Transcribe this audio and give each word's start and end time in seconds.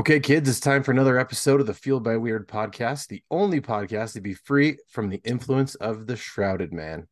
Okay, 0.00 0.18
kids, 0.18 0.48
it's 0.48 0.60
time 0.60 0.82
for 0.82 0.92
another 0.92 1.18
episode 1.18 1.60
of 1.60 1.66
the 1.66 1.74
Fueled 1.74 2.02
by 2.02 2.16
Weird 2.16 2.48
podcast, 2.48 3.08
the 3.08 3.22
only 3.30 3.60
podcast 3.60 4.14
to 4.14 4.22
be 4.22 4.32
free 4.32 4.78
from 4.88 5.10
the 5.10 5.20
influence 5.26 5.74
of 5.74 6.06
the 6.06 6.16
shrouded 6.16 6.72
man. 6.72 7.06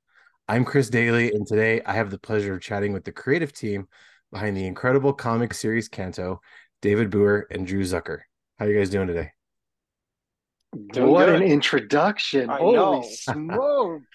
I'm 0.48 0.64
Chris 0.64 0.88
Daly, 0.88 1.30
and 1.32 1.46
today 1.46 1.82
I 1.84 1.92
have 1.92 2.10
the 2.10 2.18
pleasure 2.18 2.54
of 2.54 2.62
chatting 2.62 2.94
with 2.94 3.04
the 3.04 3.12
creative 3.12 3.52
team 3.52 3.88
behind 4.32 4.56
the 4.56 4.64
incredible 4.64 5.12
comic 5.12 5.52
series 5.52 5.86
Canto, 5.86 6.40
David 6.80 7.10
Booher 7.10 7.42
and 7.50 7.66
Drew 7.66 7.82
Zucker. 7.82 8.20
How 8.58 8.64
are 8.64 8.70
you 8.70 8.78
guys 8.78 8.88
doing 8.88 9.06
today? 9.06 9.32
Doing 10.94 11.10
what 11.10 11.26
good. 11.26 11.42
an 11.42 11.46
introduction. 11.46 12.48
I 12.48 12.56
Holy 12.56 12.74
know. 12.74 13.04
smokes. 13.06 14.06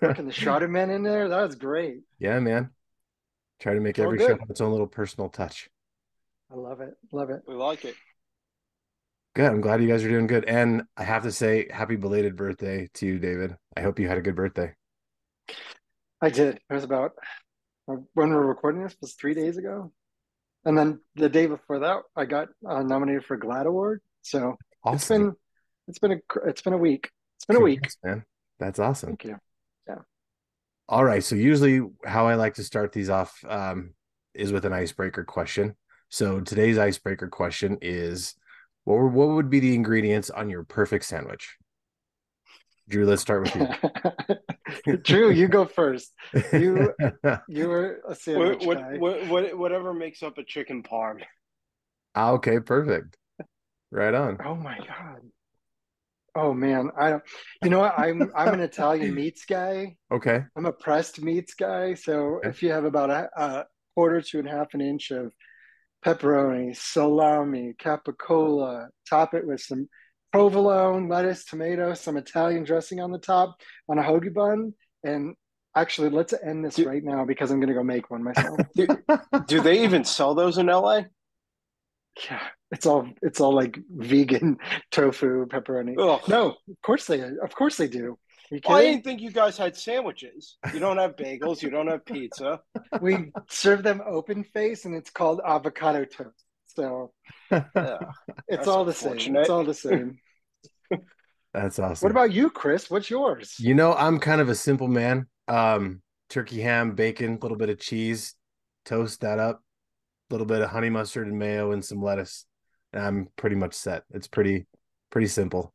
Fucking 0.00 0.28
the 0.28 0.32
Shrouded 0.32 0.70
Man 0.70 0.88
in 0.88 1.02
there. 1.02 1.28
That 1.28 1.42
was 1.42 1.56
great. 1.56 1.98
yeah, 2.18 2.40
man. 2.40 2.70
Try 3.60 3.74
to 3.74 3.80
make 3.80 3.98
All 3.98 4.06
every 4.06 4.16
good. 4.16 4.28
show 4.28 4.38
its 4.48 4.62
own 4.62 4.70
little 4.70 4.86
personal 4.86 5.28
touch. 5.28 5.68
I 6.52 6.56
love 6.56 6.80
it. 6.80 6.94
Love 7.12 7.30
it. 7.30 7.42
We 7.46 7.54
like 7.54 7.84
it. 7.84 7.94
Good. 9.34 9.50
I'm 9.50 9.62
glad 9.62 9.80
you 9.80 9.88
guys 9.88 10.04
are 10.04 10.08
doing 10.10 10.26
good. 10.26 10.44
And 10.44 10.82
I 10.96 11.04
have 11.04 11.22
to 11.22 11.32
say, 11.32 11.68
happy 11.72 11.96
belated 11.96 12.36
birthday 12.36 12.90
to 12.94 13.06
you, 13.06 13.18
David. 13.18 13.56
I 13.74 13.80
hope 13.80 13.98
you 13.98 14.06
had 14.06 14.18
a 14.18 14.22
good 14.22 14.36
birthday. 14.36 14.74
I 16.20 16.28
did. 16.28 16.56
It 16.56 16.74
was 16.74 16.84
about 16.84 17.12
when 17.86 18.06
we 18.16 18.34
were 18.34 18.46
recording 18.46 18.82
this 18.82 18.96
was 19.00 19.14
three 19.14 19.34
days 19.34 19.56
ago. 19.56 19.92
And 20.64 20.76
then 20.76 21.00
the 21.16 21.28
day 21.28 21.46
before 21.46 21.80
that, 21.80 22.02
I 22.14 22.26
got 22.26 22.48
uh, 22.68 22.82
nominated 22.82 23.24
for 23.24 23.38
GLAAD 23.38 23.66
Award. 23.66 24.02
So 24.20 24.56
it's 24.86 25.08
been 25.08 25.32
it's 25.88 25.98
been 25.98 26.12
a 26.12 26.20
cr- 26.28 26.46
it's 26.48 26.62
been 26.62 26.74
a 26.74 26.78
week. 26.78 27.10
It's 27.36 27.46
been 27.46 27.56
a 27.56 27.60
week. 27.60 27.80
Congrats, 27.80 27.98
man. 28.04 28.24
That's 28.60 28.78
awesome. 28.78 29.08
Thank 29.08 29.24
you. 29.24 29.38
Yeah. 29.88 29.98
All 30.88 31.04
right. 31.04 31.24
So 31.24 31.34
usually 31.34 31.80
how 32.04 32.28
I 32.28 32.34
like 32.34 32.54
to 32.54 32.62
start 32.62 32.92
these 32.92 33.10
off 33.10 33.42
um, 33.48 33.94
is 34.34 34.52
with 34.52 34.64
an 34.64 34.72
icebreaker 34.72 35.24
question. 35.24 35.74
So 36.12 36.40
today's 36.40 36.76
icebreaker 36.76 37.26
question 37.26 37.78
is 37.80 38.34
what 38.84 38.96
were, 38.96 39.08
what 39.08 39.28
would 39.30 39.48
be 39.48 39.60
the 39.60 39.74
ingredients 39.74 40.28
on 40.28 40.50
your 40.50 40.62
perfect 40.62 41.06
sandwich? 41.06 41.56
Drew, 42.86 43.06
let's 43.06 43.22
start 43.22 43.44
with 43.44 43.56
you. 44.86 44.96
Drew, 45.04 45.30
you 45.30 45.48
go 45.48 45.64
first. 45.64 46.12
You 46.52 46.92
you 47.48 47.66
were 47.66 48.02
a 48.06 48.14
sandwich 48.14 48.66
What, 48.66 48.76
guy. 48.76 48.98
what, 48.98 49.26
what, 49.26 49.28
what, 49.28 49.58
whatever 49.58 49.94
makes 49.94 50.22
up 50.22 50.36
a 50.36 50.44
chicken 50.44 50.82
parm. 50.82 51.22
Ah, 52.14 52.32
okay, 52.32 52.60
perfect. 52.60 53.16
Right 53.90 54.12
on. 54.12 54.38
Oh 54.44 54.54
my 54.54 54.76
God. 54.76 55.20
Oh 56.36 56.52
man, 56.52 56.90
I 56.94 57.08
don't. 57.08 57.22
You 57.62 57.70
know 57.70 57.78
what? 57.78 57.98
I'm 57.98 58.30
I'm 58.36 58.52
an 58.52 58.60
Italian 58.60 59.14
meats 59.14 59.46
guy. 59.46 59.96
Okay. 60.12 60.44
I'm 60.58 60.66
a 60.66 60.72
pressed 60.72 61.22
meats 61.22 61.54
guy. 61.54 61.94
So 61.94 62.36
Okay. 62.36 62.50
if 62.50 62.62
you 62.62 62.70
have 62.70 62.84
about 62.84 63.08
a, 63.08 63.30
a 63.34 63.64
quarter 63.94 64.20
to 64.20 64.40
and 64.40 64.48
a 64.48 64.50
half 64.50 64.74
an 64.74 64.82
inch 64.82 65.10
of 65.10 65.32
pepperoni, 66.04 66.76
salami, 66.76 67.74
capicola, 67.80 68.88
top 69.08 69.34
it 69.34 69.46
with 69.46 69.60
some 69.60 69.88
provolone, 70.32 71.08
lettuce, 71.08 71.44
tomato, 71.44 71.94
some 71.94 72.16
Italian 72.16 72.64
dressing 72.64 73.00
on 73.00 73.12
the 73.12 73.18
top 73.18 73.56
on 73.88 73.98
a 73.98 74.02
hoagie 74.02 74.32
bun. 74.32 74.74
And 75.04 75.34
actually, 75.76 76.08
let's 76.10 76.32
end 76.32 76.64
this 76.64 76.76
Do- 76.76 76.88
right 76.88 77.04
now 77.04 77.24
because 77.24 77.50
I'm 77.50 77.60
gonna 77.60 77.74
go 77.74 77.82
make 77.84 78.10
one 78.10 78.22
myself. 78.22 78.58
Do, 78.76 78.86
do 79.46 79.60
they 79.60 79.84
even 79.84 80.04
sell 80.04 80.34
those 80.34 80.58
in 80.58 80.66
LA? 80.66 81.02
yeah, 82.30 82.42
it's 82.70 82.84
all 82.86 83.08
it's 83.22 83.40
all 83.40 83.54
like 83.54 83.78
vegan 83.90 84.58
tofu 84.90 85.46
pepperoni. 85.46 85.94
Ugh. 85.98 86.20
No, 86.28 86.48
of 86.48 86.82
course 86.82 87.06
they 87.06 87.20
of 87.20 87.54
course 87.54 87.76
they 87.76 87.88
do. 87.88 88.18
Are 88.52 88.56
you 88.56 88.60
Well, 88.68 88.78
I 88.78 88.82
didn't 88.82 89.04
think 89.04 89.22
you 89.22 89.30
guys 89.30 89.56
had 89.56 89.74
sandwiches. 89.76 90.58
You 90.74 90.78
don't 90.78 90.98
have 90.98 91.16
bagels. 91.16 91.62
You 91.62 91.70
don't 91.70 91.86
have 91.86 92.04
pizza. 92.04 92.60
we 93.00 93.32
serve 93.48 93.82
them 93.82 94.02
open 94.06 94.44
face 94.44 94.84
and 94.84 94.94
it's 94.94 95.08
called 95.08 95.40
avocado 95.44 96.04
toast. 96.04 96.44
So 96.66 97.12
Yeah. 97.50 97.98
it's 98.48 98.68
all 98.68 98.84
the 98.84 98.92
same. 98.92 99.36
It's 99.36 99.48
all 99.48 99.64
the 99.64 99.74
same. 99.74 100.18
That's 101.54 101.78
awesome. 101.78 102.04
what 102.06 102.10
about 102.10 102.32
you, 102.32 102.50
Chris? 102.50 102.90
What's 102.90 103.10
yours? 103.10 103.56
You 103.58 103.74
know, 103.74 103.94
I'm 103.94 104.18
kind 104.18 104.40
of 104.40 104.48
a 104.48 104.54
simple 104.54 104.88
man. 104.88 105.26
Um, 105.48 106.02
turkey 106.30 106.60
ham, 106.60 106.94
bacon, 106.94 107.34
a 107.34 107.38
little 107.38 107.58
bit 107.58 107.68
of 107.68 107.78
cheese, 107.78 108.34
toast 108.84 109.20
that 109.20 109.38
up, 109.38 109.62
a 110.30 110.34
little 110.34 110.46
bit 110.46 110.62
of 110.62 110.70
honey 110.70 110.88
mustard 110.90 111.26
and 111.26 111.38
mayo 111.38 111.72
and 111.72 111.84
some 111.84 112.02
lettuce. 112.02 112.46
And 112.92 113.02
I'm 113.02 113.28
pretty 113.36 113.56
much 113.56 113.74
set. 113.74 114.04
It's 114.10 114.28
pretty 114.28 114.66
pretty 115.10 115.26
simple. 115.26 115.74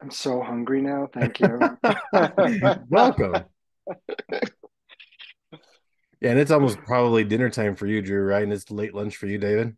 I'm 0.00 0.10
so 0.10 0.42
hungry 0.42 0.82
now. 0.82 1.08
Thank 1.12 1.40
you. 1.40 1.78
Welcome. 2.88 3.44
Yeah, 6.20 6.30
and 6.30 6.38
it's 6.38 6.50
almost 6.50 6.78
probably 6.78 7.24
dinner 7.24 7.50
time 7.50 7.76
for 7.76 7.86
you, 7.86 8.00
Drew, 8.00 8.22
right? 8.22 8.42
And 8.42 8.52
it's 8.52 8.70
late 8.70 8.94
lunch 8.94 9.16
for 9.16 9.26
you, 9.26 9.38
David. 9.38 9.76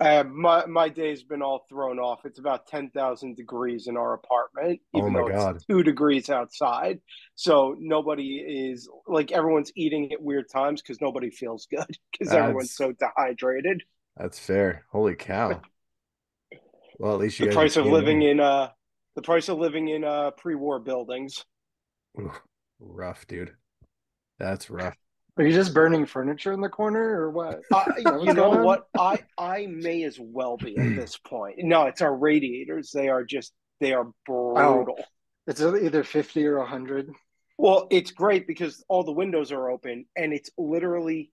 Uh, 0.00 0.22
my 0.22 0.64
my 0.66 0.88
day's 0.88 1.24
been 1.24 1.42
all 1.42 1.66
thrown 1.68 1.98
off. 1.98 2.20
It's 2.24 2.38
about 2.38 2.68
ten 2.68 2.88
thousand 2.90 3.36
degrees 3.36 3.88
in 3.88 3.96
our 3.96 4.14
apartment, 4.14 4.80
Oh 4.94 4.98
even 5.00 5.12
my 5.12 5.20
though 5.20 5.28
God. 5.28 5.56
it's 5.56 5.64
two 5.64 5.82
degrees 5.82 6.30
outside. 6.30 7.00
So 7.34 7.74
nobody 7.78 8.36
is 8.70 8.88
like 9.08 9.32
everyone's 9.32 9.72
eating 9.74 10.12
at 10.12 10.22
weird 10.22 10.48
times 10.48 10.80
because 10.80 11.00
nobody 11.00 11.30
feels 11.30 11.66
good 11.66 11.84
because 12.12 12.32
everyone's 12.32 12.74
so 12.74 12.92
dehydrated. 12.92 13.82
That's 14.16 14.38
fair. 14.38 14.84
Holy 14.92 15.16
cow. 15.16 15.60
Well, 16.98 17.12
at 17.12 17.18
least 17.18 17.40
you 17.40 17.46
The 17.46 17.50
guys 17.50 17.56
price 17.56 17.76
of 17.76 17.86
living 17.86 18.22
in 18.22 18.38
uh 18.38 18.68
the 19.18 19.22
price 19.22 19.48
of 19.48 19.58
living 19.58 19.88
in 19.88 20.04
uh 20.04 20.30
pre-war 20.30 20.78
buildings. 20.78 21.44
Ooh, 22.20 22.30
rough, 22.78 23.26
dude. 23.26 23.50
That's 24.38 24.70
rough. 24.70 24.94
Are 25.36 25.44
you 25.44 25.52
just 25.52 25.74
burning 25.74 26.06
furniture 26.06 26.52
in 26.52 26.60
the 26.60 26.68
corner 26.68 27.00
or 27.00 27.32
what? 27.32 27.62
Uh, 27.74 27.84
Is 27.96 28.04
that 28.04 28.22
you 28.22 28.32
know 28.32 28.50
what? 28.50 28.86
I 28.96 29.18
I 29.36 29.66
may 29.66 30.04
as 30.04 30.20
well 30.20 30.56
be 30.56 30.78
at 30.78 30.94
this 30.94 31.18
point. 31.18 31.56
No, 31.58 31.86
it's 31.86 32.00
our 32.00 32.14
radiators. 32.14 32.92
They 32.94 33.08
are 33.08 33.24
just 33.24 33.52
they 33.80 33.92
are 33.92 34.06
brutal. 34.24 35.02
It's 35.48 35.60
either 35.60 36.04
50 36.04 36.46
or 36.46 36.58
100. 36.58 37.10
Well, 37.56 37.88
it's 37.90 38.12
great 38.12 38.46
because 38.46 38.84
all 38.88 39.02
the 39.02 39.10
windows 39.10 39.50
are 39.50 39.68
open 39.68 40.04
and 40.16 40.32
it's 40.32 40.50
literally 40.56 41.32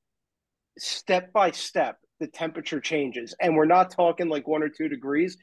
step 0.79 1.31
by 1.33 1.51
step 1.51 1.99
the 2.19 2.25
temperature 2.25 2.79
changes. 2.79 3.35
And 3.39 3.55
we're 3.55 3.65
not 3.65 3.91
talking 3.91 4.27
like 4.27 4.47
one 4.47 4.63
or 4.63 4.69
two 4.69 4.89
degrees. 4.89 5.37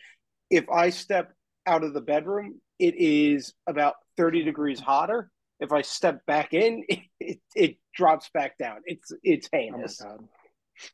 If 0.51 0.69
I 0.69 0.91
step 0.91 1.35
out 1.67 1.85
of 1.85 1.95
the 1.95 2.01
bedroom, 2.01 2.61
it 2.79 2.95
is 2.97 3.55
about 3.67 3.95
30 4.17 4.43
degrees 4.45 4.81
hotter. 4.81 5.31
If 5.61 5.73
I 5.73 5.83
step 5.83 6.25
back 6.27 6.55
in, 6.55 6.85
it, 6.89 7.01
it, 7.21 7.41
it 7.55 7.77
drops 7.95 8.31
back 8.35 8.59
down. 8.59 8.79
It's 8.87 9.13
it's 9.23 9.49
Oh 9.73 9.79
heinous. 9.79 9.99
God. 10.01 10.29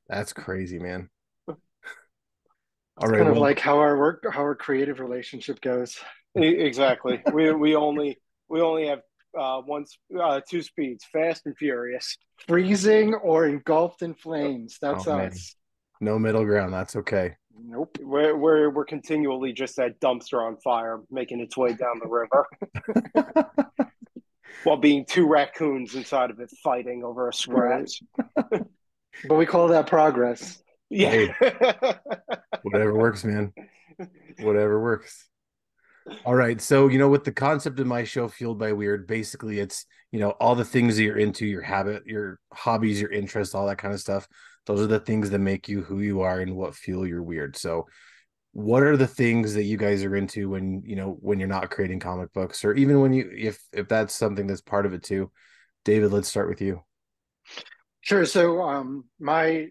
That's 0.08 0.32
crazy, 0.32 0.78
man. 0.78 1.08
All 2.96 3.06
It's 3.06 3.12
right. 3.12 3.18
kind 3.18 3.28
of 3.28 3.34
well, 3.34 3.42
like 3.42 3.60
how 3.60 3.78
our 3.78 3.96
work, 3.96 4.24
how 4.30 4.40
our 4.40 4.54
creative 4.54 5.00
relationship 5.00 5.60
goes. 5.60 5.96
Exactly. 6.34 7.20
we 7.32 7.52
we 7.52 7.74
only 7.74 8.18
we 8.48 8.60
only 8.60 8.88
have 8.88 9.00
uh 9.38 9.60
one 9.62 9.84
uh 10.20 10.40
two 10.48 10.62
speeds, 10.62 11.04
fast 11.12 11.46
and 11.46 11.56
furious. 11.56 12.16
Freezing 12.46 13.14
or 13.14 13.46
engulfed 13.46 14.02
in 14.02 14.14
flames. 14.14 14.78
That's 14.80 15.06
Oh, 15.06 15.14
man. 15.14 15.32
us. 15.32 15.54
No 16.00 16.18
middle 16.18 16.44
ground. 16.44 16.72
That's 16.72 16.96
okay. 16.96 17.36
Nope. 17.60 17.98
We're 18.00 18.36
we're 18.36 18.70
we're 18.70 18.84
continually 18.84 19.52
just 19.52 19.76
that 19.76 20.00
dumpster 20.00 20.44
on 20.44 20.56
fire 20.58 21.00
making 21.10 21.40
its 21.40 21.56
way 21.56 21.72
down 21.72 22.00
the 22.02 22.08
river. 22.08 22.46
while 24.64 24.76
being 24.76 25.04
two 25.04 25.26
raccoons 25.26 25.94
inside 25.94 26.30
of 26.30 26.40
it 26.40 26.50
fighting 26.62 27.04
over 27.04 27.28
a 27.28 27.32
scraps. 27.32 28.00
But 28.34 29.34
we 29.36 29.46
call 29.46 29.68
that 29.68 29.86
progress. 29.86 30.62
Yeah. 30.90 31.32
Whatever 32.62 32.94
works, 32.94 33.24
man. 33.24 33.52
Whatever 34.40 34.80
works. 34.80 35.28
All 36.24 36.34
right. 36.34 36.60
So, 36.60 36.88
you 36.88 36.98
know, 36.98 37.08
with 37.08 37.24
the 37.24 37.32
concept 37.32 37.80
of 37.80 37.86
my 37.86 38.04
show, 38.04 38.28
Fueled 38.28 38.58
by 38.58 38.72
Weird, 38.72 39.06
basically 39.06 39.58
it's, 39.58 39.84
you 40.12 40.20
know, 40.20 40.30
all 40.30 40.54
the 40.54 40.64
things 40.64 40.96
that 40.96 41.02
you're 41.02 41.18
into, 41.18 41.46
your 41.46 41.62
habit, 41.62 42.06
your 42.06 42.38
hobbies, 42.52 43.00
your 43.00 43.10
interests, 43.10 43.54
all 43.54 43.66
that 43.66 43.78
kind 43.78 43.92
of 43.92 44.00
stuff. 44.00 44.26
Those 44.68 44.82
are 44.82 44.86
the 44.86 45.00
things 45.00 45.30
that 45.30 45.38
make 45.38 45.66
you 45.66 45.80
who 45.80 46.00
you 46.00 46.20
are 46.20 46.40
and 46.40 46.54
what 46.54 46.74
fuel 46.74 47.06
your 47.06 47.22
weird. 47.22 47.56
So, 47.56 47.86
what 48.52 48.82
are 48.82 48.98
the 48.98 49.06
things 49.06 49.54
that 49.54 49.64
you 49.64 49.78
guys 49.78 50.04
are 50.04 50.14
into 50.14 50.50
when, 50.50 50.82
you 50.84 50.94
know, 50.94 51.16
when 51.20 51.38
you're 51.38 51.48
not 51.48 51.70
creating 51.70 52.00
comic 52.00 52.34
books 52.34 52.64
or 52.66 52.74
even 52.74 53.00
when 53.00 53.14
you, 53.14 53.30
if, 53.34 53.58
if 53.72 53.88
that's 53.88 54.14
something 54.14 54.46
that's 54.46 54.60
part 54.60 54.84
of 54.84 54.92
it 54.92 55.02
too? 55.02 55.30
David, 55.86 56.12
let's 56.12 56.28
start 56.28 56.50
with 56.50 56.60
you. 56.60 56.82
Sure. 58.02 58.26
So, 58.26 58.60
um, 58.60 59.06
my 59.18 59.68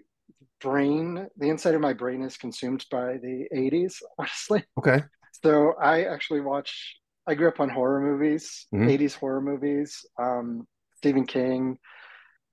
brain, 0.61 1.27
the 1.37 1.49
inside 1.49 1.75
of 1.75 1.81
my 1.81 1.93
brain 1.93 2.23
is 2.23 2.35
consumed 2.35 2.83
by 2.89 3.17
the 3.17 3.45
80s, 3.53 4.01
honestly. 4.17 4.63
Okay. 4.79 5.03
So, 5.43 5.73
I 5.79 6.05
actually 6.05 6.41
watch, 6.41 6.95
I 7.27 7.35
grew 7.35 7.49
up 7.49 7.59
on 7.59 7.69
horror 7.69 8.01
movies, 8.01 8.65
Mhm. 8.73 8.89
80s 8.89 9.13
horror 9.13 9.41
movies, 9.41 10.03
um, 10.19 10.67
Stephen 10.95 11.27
King, 11.27 11.77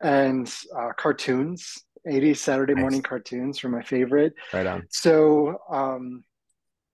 and 0.03 0.53
uh, 0.79 0.91
cartoons. 0.99 1.83
80s 2.07 2.37
Saturday 2.39 2.75
Nice. 2.75 2.81
morning 2.83 3.03
cartoons 3.03 3.63
were 3.63 3.71
my 3.71 3.83
favorite. 3.83 4.35
Right 4.53 4.67
on. 4.67 4.85
So, 4.91 5.59
um, 5.71 6.25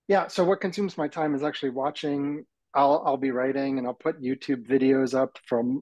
yeah, 0.08 0.26
so 0.26 0.44
what 0.44 0.60
consumes 0.60 0.98
my 0.98 1.08
time 1.08 1.34
is 1.34 1.42
actually 1.42 1.70
watching. 1.70 2.44
I'll 2.74 3.02
I'll 3.04 3.16
be 3.16 3.30
writing 3.32 3.78
and 3.78 3.86
I'll 3.86 3.94
put 3.94 4.22
YouTube 4.22 4.66
videos 4.68 5.14
up 5.14 5.36
from 5.46 5.80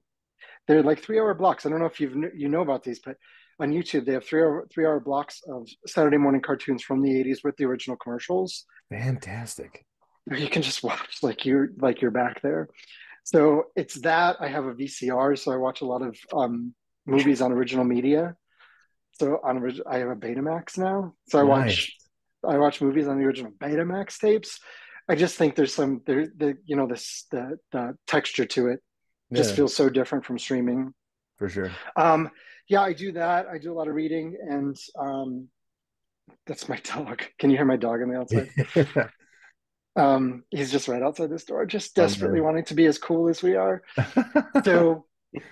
they're 0.67 0.83
like 0.83 1.03
three 1.03 1.19
hour 1.19 1.33
blocks. 1.33 1.65
I 1.65 1.69
don't 1.69 1.79
know 1.79 1.85
if 1.85 1.99
you've 1.99 2.15
you 2.35 2.49
know 2.49 2.61
about 2.61 2.83
these, 2.83 2.99
but 2.99 3.15
on 3.59 3.71
YouTube. 3.71 4.05
They 4.05 4.13
have 4.13 4.25
three 4.25 4.41
hour 4.41 4.67
three 4.73 4.85
hour 4.85 4.99
blocks 4.99 5.41
of 5.47 5.67
Saturday 5.85 6.17
morning 6.17 6.41
cartoons 6.41 6.83
from 6.83 7.01
the 7.01 7.09
'80s 7.11 7.39
with 7.43 7.57
the 7.57 7.65
original 7.65 7.97
commercials. 7.97 8.65
Fantastic. 8.89 9.85
You 10.31 10.47
can 10.49 10.61
just 10.61 10.83
watch 10.83 11.19
like 11.23 11.45
you're 11.45 11.69
like 11.79 12.01
you're 12.01 12.11
back 12.11 12.41
there. 12.41 12.69
So 13.23 13.65
it's 13.75 13.95
that. 14.01 14.37
I 14.39 14.47
have 14.47 14.65
a 14.65 14.73
VCR, 14.73 15.37
so 15.37 15.51
I 15.51 15.57
watch 15.57 15.81
a 15.81 15.85
lot 15.85 16.01
of 16.01 16.15
um, 16.33 16.73
movies 17.05 17.41
on 17.41 17.51
original 17.51 17.83
media. 17.85 18.35
So 19.19 19.39
on 19.43 19.61
I 19.89 19.97
have 19.97 20.09
a 20.09 20.15
Betamax 20.15 20.77
now, 20.77 21.13
so 21.27 21.39
I 21.39 21.43
Nice. 21.43 21.43
watch 21.43 21.97
I 22.47 22.57
watch 22.57 22.81
movies 22.81 23.07
on 23.07 23.17
the 23.19 23.25
original 23.25 23.51
Betamax 23.51 24.17
tapes. 24.19 24.59
I 25.09 25.15
just 25.15 25.35
think 25.37 25.55
there's 25.55 25.73
some 25.73 26.01
there 26.05 26.27
the 26.37 26.57
you 26.65 26.75
know 26.75 26.87
this 26.87 27.25
the 27.31 27.57
the 27.71 27.95
texture 28.07 28.45
to 28.45 28.67
it 28.67 28.79
just 29.35 29.51
Yeah, 29.51 29.55
feels 29.55 29.75
so 29.75 29.89
different 29.89 30.25
from 30.25 30.39
streaming. 30.39 30.93
for 31.37 31.49
sure. 31.49 31.79
Um, 31.95 32.29
yeah, 32.67 32.81
I 32.81 32.93
do 32.93 33.11
that. 33.13 33.47
I 33.47 33.57
do 33.57 33.71
a 33.71 33.75
lot 33.75 33.87
of 33.87 33.95
reading, 33.95 34.37
and 34.47 34.77
um, 34.99 35.47
that's 36.47 36.69
my 36.69 36.77
dog. 36.83 37.23
Can 37.39 37.49
you 37.49 37.57
hear 37.57 37.65
my 37.65 37.77
dog 37.77 38.01
on 38.01 38.09
the 38.09 38.19
outside? 38.19 38.49
Um, 39.95 40.43
he's 40.49 40.71
just 40.71 40.87
right 40.87 41.01
outside 41.01 41.29
this 41.29 41.43
door, 41.45 41.65
just 41.65 41.95
Oh, 41.97 42.05
desperately 42.05 42.41
wanting 42.41 42.65
to 42.65 42.73
be 42.73 42.85
as 42.85 42.97
cool 42.97 43.27
as 43.27 43.43
we 43.43 43.55
are. 43.55 43.81
So, 44.65 45.05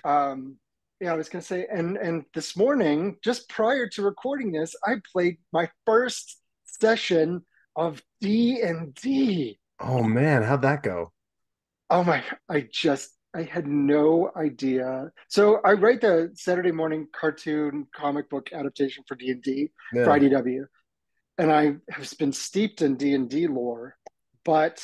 um, 0.04 0.58
yeah, 1.00 1.12
I 1.12 1.16
was 1.16 1.28
gonna 1.28 1.42
say, 1.42 1.66
and 1.70 1.96
and 1.96 2.24
this 2.34 2.56
morning, 2.56 3.16
just 3.22 3.48
prior 3.48 3.88
to 3.90 4.02
recording 4.02 4.52
this, 4.52 4.74
I 4.84 4.94
played 5.12 5.38
my 5.52 5.70
first 5.86 6.40
session 6.64 7.42
of 7.76 8.02
D 8.20 8.60
and 8.62 8.94
D. 8.94 9.58
oh 9.80 10.02
man, 10.02 10.42
how'd 10.42 10.62
that 10.62 10.82
go? 10.82 11.12
Oh 11.90 12.02
my, 12.04 12.22
I 12.48 12.68
just 12.72 13.10
I 13.34 13.42
had 13.42 13.66
no 13.66 14.30
idea. 14.36 15.10
So 15.28 15.60
I 15.64 15.72
write 15.72 16.00
the 16.00 16.30
Saturday 16.34 16.72
morning 16.72 17.06
cartoon 17.12 17.86
comic 17.94 18.28
book 18.28 18.52
adaptation 18.52 19.04
for 19.06 19.14
D 19.14 19.30
and 19.30 19.42
D 19.42 19.70
for 20.04 20.06
IDW, 20.06 20.64
and 21.38 21.52
I 21.52 21.76
have 21.90 22.12
been 22.18 22.32
steeped 22.32 22.82
in 22.82 22.96
D 22.96 23.14
and 23.14 23.30
D 23.30 23.46
lore, 23.46 23.96
but 24.44 24.82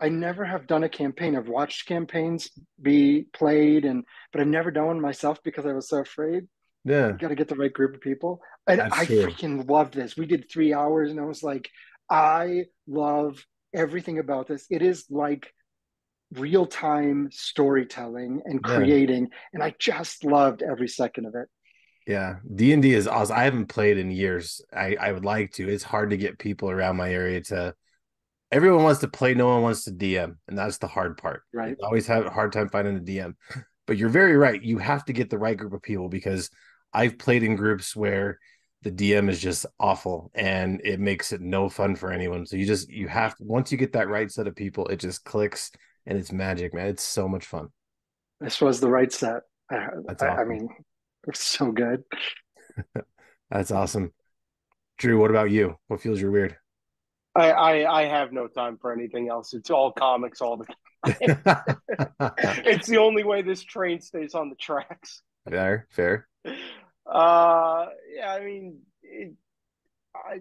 I 0.00 0.08
never 0.08 0.44
have 0.44 0.66
done 0.66 0.84
a 0.84 0.88
campaign. 0.88 1.36
I've 1.36 1.48
watched 1.48 1.86
campaigns 1.86 2.50
be 2.80 3.26
played, 3.32 3.84
and 3.84 4.04
but 4.32 4.40
I've 4.40 4.46
never 4.48 4.70
done 4.70 4.86
one 4.86 5.00
myself 5.00 5.42
because 5.42 5.66
I 5.66 5.72
was 5.72 5.88
so 5.88 5.98
afraid. 5.98 6.44
Yeah. 6.84 7.08
You 7.08 7.18
got 7.18 7.28
to 7.28 7.34
get 7.34 7.48
the 7.48 7.56
right 7.56 7.72
group 7.72 7.94
of 7.94 8.00
people, 8.00 8.40
and 8.66 8.80
That's 8.80 8.98
I 8.98 9.04
true. 9.04 9.22
freaking 9.24 9.68
love 9.68 9.90
this. 9.92 10.16
We 10.16 10.26
did 10.26 10.50
three 10.50 10.72
hours, 10.72 11.10
and 11.10 11.20
I 11.20 11.24
was 11.24 11.42
like, 11.42 11.68
I 12.10 12.64
love 12.86 13.44
everything 13.74 14.18
about 14.18 14.48
this. 14.48 14.66
It 14.70 14.82
is 14.82 15.04
like 15.10 15.52
real 16.32 16.66
time 16.66 17.28
storytelling 17.32 18.42
and 18.44 18.60
Yeah. 18.66 18.74
creating, 18.74 19.28
and 19.52 19.62
I 19.62 19.74
just 19.78 20.24
loved 20.24 20.62
every 20.62 20.88
second 20.88 21.26
of 21.26 21.34
it. 21.34 21.48
Yeah, 22.06 22.36
D 22.54 22.72
and 22.72 22.82
D 22.82 22.94
is 22.94 23.06
awesome. 23.06 23.36
I 23.36 23.44
haven't 23.44 23.66
played 23.66 23.98
in 23.98 24.10
years. 24.10 24.60
I 24.72 24.96
I 25.00 25.12
would 25.12 25.24
like 25.24 25.52
to. 25.52 25.68
It's 25.68 25.84
hard 25.84 26.10
to 26.10 26.16
get 26.16 26.38
people 26.38 26.70
around 26.70 26.96
my 26.96 27.12
area 27.12 27.40
to. 27.42 27.74
Everyone 28.52 28.82
wants 28.82 29.00
to 29.00 29.08
play. 29.08 29.34
No 29.34 29.48
one 29.48 29.62
wants 29.62 29.84
to 29.84 29.92
DM, 29.92 30.36
and 30.48 30.58
that's 30.58 30.78
the 30.78 30.88
hard 30.88 31.16
part. 31.16 31.42
Right. 31.52 31.76
I 31.80 31.86
always 31.86 32.06
have 32.08 32.26
a 32.26 32.30
hard 32.30 32.52
time 32.52 32.68
finding 32.68 32.96
a 32.96 33.00
DM. 33.00 33.34
But 33.86 33.96
you're 33.96 34.08
very 34.08 34.36
right. 34.36 34.62
You 34.62 34.78
have 34.78 35.04
to 35.06 35.12
get 35.12 35.30
the 35.30 35.38
right 35.38 35.56
group 35.56 35.72
of 35.72 35.82
people 35.82 36.08
because 36.08 36.48
I've 36.92 37.18
played 37.18 37.42
in 37.42 37.56
groups 37.56 37.96
where 37.96 38.38
the 38.82 38.92
DM 38.92 39.28
is 39.28 39.40
just 39.40 39.66
awful 39.80 40.30
and 40.32 40.80
it 40.84 41.00
makes 41.00 41.32
it 41.32 41.40
no 41.40 41.68
fun 41.68 41.96
for 41.96 42.12
anyone. 42.12 42.46
So 42.46 42.54
you 42.54 42.66
just 42.66 42.88
you 42.88 43.08
have 43.08 43.34
once 43.40 43.72
you 43.72 43.78
get 43.78 43.94
that 43.94 44.08
right 44.08 44.30
set 44.30 44.46
of 44.46 44.54
people, 44.54 44.86
it 44.86 45.00
just 45.00 45.24
clicks 45.24 45.72
and 46.06 46.16
it's 46.16 46.30
magic, 46.30 46.72
man. 46.72 46.86
It's 46.86 47.02
so 47.02 47.26
much 47.26 47.46
fun. 47.46 47.68
This 48.40 48.60
was 48.60 48.80
the 48.80 48.88
right 48.88 49.12
set. 49.12 49.42
I, 49.70 49.88
That's 50.06 50.22
I, 50.22 50.36
I 50.36 50.44
mean, 50.44 50.68
it's 51.26 51.44
so 51.44 51.72
good. 51.72 52.04
That's 53.50 53.70
awesome. 53.70 54.12
Drew, 54.98 55.20
what 55.20 55.30
about 55.30 55.50
you? 55.50 55.76
What 55.88 56.00
feels 56.00 56.20
your 56.20 56.30
weird? 56.30 56.56
I, 57.34 57.50
I 57.52 58.00
I 58.02 58.04
have 58.06 58.32
no 58.32 58.48
time 58.48 58.76
for 58.80 58.92
anything 58.92 59.28
else. 59.28 59.54
It's 59.54 59.70
all 59.70 59.92
comics 59.92 60.40
all 60.40 60.56
the 60.56 60.66
time. 60.66 60.76
It's 62.64 62.86
the 62.88 62.98
only 62.98 63.24
way 63.24 63.42
this 63.42 63.62
train 63.62 64.00
stays 64.00 64.34
on 64.34 64.48
the 64.50 64.56
tracks. 64.56 65.22
fair, 65.48 65.86
fair. 65.90 66.28
Uh, 67.06 67.86
yeah, 68.14 68.32
I 68.32 68.44
mean, 68.44 68.80
it, 69.02 69.32
I 70.14 70.40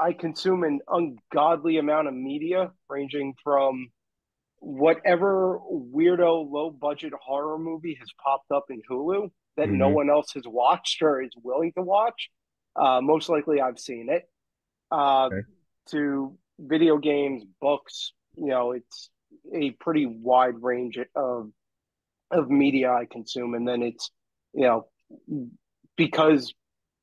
I 0.00 0.12
consume 0.12 0.64
an 0.64 0.80
ungodly 0.88 1.78
amount 1.78 2.08
of 2.08 2.14
media, 2.14 2.70
ranging 2.88 3.34
from 3.42 3.90
whatever 4.58 5.60
weirdo 5.70 6.50
low 6.50 6.70
budget 6.70 7.12
horror 7.20 7.58
movie 7.58 7.96
has 7.98 8.08
popped 8.22 8.50
up 8.52 8.66
in 8.70 8.82
Hulu 8.90 9.30
that 9.56 9.68
no 9.68 9.88
Mhm. 9.88 9.94
one 9.94 10.10
else 10.10 10.32
has 10.34 10.44
watched 10.46 11.02
or 11.02 11.22
is 11.22 11.32
willing 11.42 11.72
to 11.72 11.82
watch. 11.82 12.30
Uh, 12.76 13.00
most 13.00 13.28
likely, 13.28 13.60
I've 13.60 13.78
seen 13.78 14.08
it. 14.10 14.28
Uh, 14.90 15.26
Okay. 15.32 15.46
To 15.90 16.36
video 16.58 16.98
games, 16.98 17.44
books, 17.60 18.12
you 18.36 18.48
know, 18.48 18.72
it's 18.72 19.10
a 19.52 19.70
pretty 19.72 20.06
wide 20.06 20.62
range 20.62 20.98
of 21.16 21.50
of 22.30 22.48
media 22.48 22.92
I 22.92 23.06
consume, 23.06 23.54
and 23.54 23.66
then 23.66 23.82
it's 23.82 24.10
you 24.52 24.62
know 24.62 24.86
because 25.96 26.54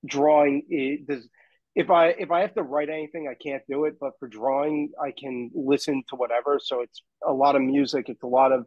drawing 0.06 1.04
does 1.08 1.28
if 1.76 1.90
I 1.90 2.10
if 2.10 2.32
I 2.32 2.42
have 2.42 2.54
to 2.56 2.64
write 2.64 2.90
anything 2.90 3.28
I 3.30 3.36
can't 3.36 3.64
do 3.70 3.86
it. 3.86 3.96
But 4.00 4.14
for 4.20 4.28
drawing 4.28 4.92
I 5.02 5.12
can 5.12 5.52
listen 5.54 6.04
to 6.10 6.16
whatever. 6.16 6.60
So 6.64 6.82
it's 6.82 7.02
a 7.26 7.34
lot 7.34 7.56
of 7.56 7.62
music. 7.62 8.10
It's 8.10 8.24
a 8.24 8.28
lot 8.28 8.52
of 8.52 8.66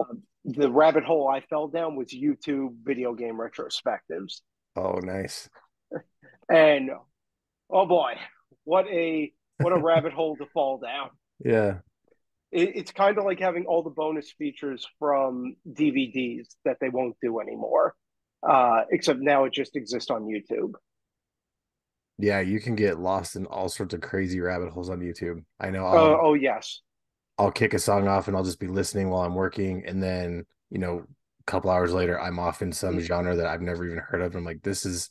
um, 0.00 0.22
the 0.44 0.70
rabbit 0.70 1.04
hole 1.04 1.28
I 1.28 1.40
fell 1.40 1.68
down 1.68 1.96
was 1.96 2.08
YouTube 2.08 2.74
video 2.82 3.14
game 3.14 3.36
retrospectives. 3.38 4.40
Oh, 4.76 4.98
nice. 5.02 5.48
and 6.50 6.90
oh 7.70 7.86
boy 7.86 8.14
what 8.64 8.86
a 8.88 9.32
what 9.58 9.72
a 9.72 9.78
rabbit 9.78 10.12
hole 10.12 10.36
to 10.36 10.46
fall 10.54 10.78
down 10.78 11.10
Yeah. 11.44 11.80
it, 12.52 12.76
it's 12.76 12.92
kind 12.92 13.18
of 13.18 13.24
like 13.24 13.40
having 13.40 13.66
all 13.66 13.82
the 13.82 13.90
bonus 13.90 14.32
features 14.32 14.86
from 14.98 15.56
DVDs 15.70 16.48
that 16.64 16.76
they 16.80 16.88
won't 16.88 17.16
do 17.22 17.40
anymore 17.40 17.94
uh, 18.48 18.82
except 18.90 19.20
now 19.20 19.44
it 19.44 19.52
just 19.52 19.76
exists 19.76 20.10
on 20.10 20.24
YouTube 20.24 20.72
Yeah, 22.18 22.40
you 22.40 22.60
can 22.60 22.76
get 22.76 22.98
lost 23.00 23.34
in 23.36 23.46
all 23.46 23.68
sorts 23.68 23.94
of 23.94 24.00
crazy 24.00 24.40
rabbit 24.40 24.70
holes 24.70 24.88
on 24.90 25.00
YouTube. 25.00 25.44
I 25.60 25.70
know 25.70 25.86
Uh, 25.86 26.16
oh 26.20 26.34
yes, 26.34 26.80
I'll 27.38 27.50
kick 27.50 27.74
a 27.74 27.78
song 27.78 28.06
off 28.08 28.28
and 28.28 28.36
I'll 28.36 28.44
just 28.44 28.60
be 28.60 28.68
listening 28.68 29.10
while 29.10 29.22
I'm 29.22 29.34
working. 29.34 29.84
And 29.86 30.02
then, 30.02 30.46
you 30.70 30.78
know, 30.78 30.98
a 31.40 31.44
couple 31.50 31.70
hours 31.70 31.92
later, 31.92 32.20
I'm 32.20 32.38
off 32.38 32.62
in 32.62 32.72
some 32.72 33.00
genre 33.00 33.36
that 33.36 33.46
I've 33.46 33.62
never 33.62 33.84
even 33.84 33.98
heard 33.98 34.20
of. 34.22 34.34
I'm 34.36 34.44
like, 34.44 34.62
this 34.62 34.86
is, 34.86 35.10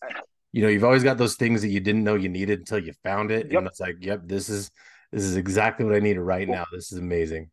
you 0.53 0.61
know, 0.61 0.69
you've 0.69 0.83
always 0.85 1.03
got 1.03 1.17
those 1.17 1.35
things 1.35 1.61
that 1.63 1.69
you 1.69 1.81
didn't 1.81 2.03
know 2.05 2.15
you 2.15 2.29
needed 2.29 2.59
until 2.59 2.79
you 2.79 2.93
found 3.03 3.31
it. 3.31 3.51
Yep. 3.51 3.57
And 3.57 3.67
it's 3.67 3.79
like, 3.81 3.97
yep, 3.99 4.21
this 4.23 4.47
is, 4.47 4.71
this 5.11 5.23
is 5.23 5.35
exactly 5.35 5.85
what 5.85 5.95
I 5.95 5.99
need 5.99 6.17
right 6.17 6.47
now. 6.47 6.63
This 6.71 6.91
is 6.91 6.99
amazing. 6.99 7.49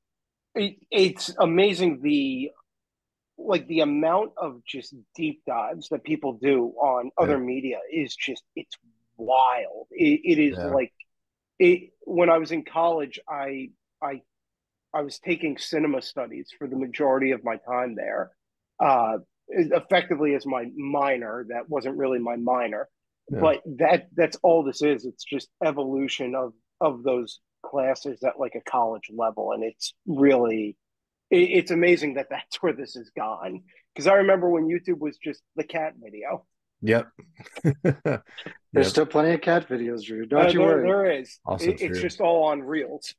it, 0.55 0.77
it's 0.91 1.35
amazing 1.41 2.01
the 2.03 2.51
like 3.39 3.67
the 3.69 3.81
amount 3.81 4.33
of 4.37 4.63
just 4.67 4.95
deep 5.17 5.43
dives 5.47 5.89
that 5.89 6.05
people 6.05 6.35
do 6.43 6.67
on 6.79 7.11
other 7.17 7.39
media 7.39 7.79
is 7.91 8.15
just 8.15 8.43
it's 8.55 8.77
wild. 9.17 9.87
It, 9.91 10.21
it 10.25 10.39
is 10.39 10.59
Yeah. 10.59 10.67
like 10.67 10.93
it 11.59 11.91
when 12.03 12.29
I 12.29 12.37
was 12.39 12.53
in 12.53 12.65
college, 12.65 13.19
I 13.29 13.71
I 14.03 14.21
I 14.93 15.01
was 15.03 15.19
taking 15.19 15.57
cinema 15.57 16.03
studies 16.03 16.51
for 16.59 16.67
the 16.67 16.77
majority 16.77 17.31
of 17.31 17.43
my 17.45 17.57
time 17.57 17.95
there. 17.95 18.31
Uh, 18.79 19.19
effectively 19.53 20.35
as 20.35 20.47
my 20.47 20.67
minor, 20.77 21.47
that 21.49 21.69
wasn't 21.69 21.97
really 21.97 22.19
my 22.19 22.37
minor, 22.37 22.89
Yeah. 23.31 23.41
but 23.41 23.63
that 23.79 24.09
that's 24.15 24.37
all 24.43 24.63
this 24.63 24.83
is. 24.83 25.05
It's 25.05 25.25
just 25.25 25.49
evolution 25.65 26.35
of 26.35 26.53
of 26.81 27.03
those 27.03 27.41
classes 27.63 28.23
at 28.23 28.39
like 28.41 28.55
a 28.55 28.61
college 28.71 29.11
level, 29.15 29.53
and 29.53 29.63
it's 29.65 29.95
really 30.07 30.77
it, 31.31 31.37
it's 31.59 31.71
amazing 31.71 32.15
that 32.15 32.29
that's 32.31 32.57
where 32.63 32.73
this 32.73 32.95
has 32.95 33.11
gone. 33.17 33.63
Because 33.95 34.07
I 34.07 34.15
remember 34.15 34.49
when 34.49 34.67
YouTube 34.69 34.99
was 34.99 35.17
just 35.19 35.43
the 35.57 35.65
cat 35.65 35.95
video. 36.03 36.47
Yep. 36.83 37.09
There's 37.85 38.23
Yep. 38.73 38.85
still 38.87 39.07
plenty 39.07 39.33
of 39.35 39.41
cat 39.41 39.69
videos, 39.69 40.05
Drew. 40.05 40.27
Don't 40.27 40.47
Uh, 40.47 40.49
you 40.49 40.59
there, 40.61 40.67
worry. 40.69 40.87
there 40.87 41.21
is. 41.21 41.39
Also 41.45 41.71
It- 41.71 41.83
it's 41.83 42.01
just 42.01 42.21
all 42.21 42.45
on 42.45 42.63
reels. 42.63 43.15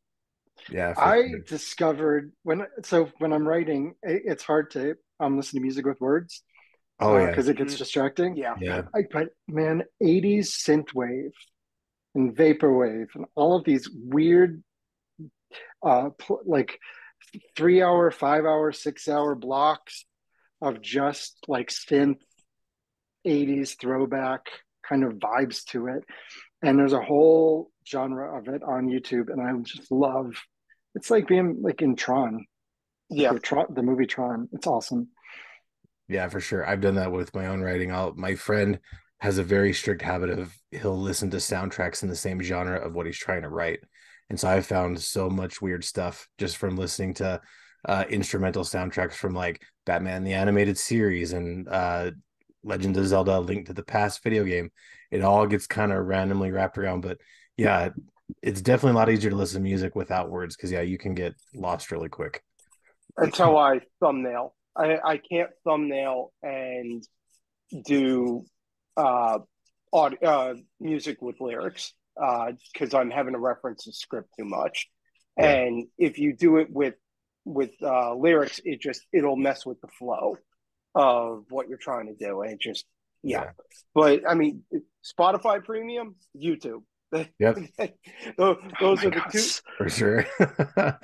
Yeah. 0.70 0.94
for 0.94 1.02
I 1.02 1.30
sure. 1.30 1.40
discovered 1.40 2.32
when 2.44 2.66
so 2.84 3.10
when 3.20 3.34
I'm 3.34 3.48
writing, 3.48 3.96
it, 4.04 4.24
it's 4.26 4.44
hard 4.44 4.72
to 4.72 4.96
um 5.22 5.38
listen 5.38 5.58
to 5.60 5.62
music 5.62 5.86
with 5.86 6.01
words 6.01 6.44
Oh, 7.00 7.18
yeah. 7.18 7.30
because 7.30 7.48
it 7.48 7.58
gets 7.58 7.74
Mhm. 7.75 7.80
distracting. 7.80 8.36
Yeah. 8.36 8.56
Yeah. 8.60 8.84
I, 8.94 9.01
but 9.12 9.30
man, 9.48 9.84
80s 10.04 10.50
synthwave 10.51 11.32
and 12.13 12.36
vaporwave 12.36 13.08
and 13.16 13.25
all 13.36 13.56
of 13.58 13.63
these 13.66 13.90
weird, 13.90 14.63
uh, 15.84 16.10
pl- 16.20 16.42
like 16.46 16.78
three 17.56 17.82
hour, 17.82 18.12
five 18.12 18.46
hour, 18.46 18.72
six 18.72 19.08
hour 19.08 19.34
blocks 19.36 20.06
of 20.62 20.82
just 20.82 21.38
like 21.48 21.70
synth 21.70 22.22
80s 23.25 23.75
throwback 23.80 24.46
kind 24.88 25.04
of 25.04 25.13
vibes 25.13 25.63
to 25.66 25.88
it. 25.88 26.04
And 26.62 26.78
there's 26.78 26.94
a 26.94 27.01
whole 27.01 27.72
genre 27.88 28.38
of 28.38 28.48
it 28.48 28.62
on 28.62 28.88
YouTube, 28.88 29.30
and 29.32 29.42
I 29.42 29.51
just 29.63 29.92
love. 29.92 30.36
It's 30.94 31.10
like 31.10 31.28
being 31.28 31.62
like 31.63 31.82
in 31.82 31.96
Tron, 31.96 32.46
Yeah. 33.12 33.34
the, 33.34 33.65
the 33.70 33.84
movie 33.84 34.06
Tron. 34.06 34.50
It's 34.53 34.68
awesome. 34.68 35.10
Yeah, 36.08 36.27
for 36.30 36.39
sure. 36.39 36.68
I've 36.68 36.82
done 36.82 36.96
that 36.96 37.12
with 37.12 37.34
my 37.36 37.48
own 37.48 37.62
writing. 37.62 37.91
I'll 37.91 38.13
my 38.15 38.36
friend 38.36 38.80
has 39.20 39.38
a 39.38 39.44
very 39.44 39.72
strict 39.72 40.01
habit 40.01 40.30
of 40.32 40.53
he'll 40.72 41.00
listen 41.00 41.30
to 41.30 41.38
soundtracks 41.38 42.03
in 42.03 42.10
the 42.10 42.15
same 42.15 42.41
genre 42.41 42.80
of 42.80 42.94
what 42.94 43.06
he's 43.06 43.18
trying 43.18 43.44
to 43.44 43.50
write. 43.50 43.80
And 44.30 44.39
so 44.39 44.50
I've 44.50 44.65
found 44.65 45.00
so 45.00 45.30
much 45.30 45.62
weird 45.62 45.84
stuff 45.84 46.27
just 46.38 46.58
from 46.58 46.75
listening 46.75 47.13
to 47.15 47.39
uh, 47.88 48.06
instrumental 48.10 48.63
soundtracks 48.63 49.13
from 49.13 49.34
like 49.34 49.62
Batman 49.86 50.24
the 50.24 50.34
Animated 50.34 50.77
Series 50.77 51.34
and 51.34 51.68
uh, 51.70 52.12
Legend 52.63 52.98
of 52.98 53.06
Zelda 53.08 53.39
Link 53.39 53.68
to 53.68 53.74
the 53.74 53.84
Past 53.84 54.24
video 54.24 54.44
game. 54.44 54.72
It 55.12 55.22
all 55.22 55.46
gets 55.46 55.68
kind 55.68 55.91
of 55.91 56.06
randomly 56.06 56.51
wrapped 56.51 56.77
around, 56.77 57.01
but 57.01 57.18
yeah, 57.58 57.89
it's 58.41 58.62
definitely 58.62 58.96
a 58.96 59.00
lot 59.00 59.10
easier 59.10 59.30
to 59.30 59.36
listen 59.36 59.62
to 59.62 59.63
music 59.63 59.96
without 59.96 60.30
words 60.30 60.56
because 60.56 60.72
yeah, 60.72 60.82
you 60.82 60.98
can 60.98 61.13
get 61.13 61.36
lost 61.53 61.91
really 61.91 62.10
quick. 62.10 62.44
How 63.38 63.58
I 63.58 63.82
thumbnail. 64.00 64.56
I, 64.75 64.98
I 65.03 65.18
can't 65.18 65.50
thumbnail 65.65 66.32
and 66.41 67.03
do 67.86 68.46
uh, 68.98 69.39
audio, 69.94 70.20
uh 70.22 70.53
music 70.80 71.22
with 71.22 71.39
lyrics 71.41 71.94
because 72.15 72.94
uh, 72.94 73.00
I'm 73.00 73.12
having 73.12 73.34
to 73.34 73.39
reference 73.39 73.86
the 73.86 73.94
script 73.94 74.30
too 74.38 74.46
much. 74.46 74.88
Yeah. 75.38 75.51
And 75.51 75.88
if 75.98 76.20
you 76.20 76.36
do 76.36 76.58
it 76.58 76.68
with 76.70 76.96
with 77.46 77.72
uh, 77.82 78.13
lyrics, 78.15 78.60
it 78.63 78.82
just 78.82 79.01
it'll 79.13 79.36
mess 79.38 79.65
with 79.65 79.80
the 79.82 79.88
flow 79.88 80.38
of 80.94 81.46
what 81.50 81.70
you're 81.70 81.77
trying 81.77 82.08
to 82.08 82.13
do, 82.13 82.41
and 82.41 82.60
just 82.60 82.86
yeah. 83.24 83.44
yeah. 83.44 83.51
But 83.96 84.30
I 84.30 84.36
mean, 84.36 84.63
Spotify 85.06 85.63
Premium, 85.63 86.15
YouTube. 86.36 86.84
Yep. 87.39 87.58
those, 88.38 88.58
those 88.80 89.03
oh 89.03 89.08
are 89.08 89.12
the 89.12 89.24
two 89.32 89.44
for 89.77 89.89
sure. 89.89 90.25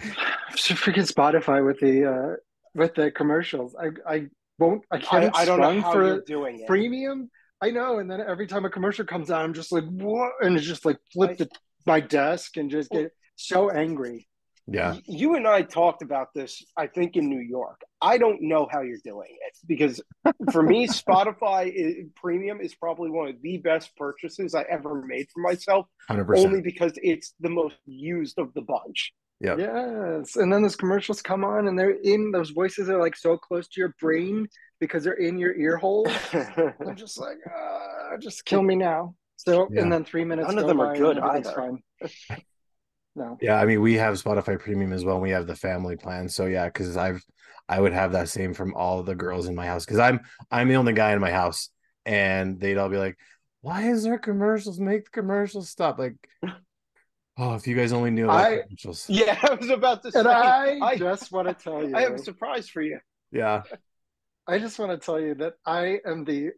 freaking 0.76 1.12
Spotify 1.12 1.66
with 1.66 1.80
the 1.80 2.06
uh 2.06 2.36
with 2.76 2.96
the 2.96 3.12
commercials. 3.12 3.76
I 3.76 3.90
I 4.12 4.28
won't. 4.60 4.84
I 4.92 5.00
can't. 5.00 5.36
I, 5.36 5.42
I 5.42 5.46
don't 5.46 5.60
know 5.60 5.82
how 5.82 5.92
for 5.92 6.06
you're 6.06 6.22
doing 6.22 6.62
it. 6.62 6.68
premium. 6.68 7.30
I 7.62 7.72
know, 7.72 8.00
and 8.00 8.10
then 8.10 8.22
every 8.22 8.46
time 8.46 8.66
a 8.66 8.70
commercial 8.70 9.06
comes 9.06 9.32
out, 9.32 9.44
I'm 9.44 9.54
just 9.54 9.72
like, 9.72 9.86
what? 9.86 10.32
And 10.42 10.56
it's 10.56 10.66
just 10.66 10.86
like 10.86 10.98
flip 11.12 11.38
I, 11.42 11.46
my 11.88 12.00
desk 12.00 12.58
and 12.58 12.70
just 12.70 12.92
get 12.92 13.12
so 13.36 13.72
angry. 13.72 14.28
Yeah. 14.70 14.98
You 15.06 15.36
and 15.36 15.48
I 15.48 15.62
talked 15.62 16.02
about 16.02 16.34
this, 16.36 16.62
I 16.76 16.88
think, 16.88 17.16
in 17.16 17.30
New 17.30 17.40
York. 17.40 17.82
I 18.02 18.18
don't 18.18 18.42
know 18.42 18.68
how 18.70 18.82
you're 18.82 19.00
doing 19.04 19.30
it 19.48 19.58
because 19.66 20.02
for 20.52 20.62
me, 20.62 20.88
Spotify 20.88 21.72
is, 21.74 22.06
Premium 22.16 22.60
is 22.60 22.76
probably 22.76 23.10
one 23.10 23.30
of 23.30 23.42
the 23.42 23.58
best 23.58 23.96
purchases 23.96 24.54
I 24.54 24.64
ever 24.64 25.02
made 25.06 25.28
for 25.34 25.40
myself. 25.40 25.88
100%. 26.10 26.38
Only 26.38 26.62
because 26.62 26.92
it's 27.02 27.34
the 27.40 27.50
most 27.50 27.78
used 27.86 28.38
of 28.40 28.54
the 28.54 28.62
bunch. 28.62 29.14
Yeah. 29.40 29.56
Yes. 29.58 30.36
And 30.36 30.52
then 30.52 30.64
those 30.64 30.76
commercials 30.76 31.22
come 31.22 31.44
on 31.44 31.68
and 31.68 31.78
they're 31.78 31.98
in, 32.02 32.32
those 32.32 32.50
voices 32.50 32.90
are 32.90 33.00
like 33.00 33.16
so 33.16 33.38
close 33.38 33.68
to 33.68 33.80
your 33.80 33.94
brain 34.00 34.48
because 34.80 35.04
they're 35.04 35.14
in 35.14 35.38
your 35.38 35.56
ear 35.56 35.78
hole. 35.78 36.08
I'm 36.34 36.96
just 36.96 37.20
like, 37.20 37.38
uh, 37.46 38.18
just 38.20 38.46
kill 38.46 38.64
me 38.64 38.76
now. 38.76 39.16
So, 39.36 39.68
yeah. 39.72 39.82
and 39.82 39.92
then 39.92 40.04
three 40.04 40.26
minutes. 40.26 40.48
None 40.48 40.58
of 40.58 40.68
them 40.68 40.80
are 40.80 40.96
good 40.96 41.20
either. 41.20 41.78
no. 43.16 43.38
Yeah. 43.40 43.62
I 43.62 43.66
mean, 43.66 43.82
we 43.82 43.94
have 43.96 44.22
Spotify 44.22 44.60
Premium 44.60 44.92
as 44.92 45.06
well. 45.06 45.20
We 45.20 45.30
have 45.32 45.46
the 45.46 45.56
family 45.56 45.98
plan. 45.98 46.30
So, 46.30 46.48
yeah, 46.48 46.66
because 46.66 46.98
I've, 46.98 47.24
I 47.70 47.80
would 47.80 47.94
have 47.94 48.14
that 48.14 48.30
same 48.30 48.54
from 48.54 48.74
all 48.74 49.04
the 49.04 49.16
girls 49.16 49.48
in 49.48 49.54
my 49.54 49.68
house 49.68 49.86
because 49.86 50.00
I'm, 50.00 50.22
I'm 50.50 50.70
the 50.70 50.76
only 50.76 50.94
guy 50.94 51.14
in 51.14 51.20
my 51.20 51.32
house. 51.32 51.70
And 52.06 52.60
they'd 52.60 52.78
all 52.78 52.90
be 52.90 52.98
like, 52.98 53.18
why 53.62 53.90
is 53.90 54.04
there 54.04 54.18
commercials? 54.18 54.80
Make 54.80 55.06
the 55.06 55.12
commercials 55.12 55.70
stop. 55.70 56.00
Like, 56.00 56.16
Oh, 57.38 57.54
if 57.54 57.68
you 57.68 57.76
guys 57.76 57.94
only 57.94 58.10
knew 58.10 58.30
I, 58.30 58.62
Yeah, 59.08 59.38
I 59.44 59.54
was 59.54 59.70
about 59.70 60.02
to 60.04 60.12
say. 60.12 60.20
And 60.20 60.28
I, 60.28 60.80
I 60.82 60.98
just 60.98 61.32
want 61.32 61.48
to 61.48 61.54
tell 61.64 61.88
you. 61.88 61.96
I 61.96 62.02
have 62.02 62.14
a 62.14 62.20
surprise 62.20 62.68
for 62.68 62.82
you. 62.82 63.00
Yeah. 63.32 63.64
I 64.48 64.60
just 64.60 64.80
want 64.80 64.92
to 64.92 65.06
tell 65.06 65.20
you 65.20 65.36
that 65.36 65.54
I 65.66 66.00
am 66.06 66.24
the 66.24 66.52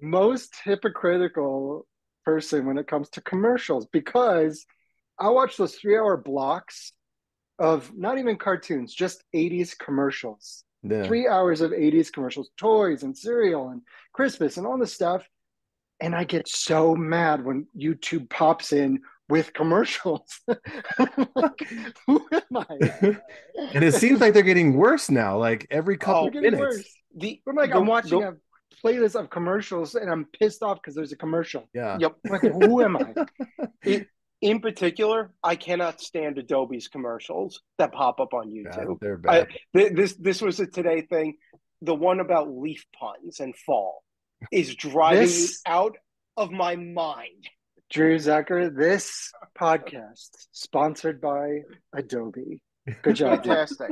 most 0.00 0.54
hypocritical 0.64 1.86
person 2.24 2.66
when 2.66 2.78
it 2.78 2.86
comes 2.86 3.08
to 3.10 3.20
commercials 3.22 3.86
because 3.92 4.64
I 5.18 5.30
watch 5.30 5.56
those 5.56 5.74
three 5.74 5.96
hour 5.96 6.16
blocks 6.16 6.92
of 7.58 7.90
not 7.96 8.18
even 8.18 8.36
cartoons, 8.36 8.94
just 8.94 9.24
80s 9.34 9.76
commercials. 9.76 10.64
Yeah. 10.82 11.04
Three 11.04 11.28
hours 11.28 11.60
of 11.60 11.72
80s 11.72 12.12
commercials, 12.12 12.50
toys 12.56 13.02
and 13.02 13.16
cereal 13.16 13.68
and 13.68 13.82
Christmas 14.12 14.56
and 14.56 14.66
all 14.66 14.78
this 14.78 14.94
stuff. 14.94 15.26
And 16.00 16.14
I 16.14 16.24
get 16.24 16.48
so 16.48 16.94
mad 16.94 17.44
when 17.44 17.66
YouTube 17.76 18.30
pops 18.30 18.72
in 18.72 19.00
with 19.30 19.52
commercials. 19.52 20.40
who 22.06 22.28
am 22.32 22.56
I? 22.56 22.66
and 23.74 23.84
it 23.84 23.94
seems 23.94 24.20
like 24.20 24.34
they're 24.34 24.42
getting 24.42 24.74
worse 24.74 25.10
now. 25.10 25.38
Like 25.38 25.66
every 25.70 25.96
oh, 25.96 25.98
couple 25.98 26.30
oh, 26.34 26.40
minutes. 26.40 26.60
Worse. 26.60 26.96
The, 27.16 27.40
I'm 27.48 27.56
like, 27.56 27.70
the, 27.70 27.76
I'm 27.76 27.86
watching 27.86 28.20
the, 28.20 28.28
a 28.28 28.86
playlist 28.86 29.14
of 29.14 29.30
commercials 29.30 29.94
and 29.94 30.10
I'm 30.10 30.26
pissed 30.38 30.62
off 30.62 30.78
because 30.82 30.94
there's 30.94 31.12
a 31.12 31.16
commercial. 31.16 31.68
Yeah. 31.72 31.98
Yep. 32.00 32.16
Like, 32.28 32.42
who 32.42 32.82
am 32.82 32.96
I? 32.96 33.14
It, 33.82 34.08
in 34.42 34.60
particular, 34.60 35.32
I 35.42 35.56
cannot 35.56 36.00
stand 36.00 36.38
Adobe's 36.38 36.88
commercials 36.88 37.62
that 37.78 37.92
pop 37.92 38.20
up 38.20 38.34
on 38.34 38.50
YouTube. 38.50 38.76
Yeah, 38.76 38.94
they're 39.00 39.16
bad. 39.16 39.48
I, 39.74 39.90
this 39.90 40.14
this 40.14 40.40
was 40.40 40.60
a 40.60 40.66
today 40.66 41.02
thing. 41.02 41.36
The 41.82 41.94
one 41.94 42.20
about 42.20 42.50
leaf 42.50 42.84
puns 42.98 43.40
and 43.40 43.54
fall 43.56 44.02
is 44.50 44.74
driving 44.74 45.22
this... 45.22 45.62
me 45.66 45.72
out 45.72 45.96
of 46.36 46.50
my 46.50 46.76
mind. 46.76 47.48
Drew 47.90 48.16
Zucker, 48.16 48.74
this 48.74 49.32
podcast 49.58 50.30
sponsored 50.52 51.20
by 51.20 51.62
Adobe. 51.92 52.62
Good 53.02 53.16
job. 53.16 53.44
Fantastic. 53.44 53.90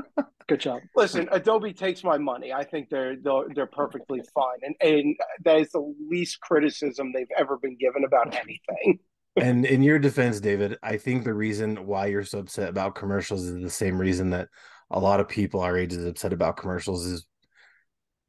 Good 0.49 0.61
job. 0.61 0.81
Listen, 0.95 1.29
Adobe 1.33 1.73
takes 1.73 2.05
my 2.05 2.17
money. 2.17 2.53
I 2.53 2.65
think 2.65 2.89
they're 2.91 3.17
they're, 3.17 3.47
they're 3.55 3.67
perfectly 3.67 4.23
fine, 4.35 4.59
and 4.63 4.75
and 4.81 5.17
that 5.45 5.59
is 5.59 5.71
the 5.71 5.95
least 6.09 6.41
criticism 6.41 7.13
they've 7.13 7.27
ever 7.37 7.59
been 7.59 7.77
given 7.77 8.05
about 8.05 8.35
anything. 8.35 9.01
and 9.37 9.67
in 9.67 9.83
your 9.83 9.99
defense, 9.99 10.41
David, 10.41 10.79
I 10.83 10.97
think 10.97 11.25
the 11.25 11.35
reason 11.35 11.87
why 11.87 12.07
you're 12.07 12.25
so 12.25 12.39
upset 12.39 12.69
about 12.69 12.95
commercials 12.95 13.45
is 13.45 13.61
the 13.61 13.69
same 13.69 13.99
reason 13.99 14.31
that 14.31 14.49
a 14.91 15.01
lot 15.01 15.21
of 15.21 15.29
people 15.29 15.61
our 15.61 15.77
age 15.77 15.93
is 15.93 16.05
upset 16.05 16.33
about 16.33 16.57
commercials 16.57 17.05
is 17.05 17.27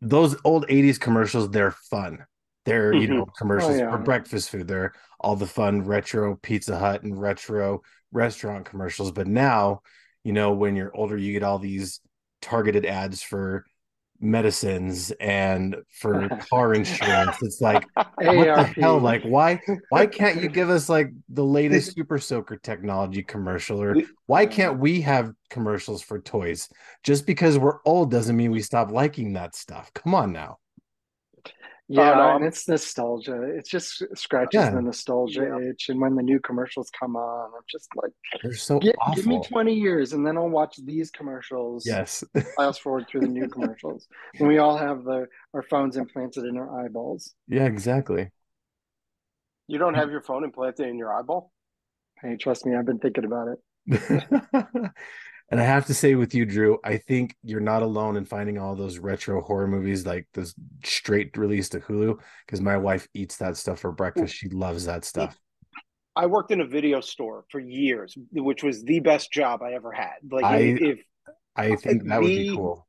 those 0.01 0.35
old 0.43 0.67
80s 0.67 0.99
commercials 0.99 1.49
they're 1.49 1.71
fun 1.71 2.25
they're 2.65 2.91
mm-hmm. 2.91 3.01
you 3.01 3.07
know 3.07 3.25
commercials 3.37 3.75
oh, 3.75 3.79
yeah. 3.79 3.91
for 3.91 3.97
breakfast 3.97 4.49
food. 4.49 4.67
They're 4.67 4.93
all 5.19 5.35
the 5.35 5.47
fun 5.47 5.83
retro 5.83 6.35
pizza 6.35 6.77
hut 6.77 7.03
and 7.03 7.19
retro 7.19 7.81
restaurant 8.11 8.65
commercials. 8.65 9.11
But 9.11 9.27
now 9.27 9.81
you 10.23 10.33
know 10.33 10.53
when 10.53 10.75
you're 10.75 10.95
older 10.95 11.17
you 11.17 11.33
get 11.33 11.43
all 11.43 11.59
these 11.59 12.01
targeted 12.41 12.85
ads 12.85 13.21
for 13.21 13.65
medicines 14.21 15.11
and 15.19 15.77
for 15.89 16.27
car 16.49 16.73
insurance. 16.73 17.37
It's 17.41 17.61
like 17.61 17.85
what 17.95 18.17
the 18.17 18.63
hell? 18.77 18.99
Like 18.99 19.23
why 19.23 19.61
why 19.89 20.05
can't 20.07 20.41
you 20.41 20.49
give 20.49 20.69
us 20.69 20.89
like 20.89 21.11
the 21.29 21.45
latest 21.45 21.95
super 21.95 22.17
soaker 22.17 22.57
technology 22.57 23.23
commercial? 23.23 23.81
Or 23.81 23.95
why 24.25 24.45
can't 24.45 24.79
we 24.79 25.01
have 25.01 25.31
commercials 25.49 26.01
for 26.01 26.19
toys? 26.19 26.67
Just 27.03 27.25
because 27.25 27.57
we're 27.57 27.79
old 27.85 28.11
doesn't 28.11 28.35
mean 28.35 28.51
we 28.51 28.61
stop 28.61 28.91
liking 28.91 29.33
that 29.33 29.55
stuff. 29.55 29.91
Come 29.93 30.13
on 30.13 30.33
now 30.33 30.57
yeah, 31.91 32.11
um, 32.11 32.35
and 32.35 32.45
it's 32.45 32.67
nostalgia. 32.67 33.41
It 33.41 33.67
just 33.67 34.03
scratches 34.15 34.61
yeah. 34.61 34.69
the 34.69 34.81
nostalgia 34.81 35.41
yeah. 35.41 35.69
itch. 35.71 35.89
And 35.89 35.99
when 35.99 36.13
the 36.13 36.21
new 36.21 36.39
commercials 36.39 36.91
come 36.97 37.15
on, 37.15 37.51
I'm 37.55 37.63
just 37.67 37.89
like, 37.95 38.11
they're 38.43 38.53
so 38.53 38.77
give, 38.77 38.93
give 39.15 39.25
me 39.25 39.41
20 39.41 39.73
years 39.73 40.13
and 40.13 40.25
then 40.25 40.37
I'll 40.37 40.49
watch 40.49 40.77
these 40.85 41.09
commercials. 41.09 41.87
Yes. 41.87 42.23
fast 42.57 42.83
forward 42.83 43.07
through 43.09 43.21
the 43.21 43.27
new 43.27 43.47
commercials. 43.47 44.07
And 44.37 44.47
we 44.47 44.59
all 44.59 44.77
have 44.77 45.03
the 45.03 45.25
our 45.55 45.63
phones 45.63 45.97
implanted 45.97 46.45
in 46.45 46.57
our 46.57 46.85
eyeballs. 46.85 47.33
Yeah, 47.47 47.65
exactly. 47.65 48.29
You 49.67 49.79
don't 49.79 49.95
have 49.95 50.11
your 50.11 50.21
phone 50.21 50.43
implanted 50.43 50.87
in 50.87 50.97
your 50.99 51.11
eyeball? 51.11 51.51
Hey, 52.21 52.37
trust 52.37 52.67
me, 52.67 52.75
I've 52.75 52.85
been 52.85 52.99
thinking 52.99 53.25
about 53.25 53.47
it. 53.47 53.59
And 55.51 55.59
I 55.59 55.63
have 55.63 55.87
to 55.87 55.93
say 55.93 56.13
with 56.15 56.35
you, 56.35 56.45
Drew, 56.45 56.77
I 56.83 56.97
think 56.97 57.35
you're 57.43 57.59
not 57.59 57.81
alone 57.81 58.17
in 58.17 58.25
finding 58.25 58.59
all 58.59 58.75
those 58.75 58.99
retro 58.99 59.41
horror 59.41 59.67
movies 59.67 60.05
like 60.05 60.27
this 60.33 60.53
straight 60.83 61.35
release 61.37 61.69
to 61.69 61.79
Hulu 61.79 62.19
because 62.45 62.61
my 62.61 62.77
wife 62.77 63.07
eats 63.15 63.37
that 63.37 63.57
stuff 63.57 63.79
for 63.79 63.91
breakfast. 63.91 64.35
She 64.35 64.49
loves 64.49 64.85
that 64.85 65.05
stuff. 65.05 65.35
I 66.15 66.27
worked 66.27 66.51
in 66.51 66.61
a 66.61 66.67
video 66.67 67.01
store 67.01 67.45
for 67.49 67.59
years, 67.59 68.15
which 68.31 68.61
was 68.61 68.83
the 68.83 68.99
best 68.99 69.31
job 69.31 69.61
I 69.63 69.73
ever 69.73 69.91
had. 69.91 70.17
Like 70.29 70.43
I, 70.43 70.57
if 70.57 70.99
I 71.55 71.75
think 71.75 72.03
that 72.03 72.15
the, 72.15 72.19
would 72.19 72.27
be 72.27 72.55
cool. 72.55 72.87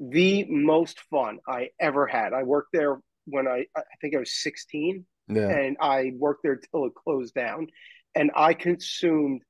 The 0.00 0.44
most 0.48 1.00
fun 1.10 1.38
I 1.48 1.68
ever 1.80 2.06
had. 2.06 2.32
I 2.32 2.42
worked 2.42 2.70
there 2.72 3.00
when 3.26 3.46
I 3.48 3.64
I 3.76 3.82
think 4.00 4.14
I 4.14 4.18
was 4.18 4.42
16. 4.42 5.06
Yeah. 5.28 5.48
And 5.48 5.76
I 5.80 6.12
worked 6.16 6.42
there 6.42 6.56
till 6.56 6.84
it 6.86 6.94
closed 6.94 7.34
down. 7.34 7.68
And 8.14 8.30
I 8.36 8.54
consumed 8.54 9.42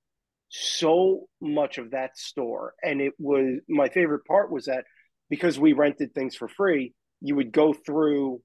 so 0.49 1.27
much 1.41 1.79
of 1.79 1.91
that 1.93 2.17
store. 2.17 2.75
And 2.83 3.01
it 3.01 3.15
was 3.19 3.61
my 3.69 3.89
favorite 3.89 4.25
part 4.25 4.51
was 4.51 4.67
that 4.67 4.85
because 5.31 5.59
we 5.59 5.73
rented 5.73 6.15
things 6.15 6.37
for 6.37 6.49
free, 6.49 6.95
you 7.21 7.35
would 7.37 7.53
go 7.53 7.73
through 7.73 8.41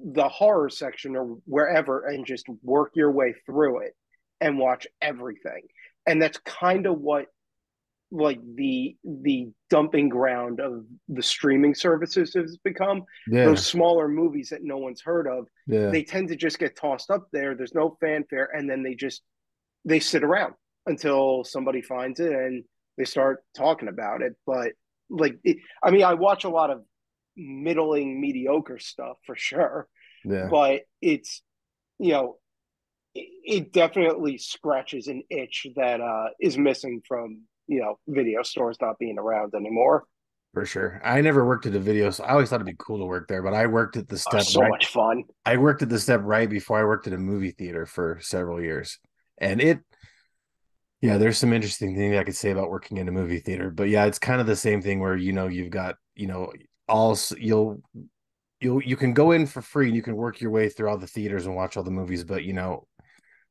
the 0.00 0.28
horror 0.28 0.68
section 0.68 1.16
or 1.16 1.38
wherever 1.44 2.06
and 2.06 2.24
just 2.26 2.46
work 2.62 2.92
your 2.94 3.10
way 3.10 3.34
through 3.46 3.80
it 3.80 3.94
and 4.40 4.58
watch 4.58 4.86
everything. 5.02 5.62
And 6.06 6.22
that's 6.22 6.38
kind 6.38 6.86
of 6.86 7.00
what 7.00 7.26
like 8.10 8.40
the 8.54 8.96
the 9.04 9.48
dumping 9.68 10.08
ground 10.08 10.60
of 10.60 10.84
the 11.08 11.22
streaming 11.22 11.74
services 11.74 12.32
has 12.34 12.56
become 12.64 13.04
Yeah. 13.26 13.44
those 13.44 13.66
smaller 13.66 14.08
movies 14.08 14.48
that 14.50 14.62
no 14.62 14.78
one's 14.78 15.02
heard 15.02 15.26
of 15.26 15.46
yeah. 15.66 15.90
they 15.90 16.04
tend 16.04 16.28
to 16.28 16.36
just 16.36 16.58
get 16.58 16.74
tossed 16.74 17.10
up 17.10 17.28
there 17.32 17.54
there's 17.54 17.74
no 17.74 17.98
fanfare 18.00 18.48
and 18.54 18.68
then 18.68 18.82
they 18.82 18.94
just 18.94 19.22
they 19.84 20.00
sit 20.00 20.24
around 20.24 20.54
until 20.88 21.44
somebody 21.44 21.82
finds 21.82 22.18
it 22.20 22.32
and 22.32 22.64
they 22.96 23.04
start 23.04 23.44
talking 23.56 23.88
about 23.88 24.22
it 24.22 24.34
but 24.46 24.72
like 25.10 25.38
it, 25.44 25.58
i 25.82 25.90
mean 25.90 26.02
i 26.02 26.14
watch 26.14 26.44
a 26.44 26.48
lot 26.48 26.70
of 26.70 26.82
middling 27.36 28.20
mediocre 28.20 28.78
stuff 28.78 29.16
for 29.24 29.36
sure 29.36 29.86
yeah. 30.24 30.48
but 30.50 30.82
it's 31.00 31.42
you 31.98 32.12
know 32.12 32.36
it, 33.14 33.28
it 33.44 33.72
definitely 33.72 34.38
scratches 34.38 35.06
an 35.06 35.22
itch 35.30 35.66
that 35.76 36.00
uh 36.00 36.28
is 36.40 36.58
missing 36.58 37.00
from 37.06 37.42
you 37.66 37.80
know 37.80 37.98
video 38.08 38.42
stores 38.42 38.76
not 38.80 38.98
being 38.98 39.18
around 39.18 39.54
anymore 39.54 40.04
For 40.54 40.64
sure. 40.64 41.00
I 41.04 41.20
never 41.20 41.44
worked 41.44 41.66
at 41.66 41.74
a 41.74 41.78
video, 41.78 42.10
so 42.10 42.24
I 42.24 42.30
always 42.30 42.48
thought 42.48 42.56
it'd 42.56 42.66
be 42.66 42.74
cool 42.78 42.98
to 42.98 43.04
work 43.04 43.28
there, 43.28 43.42
but 43.42 43.52
I 43.52 43.66
worked 43.66 43.96
at 43.98 44.08
the 44.08 44.16
oh, 44.16 44.28
step 44.30 44.42
so 44.42 44.60
right. 44.62 44.70
much 44.70 44.86
fun 44.86 45.24
I 45.44 45.58
worked 45.58 45.82
at 45.82 45.90
the 45.90 45.98
step 45.98 46.22
right 46.24 46.48
before 46.48 46.80
I 46.80 46.84
worked 46.84 47.06
at 47.06 47.12
a 47.12 47.18
movie 47.18 47.52
theater 47.52 47.86
for 47.86 48.18
several 48.20 48.60
years. 48.60 48.98
And 49.40 49.60
it 49.60 49.78
yeah, 51.00 51.18
there's 51.18 51.38
some 51.38 51.52
interesting 51.52 51.94
things 51.96 52.16
I 52.16 52.24
could 52.24 52.34
say 52.36 52.50
about 52.50 52.70
working 52.70 52.96
in 52.96 53.08
a 53.08 53.12
movie 53.12 53.38
theater, 53.40 53.70
but 53.70 53.88
yeah, 53.88 54.06
it's 54.06 54.18
kind 54.18 54.40
of 54.40 54.46
the 54.46 54.56
same 54.56 54.82
thing 54.82 55.00
where 55.00 55.16
you 55.16 55.32
know 55.32 55.46
you've 55.46 55.70
got, 55.70 55.96
you 56.16 56.26
know, 56.26 56.52
all 56.88 57.16
you'll 57.36 57.80
you'll 58.60 58.82
you 58.82 58.96
can 58.96 59.12
go 59.14 59.32
in 59.32 59.46
for 59.46 59.62
free 59.62 59.86
and 59.86 59.96
you 59.96 60.02
can 60.02 60.16
work 60.16 60.40
your 60.40 60.50
way 60.50 60.68
through 60.68 60.88
all 60.88 60.98
the 60.98 61.06
theaters 61.06 61.46
and 61.46 61.54
watch 61.54 61.76
all 61.76 61.84
the 61.84 61.90
movies, 61.90 62.24
but 62.24 62.44
you 62.44 62.52
know, 62.52 62.86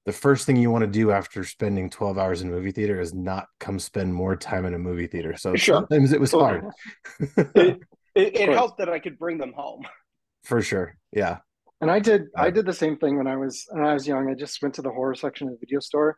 the 0.06 0.12
first 0.12 0.46
thing 0.46 0.56
you 0.58 0.72
want 0.72 0.84
to 0.84 0.88
do 0.92 1.12
after 1.12 1.44
spending 1.44 1.90
12 1.90 2.18
hours 2.18 2.42
in 2.42 2.50
a 2.50 2.52
movie 2.52 2.72
theater 2.72 3.00
is 3.00 3.14
not 3.14 3.48
come 3.60 3.80
spend 3.80 4.14
more 4.14 4.36
time 4.36 4.66
in 4.66 4.74
a 4.74 4.80
movie 4.80 5.08
theater. 5.08 5.36
So 5.38 5.56
Sure. 5.56 5.76
sometimes 5.90 6.12
it 6.14 6.20
was 6.20 6.32
hard. 6.32 6.66
it, 7.20 7.78
it, 8.16 8.36
it 8.36 8.50
helped 8.50 8.80
that 8.80 8.90
i 8.90 9.00
could 9.00 9.18
bring 9.20 9.38
them 9.38 9.54
home 9.54 9.86
for 10.44 10.62
sure. 10.62 10.98
Yeah. 11.12 11.38
And 11.82 11.92
I 11.92 12.00
did 12.00 12.24
I 12.36 12.50
did 12.50 12.66
the 12.66 12.74
same 12.74 12.98
thing 12.98 13.18
when 13.18 13.28
I 13.28 13.36
was 13.38 13.66
when 13.70 13.86
I 13.86 13.94
was 13.94 14.08
young. 14.08 14.30
I 14.30 14.34
just 14.34 14.62
went 14.62 14.76
to 14.76 14.82
the 14.82 14.90
horror 14.92 15.14
section 15.16 15.48
of 15.48 15.54
the 15.54 15.60
video 15.60 15.80
store 15.80 16.18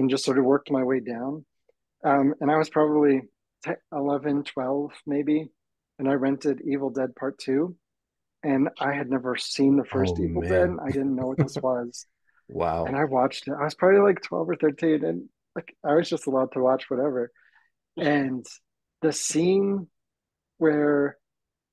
and 0.00 0.10
just 0.10 0.24
sort 0.24 0.38
of 0.38 0.44
worked 0.44 0.70
my 0.70 0.82
way 0.82 0.98
down. 1.00 1.44
Um, 2.04 2.34
and 2.40 2.50
I 2.50 2.56
was 2.56 2.70
probably 2.70 3.20
10, 3.64 3.76
11, 3.92 4.44
12 4.44 4.90
maybe, 5.06 5.50
and 5.98 6.08
I 6.08 6.14
rented 6.14 6.62
Evil 6.66 6.90
Dead 6.90 7.14
Part 7.14 7.38
2. 7.38 7.76
And 8.42 8.70
I 8.80 8.94
had 8.94 9.10
never 9.10 9.36
seen 9.36 9.76
the 9.76 9.84
first 9.84 10.14
Oh, 10.18 10.22
Evil 10.22 10.40
man. 10.40 10.50
Dead. 10.50 10.70
I 10.82 10.90
didn't 10.90 11.14
know 11.14 11.26
what 11.26 11.36
this 11.36 11.56
was. 11.62 12.06
Wow. 12.48 12.86
And 12.86 12.96
I 12.96 13.04
watched 13.04 13.46
it. 13.46 13.52
I 13.52 13.64
was 13.64 13.74
probably 13.74 14.00
like 14.00 14.22
12 14.22 14.48
or 14.48 14.56
13 14.56 15.04
and 15.04 15.28
like 15.54 15.76
I 15.84 15.94
was 15.94 16.08
just 16.08 16.26
allowed 16.26 16.52
to 16.52 16.60
watch 16.60 16.88
whatever. 16.88 17.30
And 17.98 18.46
the 19.02 19.12
scene 19.12 19.88
where 20.56 21.18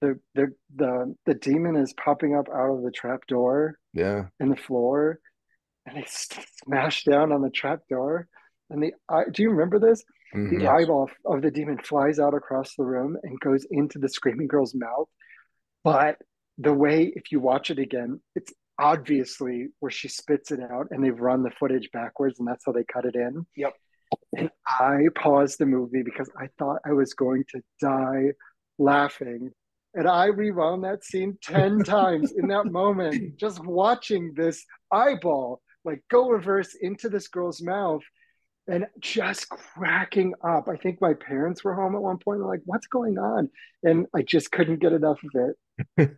the 0.01 0.19
the 0.35 0.53
the 0.75 1.15
the 1.25 1.33
demon 1.33 1.77
is 1.77 1.93
popping 1.93 2.35
up 2.35 2.47
out 2.53 2.75
of 2.75 2.83
the 2.83 2.91
trap 2.91 3.25
door 3.27 3.79
yeah. 3.93 4.25
in 4.39 4.49
the 4.49 4.55
floor 4.57 5.19
and 5.87 5.97
they 5.97 6.05
smash 6.07 7.03
down 7.05 7.31
on 7.31 7.41
the 7.41 7.49
trap 7.49 7.79
door. 7.89 8.27
And 8.69 8.83
the 8.83 8.93
eye 9.09 9.23
do 9.31 9.41
you 9.41 9.49
remember 9.51 9.79
this? 9.79 10.03
Mhm. 10.35 10.59
the 10.59 10.67
eyeball 10.67 11.09
of 11.25 11.41
the 11.41 11.49
demon 11.49 11.77
flies 11.77 12.19
out 12.19 12.33
across 12.33 12.75
the 12.75 12.83
room 12.83 13.17
and 13.23 13.39
goes 13.39 13.65
into 13.71 13.97
the 13.97 14.09
screaming 14.09 14.47
girl's 14.47 14.75
mouth. 14.75 15.07
But 15.85 16.17
the 16.57 16.73
way 16.73 17.13
if 17.15 17.31
you 17.31 17.39
watch 17.39 17.71
it 17.71 17.79
again 17.79 18.19
it's 18.35 18.53
obviously 18.79 19.69
where 19.79 19.89
she 19.91 20.07
spits 20.07 20.51
it 20.51 20.59
out 20.59 20.87
and 20.91 21.03
they've 21.03 21.19
run 21.19 21.43
the 21.43 21.51
footage 21.51 21.89
backwards 21.93 22.39
and 22.39 22.47
that's 22.47 22.65
how 22.65 22.71
they 22.73 22.83
cut 22.83 23.05
it 23.05 23.15
in. 23.15 23.45
Yep. 23.55 23.73
and 24.37 24.49
i 24.65 25.07
paused 25.15 25.59
the 25.59 25.65
movie 25.65 26.01
because 26.03 26.29
i 26.39 26.47
thought 26.57 26.79
i 26.85 26.93
was 26.93 27.13
going 27.13 27.43
to 27.49 27.61
die 27.81 28.31
laughing. 28.79 29.51
And 29.93 30.07
I 30.07 30.25
rewound 30.27 30.83
that 30.83 31.03
scene 31.03 31.37
10 31.41 31.79
times 31.83 32.31
in 32.33 32.47
that 32.49 32.65
moment, 32.67 33.37
just 33.37 33.63
watching 33.65 34.33
this 34.35 34.63
eyeball 34.91 35.61
like 35.87 36.03
go 36.11 36.29
reverse 36.29 36.75
into 36.79 37.09
this 37.09 37.29
girl's 37.29 37.61
mouth 37.61 38.03
and 38.67 38.85
just 38.99 39.47
cracking 39.49 40.33
up. 40.43 40.67
I 40.67 40.75
think 40.75 40.99
my 40.99 41.13
parents 41.13 41.63
were 41.63 41.73
home 41.73 41.95
at 41.95 42.01
one 42.01 42.17
point. 42.17 42.39
They're 42.39 42.47
like, 42.47 42.61
what's 42.65 42.87
going 42.87 43.17
on? 43.17 43.49
And 43.83 44.05
I 44.13 44.21
just 44.21 44.51
couldn't 44.51 44.81
get 44.81 44.91
enough 44.91 45.19
of 45.23 45.55
it. 45.97 46.11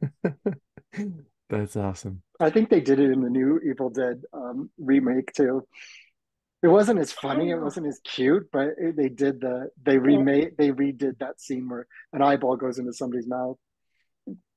That's 1.49 1.75
awesome. 1.75 2.23
I 2.39 2.49
think 2.49 2.69
they 2.69 2.81
did 2.81 2.99
it 2.99 3.11
in 3.11 3.21
the 3.21 3.29
new 3.29 3.59
Evil 3.59 3.91
Dead 3.91 4.23
um, 4.33 4.71
remake 4.79 5.33
too. 5.33 5.67
It 6.61 6.67
wasn't 6.67 6.99
as 6.99 7.11
funny, 7.11 7.51
it 7.51 7.61
wasn't 7.61 7.87
as 7.87 8.01
cute, 8.03 8.49
but 8.51 8.69
it, 8.77 8.97
they 8.97 9.07
did 9.07 9.39
the 9.39 9.69
they 9.81 9.97
remade 9.97 10.57
they 10.57 10.71
redid 10.71 11.19
that 11.19 11.39
scene 11.39 11.69
where 11.69 11.87
an 12.11 12.21
eyeball 12.21 12.57
goes 12.57 12.79
into 12.79 12.91
somebody's 12.91 13.27
mouth. 13.27 13.57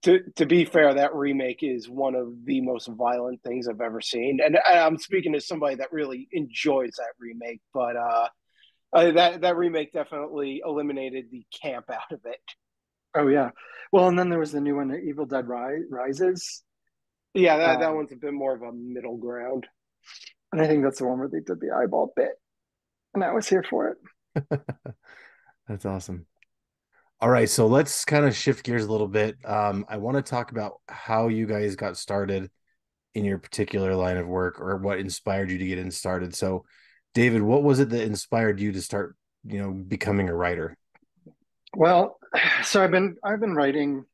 To 0.05 0.21
to 0.37 0.47
be 0.47 0.65
fair, 0.65 0.95
that 0.95 1.15
remake 1.15 1.61
is 1.63 1.89
one 1.89 2.15
of 2.15 2.45
the 2.45 2.61
most 2.61 2.89
violent 2.89 3.43
things 3.43 3.69
I've 3.69 3.81
ever 3.81 4.01
seen, 4.01 4.41
and 4.45 4.59
I'm 4.67 4.99
speaking 4.99 5.35
as 5.35 5.47
somebody 5.47 5.77
that 5.77 5.93
really 5.93 6.29
enjoys 6.33 6.93
that 6.99 7.13
remake. 7.21 7.61
But 7.73 7.97
uh, 7.97 8.29
uh, 8.93 9.11
that 9.13 9.41
that 9.43 9.57
remake 9.57 9.93
definitely 9.93 10.63
eliminated 10.65 11.27
the 11.31 11.45
camp 11.63 11.87
out 11.91 12.11
of 12.13 12.21
it. 12.25 12.41
Oh 13.15 13.29
yeah. 13.29 13.51
Well, 13.93 14.09
and 14.09 14.19
then 14.19 14.31
there 14.31 14.39
was 14.39 14.53
the 14.53 14.61
new 14.61 14.77
one, 14.77 14.89
The 14.89 14.99
Evil 14.99 15.27
Dead 15.27 15.47
Ri- 15.47 15.85
Rises, 15.91 16.63
Yeah, 17.35 17.59
that, 17.59 17.81
that 17.81 17.91
Um, 17.91 17.97
one's 17.97 18.13
a 18.13 18.17
bit 18.17 18.33
more 18.33 18.55
of 18.55 18.63
a 18.63 18.73
middle 18.73 19.19
ground. 19.19 19.67
and 20.53 20.63
I 20.63 20.67
think 20.67 20.83
that's 20.83 20.99
the 20.99 21.07
one 21.07 21.19
where 21.19 21.29
they 21.29 21.41
did 21.41 21.61
the 21.61 21.73
eyeball 21.77 22.13
bit, 22.17 22.33
and 23.15 23.23
I 23.23 23.33
was 23.33 23.47
here 23.49 23.63
for 23.69 23.89
it. 23.91 23.99
That's 25.69 25.85
awesome. 25.87 26.27
All 27.23 27.31
right, 27.31 27.49
so 27.49 27.69
let's 27.69 28.05
kind 28.05 28.27
of 28.27 28.35
shift 28.35 28.65
gears 28.65 28.85
a 28.85 28.91
little 28.91 29.07
bit. 29.07 29.37
Um, 29.45 29.87
I 29.89 29.97
want 29.97 30.17
to 30.17 30.29
talk 30.29 30.51
about 30.51 30.81
how 30.89 31.29
you 31.29 31.47
guys 31.47 31.77
got 31.77 31.97
started 31.97 32.51
in 33.15 33.25
your 33.25 33.39
particular 33.39 33.95
line 33.95 34.17
of 34.17 34.27
work 34.27 34.61
or 34.61 34.77
what 34.79 34.99
inspired 34.99 35.49
you 35.49 35.57
to 35.57 35.65
get 35.65 35.79
in 35.79 35.93
started. 35.93 36.35
So, 36.35 36.65
David, 37.15 37.41
what 37.41 37.63
was 37.63 37.79
it 37.79 37.91
that 37.91 38.03
inspired 38.03 38.59
you 38.59 38.73
to 38.73 38.83
start, 38.83 39.15
you 39.45 39.63
know, 39.63 39.71
becoming 39.71 40.29
a 40.29 40.35
writer? 40.35 40.77
Well, 41.77 42.19
so 42.65 42.83
I've 42.83 42.91
been 42.91 43.15
I've 43.23 43.39
been 43.39 43.55
writing 43.55 44.05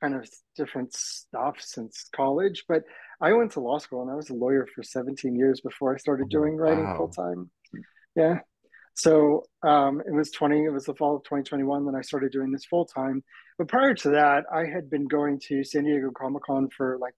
kind 0.00 0.14
of 0.14 0.30
different 0.54 0.94
stuff 0.94 1.56
since 1.58 2.08
college, 2.14 2.66
but 2.68 2.84
I 3.20 3.32
went 3.32 3.50
to 3.52 3.60
law 3.60 3.78
school 3.78 4.02
and 4.02 4.12
I 4.12 4.14
was 4.14 4.30
a 4.30 4.34
lawyer 4.34 4.68
for 4.72 4.84
17 4.84 5.34
years 5.34 5.60
before 5.60 5.92
I 5.92 5.98
started 5.98 6.28
doing 6.28 6.54
writing 6.54 6.84
Wow. 6.84 6.98
full 6.98 7.08
time. 7.08 7.50
Yeah. 8.14 8.38
So 8.94 9.44
um, 9.62 10.00
it 10.06 10.12
was 10.12 10.30
20, 10.30 10.64
it 10.64 10.72
was 10.72 10.84
the 10.84 10.94
fall 10.94 11.16
of 11.16 11.24
2021 11.24 11.84
when 11.84 11.94
I 11.94 12.00
started 12.00 12.32
doing 12.32 12.52
this 12.52 12.64
full 12.64 12.86
time. 12.86 13.22
But 13.58 13.68
prior 13.68 13.94
to 13.94 14.10
that, 14.10 14.44
I 14.52 14.64
had 14.64 14.88
been 14.88 15.06
going 15.06 15.40
to 15.48 15.64
San 15.64 15.84
Diego 15.84 16.10
Comic 16.16 16.44
Con 16.44 16.68
for 16.76 16.98
like, 17.00 17.14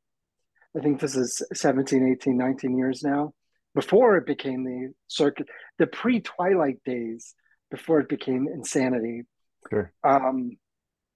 I 0.76 0.80
think 0.80 1.00
this 1.00 1.16
is 1.16 1.42
17, 1.54 2.16
18, 2.20 2.36
19 2.36 2.76
years 2.76 3.02
now, 3.02 3.32
before 3.74 4.16
it 4.16 4.26
became 4.26 4.64
the 4.64 4.92
circuit, 5.06 5.46
the 5.78 5.86
pre 5.86 6.20
Twilight 6.20 6.82
days, 6.84 7.34
before 7.70 8.00
it 8.00 8.08
became 8.08 8.48
insanity. 8.52 9.22
Sure. 9.70 9.92
Um, 10.02 10.56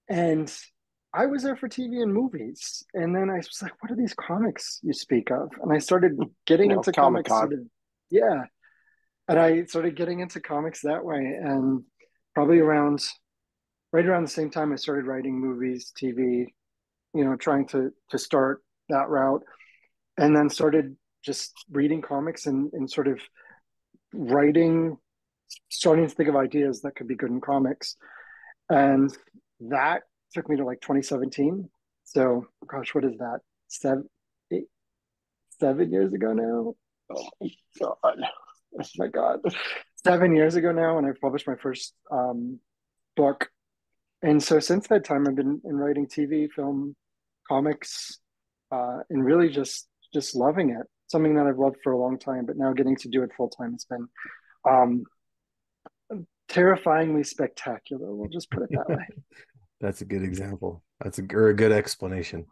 and 0.08 0.52
I 1.12 1.26
was 1.26 1.42
there 1.42 1.56
for 1.56 1.68
TV 1.68 2.02
and 2.02 2.12
movies. 2.12 2.84
And 2.94 3.14
then 3.14 3.30
I 3.30 3.36
was 3.36 3.60
like, 3.62 3.72
what 3.80 3.90
are 3.90 3.96
these 3.96 4.14
comics 4.14 4.78
you 4.82 4.92
speak 4.92 5.30
of? 5.30 5.50
And 5.62 5.72
I 5.72 5.78
started 5.78 6.18
getting 6.46 6.68
know, 6.70 6.78
into 6.78 6.92
Comic-Con. 6.92 7.50
comics. 7.50 7.62
Yeah. 8.10 8.44
And 9.30 9.38
I 9.38 9.64
started 9.66 9.94
getting 9.94 10.18
into 10.18 10.40
comics 10.40 10.80
that 10.80 11.04
way. 11.04 11.18
And 11.18 11.84
probably 12.34 12.58
around, 12.58 13.00
right 13.92 14.04
around 14.04 14.24
the 14.24 14.28
same 14.28 14.50
time, 14.50 14.72
I 14.72 14.76
started 14.76 15.06
writing 15.06 15.40
movies, 15.40 15.92
TV, 15.96 16.46
you 17.14 17.24
know, 17.24 17.36
trying 17.36 17.68
to, 17.68 17.92
to 18.10 18.18
start 18.18 18.60
that 18.88 19.08
route. 19.08 19.44
And 20.18 20.34
then 20.34 20.50
started 20.50 20.96
just 21.24 21.52
reading 21.70 22.02
comics 22.02 22.46
and, 22.46 22.72
and 22.72 22.90
sort 22.90 23.06
of 23.06 23.20
writing, 24.12 24.96
starting 25.68 26.08
to 26.08 26.12
think 26.12 26.28
of 26.28 26.34
ideas 26.34 26.80
that 26.80 26.96
could 26.96 27.06
be 27.06 27.14
good 27.14 27.30
in 27.30 27.40
comics. 27.40 27.94
And 28.68 29.16
that 29.60 30.02
took 30.34 30.48
me 30.48 30.56
to 30.56 30.64
like 30.64 30.80
2017. 30.80 31.70
So, 32.02 32.46
gosh, 32.66 32.96
what 32.96 33.04
is 33.04 33.16
that? 33.18 33.38
Seven, 33.68 34.10
eight, 34.50 34.66
seven 35.60 35.92
years 35.92 36.12
ago 36.12 36.32
now? 36.32 36.74
Oh 37.16 37.28
my 37.40 37.50
god! 37.78 38.24
Oh 38.78 38.84
my 38.98 39.08
God. 39.08 39.40
Seven 40.04 40.34
years 40.34 40.54
ago 40.54 40.72
now, 40.72 40.96
when 40.96 41.04
I 41.04 41.10
published 41.20 41.46
my 41.46 41.56
first 41.56 41.94
um, 42.10 42.58
book. 43.16 43.50
And 44.22 44.42
so 44.42 44.60
since 44.60 44.86
that 44.88 45.04
time, 45.04 45.26
I've 45.26 45.34
been 45.34 45.60
in 45.64 45.76
writing 45.76 46.06
TV, 46.06 46.48
film, 46.50 46.94
comics, 47.48 48.18
uh, 48.70 48.98
and 49.08 49.24
really 49.24 49.48
just 49.48 49.88
just 50.12 50.34
loving 50.34 50.70
it. 50.70 50.86
Something 51.06 51.34
that 51.34 51.46
I've 51.46 51.58
loved 51.58 51.76
for 51.82 51.92
a 51.92 51.98
long 51.98 52.18
time, 52.18 52.46
but 52.46 52.56
now 52.56 52.72
getting 52.72 52.96
to 52.96 53.08
do 53.08 53.22
it 53.22 53.30
full 53.36 53.48
time 53.48 53.72
has 53.72 53.84
been 53.84 54.08
um, 54.68 55.04
terrifyingly 56.48 57.24
spectacular. 57.24 58.14
We'll 58.14 58.28
just 58.28 58.50
put 58.50 58.64
it 58.64 58.70
that 58.72 58.88
way. 58.88 59.06
That's 59.80 60.02
a 60.02 60.04
good 60.04 60.22
example. 60.22 60.82
That's 61.00 61.18
a, 61.18 61.22
or 61.32 61.48
a 61.48 61.56
good 61.56 61.72
explanation. 61.72 62.46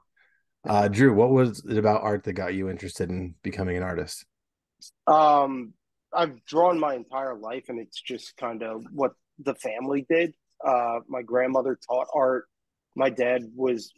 Uh, 0.67 0.89
Drew, 0.89 1.15
what 1.15 1.31
was 1.31 1.65
it 1.69 1.77
about 1.77 2.03
art 2.03 2.25
that 2.25 2.33
got 2.33 2.55
you 2.55 2.71
interested 2.71 3.11
in 3.11 3.35
becoming 3.43 3.77
an 3.77 3.83
artist? 3.83 4.25
Um, 5.07 5.75
I've 6.13 6.45
drawn 6.45 6.79
my 6.79 6.95
entire 6.95 7.37
life, 7.37 7.65
and 7.69 7.79
it's 7.79 8.01
just 8.01 8.37
kind 8.37 8.63
of 8.63 8.85
what 8.93 9.13
the 9.39 9.55
family 9.55 10.07
did. 10.09 10.35
Uh, 10.65 11.01
my 11.09 11.23
grandmother 11.23 11.79
taught 11.89 12.09
art. 12.15 12.47
My 12.97 13.11
dad 13.11 13.43
was 13.55 13.93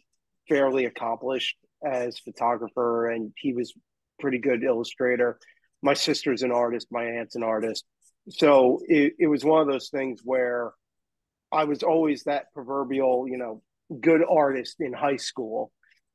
fairly 0.49 0.85
accomplished 0.85 1.57
as 1.85 2.19
photographer, 2.19 3.11
and 3.11 3.33
he 3.37 3.53
was 3.53 3.73
pretty 4.19 4.39
good 4.39 4.63
illustrator. 4.63 5.39
My 5.83 5.95
sister's 5.95 6.43
an 6.43 6.53
artist. 6.53 6.89
My 6.91 7.05
aunt's 7.05 7.37
an 7.37 7.43
artist. 7.43 7.85
So 8.29 8.81
it, 8.87 9.15
it 9.19 9.27
was 9.29 9.45
one 9.45 9.63
of 9.63 9.69
those 9.69 9.89
things 9.89 10.21
where 10.23 10.73
I 11.51 11.65
was 11.65 11.83
always 11.83 12.25
that 12.25 12.53
proverbial, 12.53 13.27
you 13.29 13.39
know, 13.39 13.63
good 14.01 14.23
artist 14.29 14.77
in 14.81 14.93
high 14.93 15.17
school. 15.17 15.73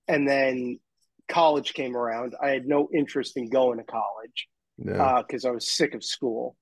And 0.08 0.28
then 0.28 0.80
college 1.28 1.74
came 1.74 1.98
around. 1.98 2.36
I 2.42 2.50
had 2.50 2.68
no 2.68 2.88
interest 2.94 3.38
in 3.38 3.50
going 3.50 3.80
to 3.80 3.84
college 3.84 4.48
because 4.78 5.44
yeah. 5.44 5.50
uh, 5.50 5.52
I 5.52 5.52
was 5.52 5.72
sick 5.72 5.94
of 5.94 6.04
school. 6.04 6.56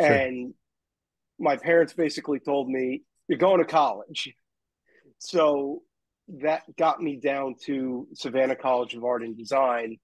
Sure. 0.00 0.10
And 0.10 0.54
my 1.38 1.56
parents 1.56 1.92
basically 1.92 2.40
told 2.40 2.68
me, 2.68 3.02
You're 3.28 3.38
going 3.38 3.58
to 3.58 3.64
college. 3.64 4.32
So 5.18 5.82
that 6.28 6.62
got 6.76 7.00
me 7.00 7.16
down 7.16 7.56
to 7.66 8.08
Savannah 8.14 8.56
College 8.56 8.94
of 8.94 9.04
Art 9.04 9.22
and 9.22 9.36
Design. 9.36 9.98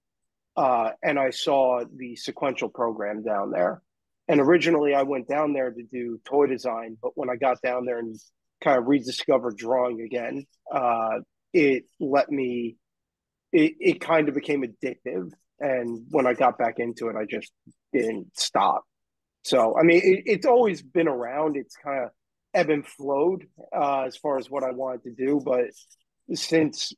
Uh, 0.55 0.91
and 1.01 1.17
I 1.17 1.29
saw 1.29 1.83
the 1.95 2.15
sequential 2.15 2.69
program 2.69 3.23
down 3.23 3.51
there. 3.51 3.81
And 4.27 4.39
originally, 4.39 4.93
I 4.93 5.03
went 5.03 5.27
down 5.27 5.53
there 5.53 5.71
to 5.71 5.83
do 5.83 6.19
toy 6.25 6.47
design, 6.47 6.97
but 7.01 7.11
when 7.15 7.29
I 7.29 7.35
got 7.35 7.61
down 7.61 7.85
there 7.85 7.99
and 7.99 8.15
kind 8.63 8.77
of 8.77 8.85
rediscovered 8.87 9.57
drawing 9.57 10.01
again, 10.01 10.45
uh, 10.71 11.19
it 11.53 11.85
let 11.99 12.29
me. 12.29 12.77
It, 13.51 13.73
it 13.79 14.01
kind 14.01 14.29
of 14.29 14.35
became 14.35 14.63
addictive, 14.63 15.31
and 15.61 16.05
when 16.09 16.27
I 16.27 16.33
got 16.33 16.57
back 16.57 16.79
into 16.79 17.07
it, 17.07 17.15
I 17.15 17.25
just 17.25 17.51
didn't 17.93 18.37
stop. 18.37 18.83
So, 19.43 19.77
I 19.77 19.83
mean, 19.83 20.01
it, 20.03 20.23
it's 20.25 20.45
always 20.45 20.81
been 20.81 21.07
around. 21.07 21.55
It's 21.55 21.75
kind 21.75 22.03
of 22.03 22.09
ebb 22.53 22.69
and 22.69 22.85
flowed 22.85 23.45
uh, 23.75 24.01
as 24.01 24.17
far 24.17 24.37
as 24.37 24.49
what 24.49 24.63
I 24.63 24.71
wanted 24.71 25.03
to 25.03 25.11
do, 25.11 25.41
but 25.43 25.65
since 26.33 26.93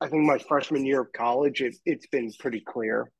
I 0.00 0.08
think 0.08 0.24
my 0.24 0.38
freshman 0.38 0.84
year 0.84 1.00
of 1.00 1.12
college, 1.12 1.62
it, 1.62 1.76
it's 1.84 2.06
been 2.06 2.32
pretty 2.38 2.60
clear 2.60 3.10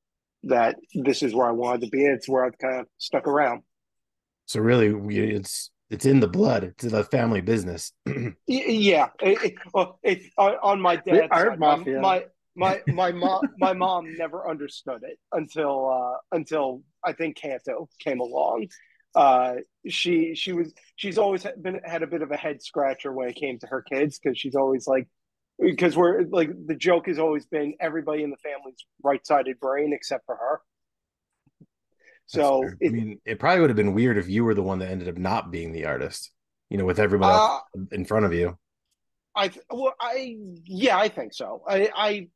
that 0.44 0.76
this 0.94 1.22
is 1.22 1.34
where 1.34 1.46
I 1.46 1.52
wanted 1.52 1.82
to 1.82 1.88
be. 1.88 2.04
It's 2.04 2.28
where 2.28 2.44
I've 2.44 2.58
kind 2.58 2.80
of 2.80 2.86
stuck 2.98 3.26
around. 3.26 3.62
So 4.46 4.60
really, 4.60 4.88
it's 5.30 5.70
it's 5.90 6.06
in 6.06 6.20
the 6.20 6.28
blood. 6.28 6.64
It's 6.64 6.84
the 6.84 7.04
family 7.04 7.40
business. 7.40 7.92
yeah, 8.46 9.08
it, 9.20 9.54
it, 9.74 9.92
it, 10.02 10.32
on 10.36 10.80
my 10.80 10.96
dad's 10.96 11.32
side, 11.32 11.58
mafia. 11.58 12.00
my 12.00 12.24
my 12.54 12.80
my 12.88 13.12
mom 13.12 13.40
my 13.58 13.72
mom 13.72 14.16
never 14.16 14.48
understood 14.48 15.02
it 15.02 15.18
until 15.32 15.90
uh, 15.90 16.36
until 16.36 16.82
I 17.04 17.12
think 17.12 17.36
Canto 17.36 17.88
came 18.00 18.20
along. 18.20 18.68
Uh, 19.14 19.56
she 19.88 20.34
she 20.34 20.52
was 20.52 20.72
she's 20.96 21.18
always 21.18 21.46
been 21.60 21.80
had 21.84 22.02
a 22.02 22.06
bit 22.06 22.22
of 22.22 22.30
a 22.30 22.36
head 22.36 22.62
scratcher 22.62 23.12
when 23.12 23.28
it 23.28 23.36
came 23.36 23.58
to 23.58 23.66
her 23.66 23.82
kids 23.82 24.18
because 24.18 24.38
she's 24.38 24.54
always 24.54 24.86
like 24.86 25.08
because 25.60 25.96
we're 25.96 26.22
like 26.30 26.50
the 26.66 26.74
joke 26.74 27.06
has 27.06 27.18
always 27.18 27.46
been 27.46 27.74
everybody 27.80 28.22
in 28.22 28.30
the 28.30 28.36
family's 28.38 28.84
right-sided 29.02 29.60
brain 29.60 29.92
except 29.92 30.24
for 30.26 30.36
her. 30.36 30.60
So 32.26 32.62
it, 32.80 32.88
I 32.88 32.90
mean, 32.90 33.20
it 33.26 33.38
probably 33.38 33.60
would 33.60 33.70
have 33.70 33.76
been 33.76 33.92
weird 33.92 34.16
if 34.16 34.28
you 34.28 34.44
were 34.44 34.54
the 34.54 34.62
one 34.62 34.78
that 34.78 34.90
ended 34.90 35.08
up 35.08 35.18
not 35.18 35.50
being 35.50 35.72
the 35.72 35.84
artist, 35.84 36.30
you 36.70 36.78
know, 36.78 36.84
with 36.86 36.98
everybody 36.98 37.36
uh, 37.38 37.58
in 37.90 38.06
front 38.06 38.24
of 38.24 38.32
you. 38.32 38.56
I 39.36 39.50
well, 39.70 39.94
I 40.00 40.36
yeah, 40.64 40.98
I 40.98 41.08
think 41.08 41.34
so. 41.34 41.62
I 41.68 41.90
I 41.94 42.28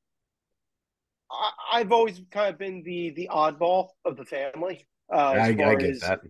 I've 1.72 1.92
always 1.92 2.20
kind 2.30 2.52
of 2.52 2.58
been 2.58 2.82
the 2.82 3.10
the 3.10 3.28
oddball 3.32 3.88
of 4.04 4.16
the 4.16 4.24
family. 4.24 4.86
Uh, 5.12 5.16
I, 5.16 5.46
I 5.46 5.52
get 5.52 5.82
as, 5.82 6.00
that. 6.00 6.20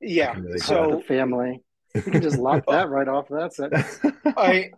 Yeah, 0.00 0.34
really 0.38 0.58
so 0.58 0.96
the 0.96 1.04
family. 1.04 1.62
You 1.94 2.02
can 2.02 2.22
just 2.22 2.38
lock 2.38 2.64
that 2.68 2.88
right 2.88 3.08
off. 3.08 3.26
That's 3.28 3.58
it. 3.58 3.72
I 4.36 4.70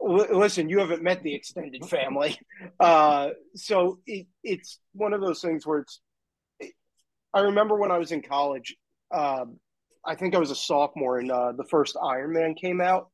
listen, 0.00 0.68
you 0.68 0.78
haven't 0.78 1.02
met 1.02 1.22
the 1.22 1.34
extended 1.34 1.84
family. 1.86 2.38
Uh, 2.78 3.30
so 3.54 3.98
it, 4.06 4.26
it's 4.42 4.78
one 4.92 5.12
of 5.12 5.20
those 5.20 5.40
things 5.40 5.66
where 5.66 5.80
it's, 5.80 6.00
I 7.34 7.40
remember 7.40 7.76
when 7.76 7.90
I 7.90 7.98
was 7.98 8.12
in 8.12 8.22
college, 8.22 8.76
um, 9.12 9.58
I 10.04 10.14
think 10.14 10.34
I 10.34 10.38
was 10.38 10.50
a 10.50 10.56
sophomore 10.56 11.18
and 11.18 11.30
uh, 11.30 11.52
the 11.52 11.64
first 11.64 11.96
Iron 12.02 12.32
Man 12.32 12.54
came 12.54 12.80
out. 12.80 13.10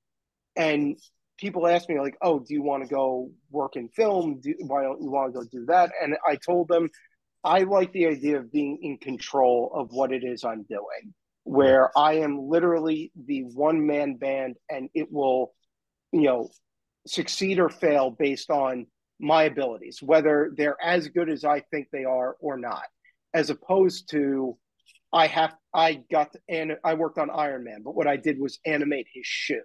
And 0.54 0.96
people 1.38 1.66
ask 1.66 1.88
me, 1.88 2.00
like, 2.00 2.16
oh, 2.22 2.38
do 2.38 2.54
you 2.54 2.62
want 2.62 2.82
to 2.82 2.88
go 2.88 3.30
work 3.50 3.76
in 3.76 3.88
film? 3.88 4.40
Do, 4.40 4.54
why 4.60 4.82
don't 4.82 5.02
you 5.02 5.10
want 5.10 5.32
to 5.32 5.40
go 5.40 5.46
do 5.50 5.66
that? 5.66 5.92
And 6.02 6.16
I 6.26 6.36
told 6.36 6.68
them, 6.68 6.88
I 7.44 7.60
like 7.60 7.92
the 7.92 8.06
idea 8.06 8.38
of 8.38 8.52
being 8.52 8.78
in 8.82 8.98
control 8.98 9.70
of 9.74 9.92
what 9.92 10.12
it 10.12 10.24
is 10.24 10.44
I'm 10.44 10.64
doing, 10.64 11.14
where 11.44 11.96
I 11.96 12.14
am 12.14 12.48
literally 12.48 13.12
the 13.26 13.42
one 13.42 13.86
man 13.86 14.16
band 14.16 14.56
and 14.68 14.88
it 14.94 15.12
will, 15.12 15.52
you 16.12 16.22
know, 16.22 16.50
succeed 17.06 17.58
or 17.58 17.68
fail 17.68 18.10
based 18.10 18.50
on 18.50 18.86
my 19.20 19.44
abilities, 19.44 20.02
whether 20.02 20.52
they're 20.56 20.76
as 20.82 21.08
good 21.08 21.30
as 21.30 21.44
I 21.44 21.60
think 21.70 21.88
they 21.92 22.04
are 22.04 22.36
or 22.40 22.58
not, 22.58 22.84
as 23.32 23.50
opposed 23.50 24.10
to 24.10 24.58
I 25.12 25.28
have 25.28 25.54
I 25.72 26.02
got 26.10 26.34
and 26.48 26.76
I 26.84 26.94
worked 26.94 27.18
on 27.18 27.30
Iron 27.30 27.64
Man, 27.64 27.82
but 27.84 27.94
what 27.94 28.08
I 28.08 28.16
did 28.16 28.40
was 28.40 28.58
animate 28.66 29.06
his 29.14 29.24
shoe 29.24 29.62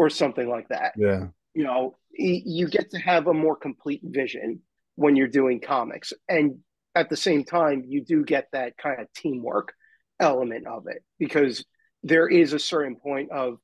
or 0.00 0.08
something 0.08 0.48
like 0.48 0.66
that. 0.68 0.94
Yeah. 0.96 1.26
You 1.52 1.64
know, 1.64 1.98
you 2.10 2.68
get 2.68 2.92
to 2.92 2.98
have 2.98 3.26
a 3.26 3.34
more 3.34 3.54
complete 3.54 4.00
vision 4.02 4.60
when 4.94 5.14
you're 5.14 5.28
doing 5.28 5.60
comics. 5.60 6.14
And 6.26 6.60
at 6.94 7.10
the 7.10 7.18
same 7.18 7.44
time, 7.44 7.84
you 7.86 8.02
do 8.02 8.24
get 8.24 8.48
that 8.52 8.78
kind 8.78 8.98
of 8.98 9.12
teamwork 9.12 9.74
element 10.18 10.66
of 10.66 10.86
it 10.86 11.04
because 11.18 11.66
there 12.02 12.26
is 12.28 12.54
a 12.54 12.58
certain 12.58 12.96
point 12.96 13.30
of 13.30 13.58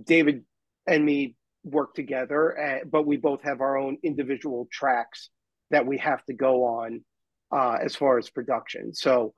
David 0.00 0.44
and 0.86 1.04
me 1.04 1.34
work 1.64 1.94
together, 1.94 2.56
uh, 2.56 2.84
but 2.88 3.04
we 3.04 3.16
both 3.16 3.42
have 3.42 3.60
our 3.60 3.76
own 3.76 3.98
individual 4.04 4.68
tracks 4.70 5.28
that 5.72 5.84
we 5.84 5.98
have 5.98 6.24
to 6.26 6.34
go 6.34 6.66
on 6.66 7.04
uh, 7.50 7.78
as 7.82 7.96
far 7.96 8.16
as 8.16 8.30
production. 8.30 8.94
So, 8.94 9.34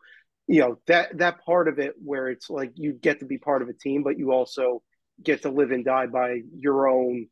you 0.48 0.60
know 0.60 0.78
that 0.86 1.18
that 1.18 1.44
part 1.44 1.66
of 1.66 1.80
it 1.80 1.94
where 1.98 2.28
it's 2.28 2.48
like 2.48 2.70
you 2.76 2.92
get 2.92 3.18
to 3.18 3.24
be 3.24 3.36
part 3.36 3.62
of 3.62 3.68
a 3.68 3.72
team, 3.72 4.04
but 4.04 4.16
you 4.16 4.30
also 4.30 4.82
get 5.22 5.42
to 5.42 5.50
live 5.50 5.70
and 5.70 5.84
die 5.84 6.06
by 6.06 6.40
your 6.54 6.88
own 6.88 7.28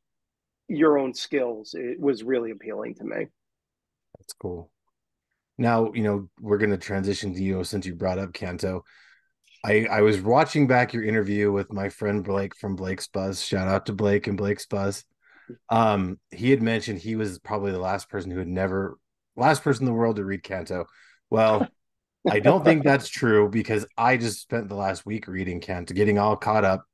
your 0.69 0.99
own 0.99 1.13
skills. 1.15 1.75
It 1.75 2.01
was 2.01 2.23
really 2.23 2.51
appealing 2.51 2.95
to 2.97 3.05
me. 3.05 3.27
That's 4.19 4.33
cool. 4.33 4.71
Now, 5.59 5.93
you 5.93 6.03
know, 6.03 6.29
we're 6.41 6.59
going 6.59 6.71
to 6.71 6.79
transition 6.79 7.35
to 7.35 7.43
you 7.43 7.63
since 7.65 7.87
you 7.87 7.95
brought 7.95 8.19
up 8.19 8.33
Canto. 8.33 8.85
I, 9.65 9.87
I 9.91 10.01
was 10.01 10.21
watching 10.21 10.67
back 10.67 10.93
your 10.93 11.05
interview 11.05 11.53
with 11.53 11.73
my 11.73 11.89
friend 11.89 12.25
Blake 12.25 12.57
from 12.57 12.77
Blake's 12.77 13.07
Buzz. 13.07 13.43
Shout 13.43 13.69
out 13.69 13.87
to 13.87 13.93
Blake 13.93 14.27
and 14.27 14.37
Blake's 14.37 14.67
Buzz. 14.67 15.05
Um, 15.69 16.19
he 16.31 16.51
had 16.51 16.63
mentioned 16.63 16.99
he 16.99 17.17
was 17.17 17.39
probably 17.39 17.73
the 17.73 17.79
last 17.79 18.09
person 18.09 18.31
who 18.31 18.39
had 18.39 18.49
never, 18.49 18.99
last 19.37 19.63
person 19.63 19.83
in 19.83 19.87
the 19.87 19.99
world 19.99 20.17
to 20.17 20.25
read 20.25 20.43
Canto. 20.43 20.87
Well, 21.31 21.69
I 22.31 22.41
don't 22.41 22.65
think 22.65 22.85
that's 22.85 23.09
true 23.09 23.49
because 23.49 23.87
I 23.97 24.17
just 24.17 24.41
spent 24.41 24.69
the 24.69 24.75
last 24.75 25.07
week 25.07 25.29
reading 25.29 25.61
Canto, 25.61 25.95
getting 25.95 26.19
all 26.19 26.37
caught 26.37 26.65
up. 26.65 26.85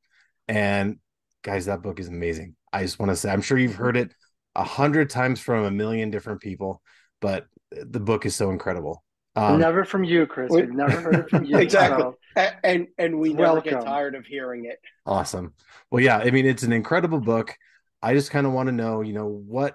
And 0.51 0.99
guys, 1.43 1.67
that 1.67 1.81
book 1.81 2.01
is 2.01 2.09
amazing. 2.09 2.57
I 2.73 2.83
just 2.83 2.99
want 2.99 3.11
to 3.11 3.17
say, 3.17 3.31
I'm 3.31 3.41
sure 3.41 3.57
you've 3.57 3.77
heard 3.77 3.97
it 3.97 4.13
a 4.57 4.65
hundred 4.65 5.09
times 5.09 5.39
from 5.39 5.65
a 5.65 5.71
million 5.71 6.11
different 6.11 6.41
people, 6.41 6.83
but 7.21 7.47
the 7.71 8.01
book 8.01 8.27
is 8.27 8.35
so 8.35 8.51
incredible. 8.51 9.05
Um, 9.37 9.61
never 9.61 9.85
from 9.85 10.03
you, 10.03 10.27
Chris. 10.27 10.51
We, 10.51 10.63
have 10.63 10.71
never 10.71 11.01
heard 11.01 11.15
it 11.15 11.31
from 11.31 11.45
you. 11.47 11.57
exactly. 11.59 12.03
So. 12.37 12.49
And 12.65 12.89
and 12.99 13.21
we 13.21 13.33
never 13.33 13.61
get 13.61 13.81
tired 13.85 14.17
of 14.17 14.27
hearing 14.27 14.65
it. 14.65 14.81
Awesome. 15.07 15.55
Well, 15.93 16.03
yeah, 16.03 16.19
I 16.19 16.33
mean, 16.33 16.47
it's 16.47 16.65
an 16.65 16.73
incredible 16.73 17.21
book. 17.21 17.57
I 18.03 18.15
just 18.15 18.33
kind 18.33 18.45
of 18.45 18.53
want 18.53 18.67
to 18.67 18.73
know, 18.73 19.03
you 19.03 19.13
know, 19.13 19.29
what 19.29 19.75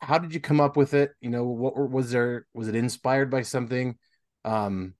how 0.00 0.18
did 0.18 0.34
you 0.34 0.40
come 0.40 0.60
up 0.60 0.76
with 0.76 0.92
it? 0.92 1.12
You 1.20 1.30
know, 1.30 1.44
what 1.44 1.76
was 1.76 2.10
there 2.10 2.46
was 2.52 2.66
it 2.66 2.74
inspired 2.74 3.30
by 3.30 3.42
something? 3.42 3.96
Um 4.44 4.94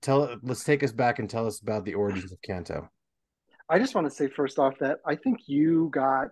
tell 0.00 0.38
let's 0.44 0.62
take 0.62 0.84
us 0.84 0.92
back 0.92 1.18
and 1.18 1.28
tell 1.28 1.46
us 1.46 1.60
about 1.60 1.84
the 1.84 1.94
origins 1.94 2.30
of 2.30 2.40
Canto. 2.42 2.88
I 3.70 3.78
just 3.78 3.94
want 3.94 4.06
to 4.06 4.10
say 4.10 4.28
first 4.28 4.58
off 4.58 4.78
that 4.80 4.98
I 5.06 5.14
think 5.16 5.40
you 5.46 5.90
got 5.92 6.28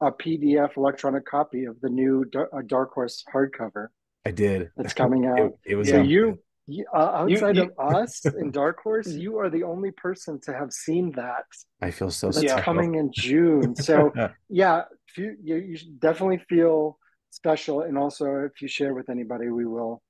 a 0.00 0.10
PDF 0.10 0.76
electronic 0.76 1.26
copy 1.26 1.64
of 1.64 1.80
the 1.80 1.88
new 1.88 2.24
Dark 2.66 2.92
Horse 2.92 3.24
hardcover. 3.32 3.88
I 4.24 4.30
did. 4.30 4.70
It's 4.78 4.94
coming 4.94 5.26
out. 5.26 5.38
it, 5.38 5.52
it 5.64 5.74
was 5.76 5.88
so 5.88 6.00
you, 6.00 6.38
you 6.66 6.86
uh, 6.94 6.98
outside 6.98 7.56
you, 7.56 7.64
you, 7.64 7.72
of 7.78 7.94
us 7.94 8.24
in 8.40 8.50
Dark 8.50 8.78
Horse, 8.82 9.08
you 9.08 9.38
are 9.38 9.50
the 9.50 9.64
only 9.64 9.90
person 9.90 10.40
to 10.42 10.52
have 10.54 10.72
seen 10.72 11.12
that. 11.12 11.44
I 11.82 11.90
feel 11.90 12.10
so. 12.10 12.28
It's 12.28 12.52
coming 12.60 12.94
in 12.94 13.10
June. 13.12 13.76
So 13.76 14.12
yeah, 14.48 14.84
you, 15.16 15.36
you 15.42 15.78
definitely 15.98 16.42
feel 16.48 16.98
special, 17.30 17.82
and 17.82 17.98
also 17.98 18.44
if 18.44 18.62
you 18.62 18.68
share 18.68 18.94
with 18.94 19.10
anybody, 19.10 19.50
we 19.50 19.66
will 19.66 20.02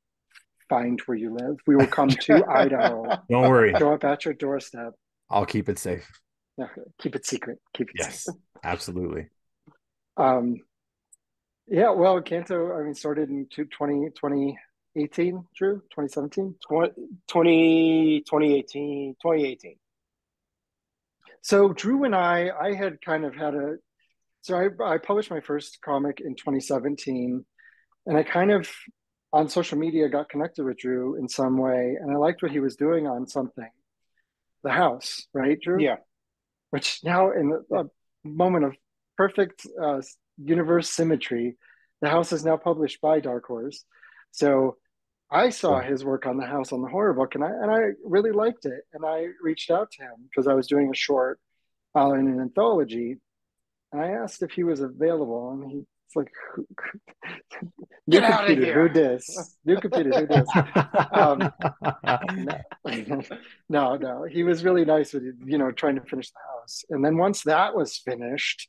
find 0.69 1.01
where 1.07 1.17
you 1.17 1.35
live. 1.35 1.57
We 1.67 1.77
will 1.77 1.87
come 1.87 2.11
to 2.11 2.45
Idaho. 2.47 3.19
Don't 3.31 3.49
worry. 3.49 3.75
Show 3.79 3.95
up 3.95 4.05
at 4.05 4.25
your 4.27 4.35
doorstep. 4.35 4.93
I'll 5.31 5.47
keep 5.47 5.69
it 5.69 5.79
safe. 5.79 6.09
Okay. 6.59 6.83
Keep 7.01 7.17
it 7.17 7.27
secret. 7.27 7.59
Keep 7.75 7.91
it 7.91 7.97
yes, 7.99 8.25
secret. 8.25 8.41
absolutely. 8.65 9.29
Um, 10.17 10.61
yeah, 11.69 11.91
well, 11.91 12.21
Canto, 12.23 12.73
I 12.73 12.83
mean, 12.83 12.95
started 12.95 13.29
in 13.29 13.47
20, 13.47 13.67
2018, 14.11 15.45
Drew, 15.55 15.77
2017? 15.95 16.55
20, 17.29 18.21
2018, 18.21 19.17
2018. 19.23 19.77
So 21.43 21.73
Drew 21.73 22.05
and 22.05 22.15
I, 22.15 22.51
I 22.51 22.75
had 22.75 23.01
kind 23.03 23.25
of 23.25 23.35
had 23.35 23.55
a, 23.55 23.77
so 24.41 24.57
I, 24.57 24.95
I 24.95 24.99
published 24.99 25.31
my 25.31 25.41
first 25.41 25.79
comic 25.85 26.21
in 26.21 26.35
2017, 26.37 27.45
and 28.07 28.17
I 28.17 28.23
kind 28.23 28.51
of 28.51 28.69
on 29.33 29.49
social 29.49 29.79
media 29.79 30.09
got 30.09 30.31
connected 30.31 30.65
with 30.65 30.79
Drew 30.79 31.17
in 31.17 31.29
some 31.29 31.59
way, 31.59 31.97
and 32.01 32.11
I 32.11 32.17
liked 32.17 32.43
what 32.43 32.51
he 32.51 32.61
was 32.61 32.77
doing 32.77 33.07
on 33.07 33.27
something, 33.27 33.71
the 34.65 34.71
house, 34.71 35.27
right, 35.35 35.59
Drew? 35.61 35.81
Yeah. 35.81 35.97
Which 36.71 37.01
now 37.03 37.31
in 37.33 37.61
a 37.73 37.85
moment 38.25 38.65
of 38.65 38.77
perfect 39.17 39.67
uh, 39.83 40.03
universe 40.37 40.91
symmetry, 40.91 41.57
the 42.01 42.09
house 42.09 42.33
is 42.33 42.45
now 42.45 42.57
published 42.57 43.01
by 43.01 43.21
Dark 43.21 43.47
Horse. 43.47 43.85
So 44.31 44.77
I 45.31 45.51
saw 45.51 45.81
his 45.81 46.05
work 46.05 46.27
on 46.27 46.37
the 46.37 46.47
house 46.47 46.73
on 46.73 46.83
the 46.83 46.89
horror 46.89 47.13
book, 47.13 47.35
and 47.35 47.45
I 47.45 47.49
and 47.49 47.71
I 47.71 47.91
really 48.05 48.33
liked 48.33 48.65
it. 48.65 48.83
And 48.93 49.05
I 49.05 49.27
reached 49.43 49.71
out 49.71 49.91
to 49.93 50.03
him 50.03 50.15
because 50.25 50.47
I 50.47 50.55
was 50.55 50.67
doing 50.67 50.91
a 50.91 50.97
short 50.97 51.39
uh, 51.97 52.13
in 52.13 52.29
an 52.29 52.41
anthology, 52.41 53.17
and 53.93 54.01
I 54.01 54.09
asked 54.11 54.43
if 54.43 54.53
he 54.53 54.65
was 54.65 54.81
available, 54.81 55.51
and 55.53 55.87
he's 56.09 56.17
like, 56.17 56.33
"Get 58.09 58.25
out 58.25 58.47
computer, 58.47 58.63
of 58.63 58.67
here! 58.67 58.89
Who 58.89 58.95
this? 58.95 59.57
New 59.65 59.81
computer, 59.81 60.21
who 60.21 60.27
this?" 60.27 60.49
Um, 61.13 61.53
no, 62.89 63.23
no, 63.69 63.97
no, 63.97 64.25
he 64.25 64.43
was 64.43 64.65
really 64.65 64.85
nice 64.85 65.13
with 65.13 65.25
you 65.45 65.59
know 65.59 65.71
trying 65.73 65.97
to 65.97 66.03
finish 66.03 66.31
the 66.31 66.39
house, 66.61 66.85
and 66.91 67.05
then 67.05 67.17
once 67.17 67.43
that 67.43 67.75
was 67.75 67.97
finished, 67.99 68.69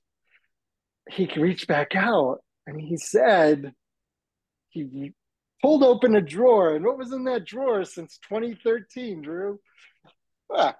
he 1.09 1.29
reached 1.37 1.67
back 1.67 1.95
out 1.95 2.39
and 2.67 2.79
he 2.79 2.97
said 2.97 3.73
he 4.69 5.13
pulled 5.61 5.83
open 5.83 6.15
a 6.15 6.21
drawer, 6.21 6.75
and 6.75 6.85
what 6.85 6.97
was 6.97 7.11
in 7.11 7.23
that 7.25 7.45
drawer 7.45 7.83
since 7.83 8.19
2013, 8.29 9.21
Drew? 9.21 9.59
Ah, 10.51 10.75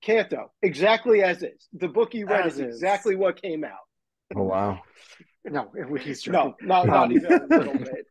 Canto, 0.00 0.52
exactly 0.62 1.22
as 1.22 1.42
is. 1.42 1.68
The 1.72 1.88
book 1.88 2.14
you 2.14 2.26
read 2.26 2.46
is, 2.46 2.54
is 2.54 2.60
exactly 2.60 3.14
what 3.14 3.40
came 3.40 3.64
out. 3.64 3.86
Oh 4.34 4.42
wow. 4.42 4.80
No, 5.44 5.70
he's 6.00 6.26
no, 6.28 6.54
not, 6.60 6.86
not 6.86 7.04
um, 7.04 7.12
even 7.12 7.32
a 7.32 7.46
little 7.46 7.74
bit. 7.74 8.06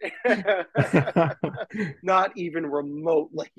not 2.04 2.32
even 2.36 2.66
remotely. 2.66 3.50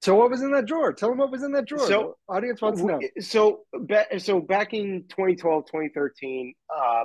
So 0.00 0.14
what 0.14 0.30
was 0.30 0.42
in 0.42 0.52
that 0.52 0.66
drawer? 0.66 0.92
Tell 0.92 1.08
them 1.10 1.18
what 1.18 1.30
was 1.30 1.42
in 1.42 1.52
that 1.52 1.66
drawer. 1.66 1.86
So 1.86 2.16
the 2.28 2.34
audience 2.34 2.62
wants 2.62 2.80
to 2.80 2.86
know. 2.86 3.00
So, 3.20 3.60
so 4.18 4.40
back 4.40 4.74
in 4.74 5.04
2012, 5.08 5.66
2013, 5.66 6.54
uh, 6.76 7.04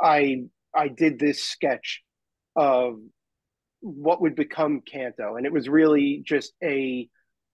I 0.00 0.44
I 0.74 0.88
did 0.88 1.18
this 1.18 1.44
sketch 1.44 2.02
of 2.54 2.98
what 3.80 4.20
would 4.20 4.36
become 4.36 4.82
Canto, 4.82 5.36
and 5.36 5.46
it 5.46 5.52
was 5.52 5.68
really 5.68 6.22
just 6.24 6.52
a 6.62 7.08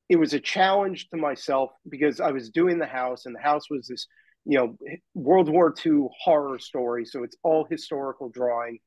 it 0.09 0.17
was 0.17 0.35
a 0.35 0.41
challenge 0.41 1.09
to 1.11 1.17
myself 1.17 1.71
because 1.89 2.21
I 2.21 2.33
was 2.33 2.51
doing 2.51 2.79
the 2.79 2.87
house, 2.87 3.25
and 3.25 3.35
the 3.35 3.41
house 3.41 3.71
was 3.71 3.89
this 3.89 4.07
you 4.45 4.59
know 4.59 4.77
World 5.15 5.49
War 5.49 5.75
II 5.85 6.09
horror 6.23 6.59
story, 6.59 7.05
so 7.05 7.23
it's 7.23 7.37
all 7.43 7.67
historical 7.69 8.29
drawing, 8.29 8.79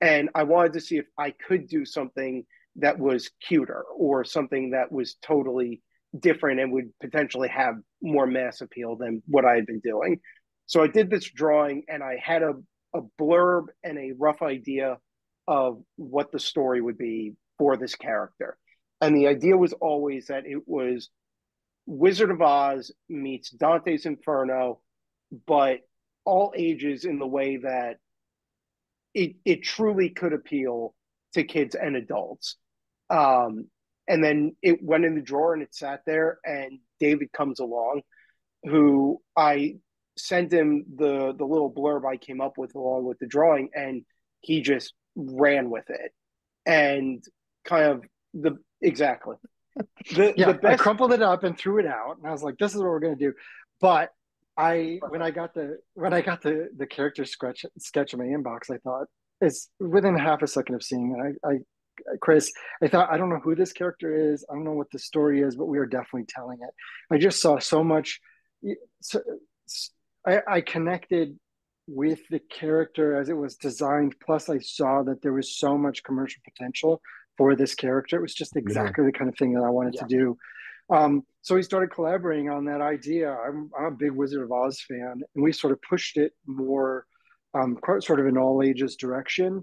and 0.00 0.30
I 0.34 0.44
wanted 0.44 0.74
to 0.74 0.80
see 0.80 0.98
if 0.98 1.06
I 1.18 1.30
could 1.30 1.68
do 1.68 1.84
something 1.84 2.44
that 2.76 2.98
was 2.98 3.30
cuter 3.46 3.84
or 3.96 4.24
something 4.24 4.70
that 4.70 4.90
was 4.90 5.16
totally 5.22 5.82
different 6.18 6.60
and 6.60 6.72
would 6.72 6.90
potentially 7.00 7.48
have 7.48 7.76
more 8.02 8.26
mass 8.26 8.60
appeal 8.60 8.96
than 8.96 9.22
what 9.26 9.44
I 9.44 9.54
had 9.54 9.66
been 9.66 9.80
doing. 9.80 10.20
So 10.66 10.82
I 10.82 10.88
did 10.88 11.10
this 11.10 11.30
drawing, 11.30 11.84
and 11.88 12.02
I 12.02 12.16
had 12.22 12.42
a 12.42 12.54
a 12.94 13.02
blurb 13.20 13.66
and 13.82 13.98
a 13.98 14.12
rough 14.18 14.40
idea 14.40 14.98
of 15.46 15.82
what 15.96 16.32
the 16.32 16.38
story 16.38 16.80
would 16.80 16.96
be 16.96 17.34
for 17.58 17.76
this 17.76 17.94
character. 17.94 18.56
And 19.00 19.14
the 19.14 19.26
idea 19.26 19.56
was 19.56 19.74
always 19.74 20.28
that 20.28 20.46
it 20.46 20.62
was 20.66 21.10
Wizard 21.86 22.30
of 22.30 22.40
Oz 22.40 22.90
meets 23.08 23.50
Dante's 23.50 24.06
Inferno, 24.06 24.80
but 25.46 25.80
all 26.24 26.52
ages 26.56 27.04
in 27.04 27.18
the 27.18 27.26
way 27.26 27.58
that 27.58 27.98
it, 29.12 29.36
it 29.44 29.62
truly 29.62 30.10
could 30.10 30.32
appeal 30.32 30.94
to 31.34 31.44
kids 31.44 31.74
and 31.74 31.96
adults. 31.96 32.56
Um, 33.10 33.66
and 34.08 34.22
then 34.22 34.56
it 34.62 34.82
went 34.82 35.04
in 35.04 35.14
the 35.14 35.20
drawer 35.20 35.54
and 35.54 35.62
it 35.62 35.74
sat 35.74 36.00
there, 36.06 36.38
and 36.44 36.78
David 37.00 37.32
comes 37.32 37.60
along, 37.60 38.02
who 38.64 39.20
I 39.36 39.76
sent 40.16 40.52
him 40.52 40.84
the 40.96 41.34
the 41.36 41.44
little 41.44 41.72
blurb 41.72 42.06
I 42.06 42.16
came 42.16 42.40
up 42.40 42.56
with 42.56 42.74
along 42.74 43.04
with 43.04 43.18
the 43.18 43.26
drawing, 43.26 43.70
and 43.74 44.04
he 44.40 44.60
just 44.60 44.94
ran 45.16 45.70
with 45.70 45.88
it, 45.88 46.12
and 46.66 47.22
kind 47.64 47.84
of 47.84 48.04
the 48.34 48.58
exactly. 48.80 49.36
The, 50.14 50.34
yeah, 50.36 50.52
the 50.52 50.54
best... 50.54 50.80
I 50.80 50.82
crumpled 50.82 51.12
it 51.12 51.22
up 51.22 51.42
and 51.42 51.58
threw 51.58 51.78
it 51.78 51.86
out, 51.86 52.18
and 52.18 52.26
I 52.26 52.30
was 52.30 52.42
like, 52.42 52.58
"This 52.58 52.72
is 52.74 52.78
what 52.78 52.86
we're 52.86 53.00
gonna 53.00 53.16
do." 53.16 53.32
But 53.80 54.10
I, 54.56 55.00
when 55.08 55.22
I 55.22 55.30
got 55.30 55.54
the 55.54 55.78
when 55.94 56.12
I 56.12 56.20
got 56.20 56.42
the 56.42 56.68
the 56.76 56.86
character 56.86 57.24
sketch 57.24 57.64
sketch 57.78 58.12
in 58.12 58.20
my 58.20 58.26
inbox, 58.26 58.70
I 58.70 58.78
thought 58.78 59.06
it's 59.40 59.68
within 59.80 60.16
half 60.16 60.42
a 60.42 60.46
second 60.46 60.76
of 60.76 60.82
seeing 60.82 61.16
it. 61.18 61.38
I, 61.44 61.52
I 61.52 61.58
Chris, 62.20 62.52
I 62.82 62.88
thought 62.88 63.12
I 63.12 63.16
don't 63.16 63.30
know 63.30 63.40
who 63.42 63.54
this 63.54 63.72
character 63.72 64.32
is. 64.32 64.44
I 64.50 64.54
don't 64.54 64.64
know 64.64 64.72
what 64.72 64.90
the 64.92 64.98
story 64.98 65.40
is, 65.40 65.56
but 65.56 65.66
we 65.66 65.78
are 65.78 65.86
definitely 65.86 66.26
telling 66.28 66.58
it. 66.62 66.70
I 67.10 67.18
just 67.18 67.40
saw 67.40 67.58
so 67.58 67.82
much. 67.82 68.20
So, 69.00 69.20
I, 70.26 70.40
I 70.48 70.60
connected 70.60 71.38
with 71.86 72.20
the 72.30 72.38
character 72.38 73.16
as 73.20 73.28
it 73.28 73.36
was 73.36 73.56
designed. 73.56 74.14
Plus, 74.24 74.48
I 74.48 74.58
saw 74.58 75.02
that 75.02 75.22
there 75.22 75.32
was 75.32 75.56
so 75.56 75.76
much 75.76 76.02
commercial 76.02 76.40
potential 76.44 77.00
for 77.36 77.54
this 77.54 77.74
character. 77.74 78.16
It 78.16 78.22
was 78.22 78.34
just 78.34 78.56
exactly 78.56 79.04
yeah. 79.04 79.10
the 79.10 79.18
kind 79.18 79.28
of 79.28 79.36
thing 79.36 79.52
that 79.54 79.62
I 79.62 79.70
wanted 79.70 79.94
yeah. 79.94 80.02
to 80.02 80.06
do. 80.08 80.36
Um, 80.90 81.22
so 81.42 81.54
we 81.54 81.62
started 81.62 81.90
collaborating 81.90 82.50
on 82.50 82.64
that 82.66 82.80
idea. 82.80 83.30
I'm, 83.30 83.70
I'm, 83.78 83.86
a 83.86 83.90
big 83.90 84.12
Wizard 84.12 84.42
of 84.42 84.52
Oz 84.52 84.80
fan, 84.86 85.22
and 85.34 85.44
we 85.44 85.52
sort 85.52 85.72
of 85.72 85.80
pushed 85.82 86.16
it 86.16 86.32
more, 86.46 87.06
um, 87.54 87.78
sort 88.00 88.20
of 88.20 88.26
in 88.26 88.36
all 88.36 88.62
ages 88.62 88.96
direction. 88.96 89.62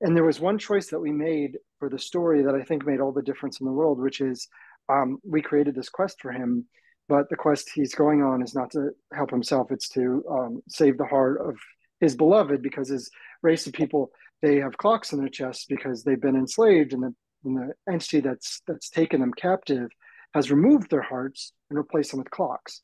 And 0.00 0.16
there 0.16 0.24
was 0.24 0.40
one 0.40 0.58
choice 0.58 0.88
that 0.88 1.00
we 1.00 1.12
made 1.12 1.58
for 1.78 1.88
the 1.88 1.98
story 1.98 2.42
that 2.42 2.54
I 2.54 2.62
think 2.62 2.86
made 2.86 3.00
all 3.00 3.12
the 3.12 3.22
difference 3.22 3.60
in 3.60 3.66
the 3.66 3.72
world, 3.72 4.00
which 4.00 4.20
is 4.20 4.48
um, 4.88 5.18
we 5.24 5.42
created 5.42 5.74
this 5.74 5.88
quest 5.88 6.20
for 6.20 6.32
him 6.32 6.66
but 7.08 7.28
the 7.28 7.36
quest 7.36 7.70
he's 7.74 7.94
going 7.94 8.22
on 8.22 8.42
is 8.42 8.54
not 8.54 8.70
to 8.70 8.90
help 9.12 9.30
himself 9.30 9.70
it's 9.70 9.88
to 9.88 10.24
um, 10.30 10.62
save 10.68 10.96
the 10.98 11.04
heart 11.04 11.38
of 11.40 11.56
his 12.00 12.16
beloved 12.16 12.62
because 12.62 12.88
his 12.88 13.10
race 13.42 13.66
of 13.66 13.72
people 13.72 14.10
they 14.40 14.56
have 14.56 14.78
clocks 14.78 15.12
in 15.12 15.18
their 15.18 15.28
chests 15.28 15.66
because 15.68 16.02
they've 16.02 16.20
been 16.20 16.36
enslaved 16.36 16.92
and 16.92 17.02
the, 17.02 17.14
and 17.44 17.56
the 17.56 17.92
entity 17.92 18.20
that's 18.20 18.62
that's 18.66 18.88
taken 18.88 19.20
them 19.20 19.32
captive 19.34 19.90
has 20.34 20.50
removed 20.50 20.90
their 20.90 21.02
hearts 21.02 21.52
and 21.70 21.78
replaced 21.78 22.10
them 22.10 22.18
with 22.18 22.30
clocks 22.30 22.80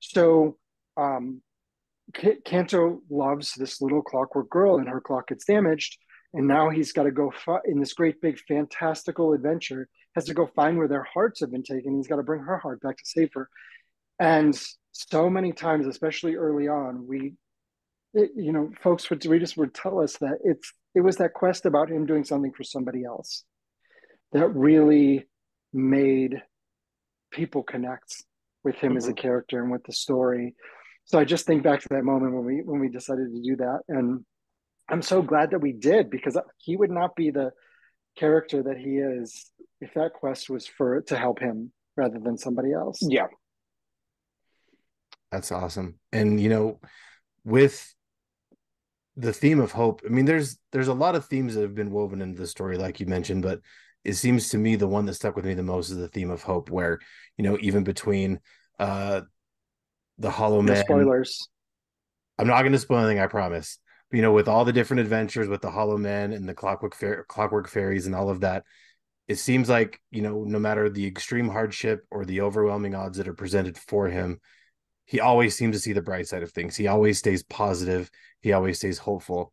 so 0.00 0.56
um, 0.96 1.42
Canto 2.44 3.02
loves 3.10 3.54
this 3.54 3.80
little 3.80 4.02
clockwork 4.02 4.50
girl, 4.50 4.78
and 4.78 4.88
her 4.88 5.00
clock 5.00 5.28
gets 5.28 5.44
damaged. 5.44 5.98
And 6.34 6.46
now 6.46 6.70
he's 6.70 6.92
got 6.92 7.04
to 7.04 7.10
go 7.10 7.32
fi- 7.44 7.60
in 7.66 7.80
this 7.80 7.94
great 7.94 8.20
big 8.20 8.38
fantastical 8.46 9.32
adventure 9.32 9.88
has 10.14 10.24
to 10.26 10.34
go 10.34 10.46
find 10.46 10.76
where 10.78 10.88
their 10.88 11.06
hearts 11.12 11.40
have 11.40 11.50
been 11.50 11.62
taken. 11.62 11.96
He's 11.96 12.08
got 12.08 12.16
to 12.16 12.22
bring 12.22 12.42
her 12.42 12.58
heart 12.58 12.80
back 12.80 12.96
to 12.96 13.02
save 13.04 13.30
her. 13.34 13.48
And 14.18 14.58
so 14.92 15.28
many 15.28 15.52
times, 15.52 15.86
especially 15.86 16.36
early 16.36 16.68
on, 16.68 17.06
we, 17.06 17.34
it, 18.14 18.30
you 18.34 18.52
know, 18.52 18.70
folks 18.82 19.08
would 19.10 19.24
read 19.26 19.42
us 19.42 19.56
would 19.56 19.74
tell 19.74 20.00
us 20.00 20.16
that 20.18 20.38
it's 20.42 20.72
it 20.94 21.00
was 21.00 21.16
that 21.16 21.34
quest 21.34 21.66
about 21.66 21.90
him 21.90 22.06
doing 22.06 22.24
something 22.24 22.52
for 22.52 22.64
somebody 22.64 23.04
else 23.04 23.44
that 24.32 24.48
really 24.48 25.26
made 25.74 26.42
people 27.36 27.62
connect 27.62 28.24
with 28.64 28.74
him 28.76 28.90
mm-hmm. 28.90 28.98
as 28.98 29.06
a 29.06 29.10
mm-hmm. 29.10 29.20
character 29.20 29.62
and 29.62 29.70
with 29.70 29.84
the 29.84 29.92
story. 29.92 30.54
So 31.04 31.20
I 31.20 31.24
just 31.24 31.46
think 31.46 31.62
back 31.62 31.80
to 31.82 31.88
that 31.90 32.02
moment 32.02 32.34
when 32.34 32.44
we 32.44 32.62
when 32.62 32.80
we 32.80 32.88
decided 32.88 33.32
to 33.32 33.40
do 33.40 33.56
that, 33.56 33.80
and 33.88 34.24
I'm 34.88 35.02
so 35.02 35.22
glad 35.22 35.52
that 35.52 35.60
we 35.60 35.72
did 35.72 36.10
because 36.10 36.36
he 36.58 36.76
would 36.76 36.90
not 36.90 37.14
be 37.14 37.30
the 37.30 37.52
character 38.18 38.62
that 38.64 38.78
he 38.78 38.96
is 38.96 39.50
if 39.80 39.94
that 39.94 40.14
quest 40.14 40.50
was 40.50 40.66
for 40.66 41.00
to 41.02 41.16
help 41.16 41.38
him 41.38 41.70
rather 41.96 42.18
than 42.18 42.36
somebody 42.38 42.72
else. 42.72 42.98
Yeah. 43.02 43.26
That's 45.30 45.52
awesome. 45.52 45.98
And 46.12 46.40
you 46.40 46.48
know, 46.48 46.80
with 47.44 47.94
the 49.16 49.32
theme 49.32 49.60
of 49.60 49.72
hope, 49.72 50.02
I 50.04 50.08
mean 50.08 50.24
there's 50.24 50.58
there's 50.72 50.88
a 50.88 50.94
lot 50.94 51.14
of 51.14 51.26
themes 51.26 51.54
that 51.54 51.62
have 51.62 51.74
been 51.74 51.90
woven 51.90 52.20
into 52.20 52.40
the 52.40 52.46
story 52.46 52.78
like 52.78 52.98
you 52.98 53.06
mentioned, 53.06 53.42
but 53.42 53.60
it 54.06 54.14
seems 54.14 54.50
to 54.50 54.58
me 54.58 54.76
the 54.76 54.88
one 54.88 55.06
that 55.06 55.14
stuck 55.14 55.36
with 55.36 55.44
me 55.44 55.54
the 55.54 55.62
most 55.62 55.90
is 55.90 55.96
the 55.96 56.08
theme 56.08 56.30
of 56.30 56.42
hope 56.42 56.70
where, 56.70 57.00
you 57.36 57.44
know, 57.44 57.58
even 57.60 57.84
between 57.84 58.40
uh 58.78 59.22
the 60.18 60.30
hollow 60.30 60.62
man 60.62 60.84
spoilers. 60.84 61.48
I'm 62.38 62.46
not 62.46 62.62
going 62.62 62.72
to 62.72 62.78
spoil 62.78 63.00
anything, 63.00 63.20
I 63.20 63.26
promise. 63.26 63.78
But, 64.10 64.16
you 64.16 64.22
know, 64.22 64.32
with 64.32 64.48
all 64.48 64.64
the 64.64 64.72
different 64.72 65.00
adventures 65.00 65.48
with 65.48 65.60
the 65.60 65.70
hollow 65.70 65.98
men 65.98 66.32
and 66.32 66.48
the 66.48 66.54
clockwork 66.54 66.94
Fa- 66.94 67.24
clockwork 67.28 67.68
fairies 67.68 68.06
and 68.06 68.14
all 68.14 68.30
of 68.30 68.40
that, 68.40 68.64
it 69.28 69.36
seems 69.36 69.68
like 69.68 70.00
you 70.10 70.22
know 70.22 70.44
no 70.44 70.58
matter 70.58 70.88
the 70.88 71.06
extreme 71.06 71.48
hardship 71.48 72.04
or 72.10 72.24
the 72.24 72.40
overwhelming 72.40 72.94
odds 72.94 73.18
that 73.18 73.28
are 73.28 73.34
presented 73.34 73.76
for 73.76 74.08
him 74.08 74.40
he 75.04 75.20
always 75.20 75.56
seems 75.56 75.76
to 75.76 75.80
see 75.80 75.92
the 75.92 76.02
bright 76.02 76.26
side 76.26 76.42
of 76.42 76.50
things 76.52 76.76
he 76.76 76.86
always 76.86 77.18
stays 77.18 77.42
positive 77.42 78.10
he 78.40 78.52
always 78.52 78.78
stays 78.78 78.98
hopeful 78.98 79.52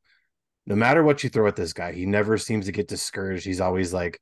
no 0.65 0.75
matter 0.75 1.03
what 1.03 1.23
you 1.23 1.29
throw 1.29 1.47
at 1.47 1.55
this 1.55 1.73
guy 1.73 1.91
he 1.91 2.05
never 2.05 2.37
seems 2.37 2.65
to 2.65 2.71
get 2.71 2.87
discouraged 2.87 3.45
he's 3.45 3.61
always 3.61 3.93
like 3.93 4.19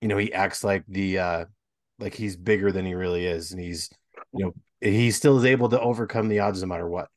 you 0.00 0.08
know 0.08 0.16
he 0.16 0.32
acts 0.32 0.62
like 0.64 0.84
the 0.88 1.18
uh 1.18 1.44
like 1.98 2.14
he's 2.14 2.36
bigger 2.36 2.70
than 2.72 2.86
he 2.86 2.94
really 2.94 3.26
is 3.26 3.52
and 3.52 3.60
he's 3.60 3.90
you 4.32 4.44
know 4.44 4.54
he 4.80 5.10
still 5.10 5.38
is 5.38 5.44
able 5.44 5.68
to 5.68 5.80
overcome 5.80 6.28
the 6.28 6.40
odds 6.40 6.60
no 6.60 6.68
matter 6.68 6.88
what. 6.88 7.08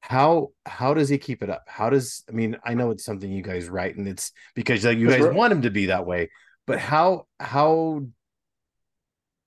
How 0.00 0.50
how 0.66 0.94
does 0.94 1.08
he 1.08 1.18
keep 1.18 1.42
it 1.42 1.50
up? 1.50 1.64
How 1.66 1.90
does 1.90 2.24
i 2.28 2.32
mean 2.32 2.56
i 2.64 2.74
know 2.74 2.90
it's 2.90 3.04
something 3.04 3.30
you 3.30 3.42
guys 3.42 3.68
write 3.68 3.96
and 3.96 4.08
it's 4.08 4.32
because 4.54 4.84
like, 4.84 4.98
you 4.98 5.08
guys 5.08 5.22
want 5.22 5.52
him 5.52 5.62
to 5.62 5.70
be 5.70 5.86
that 5.86 6.06
way 6.06 6.30
but 6.66 6.78
how 6.78 7.26
how 7.40 8.04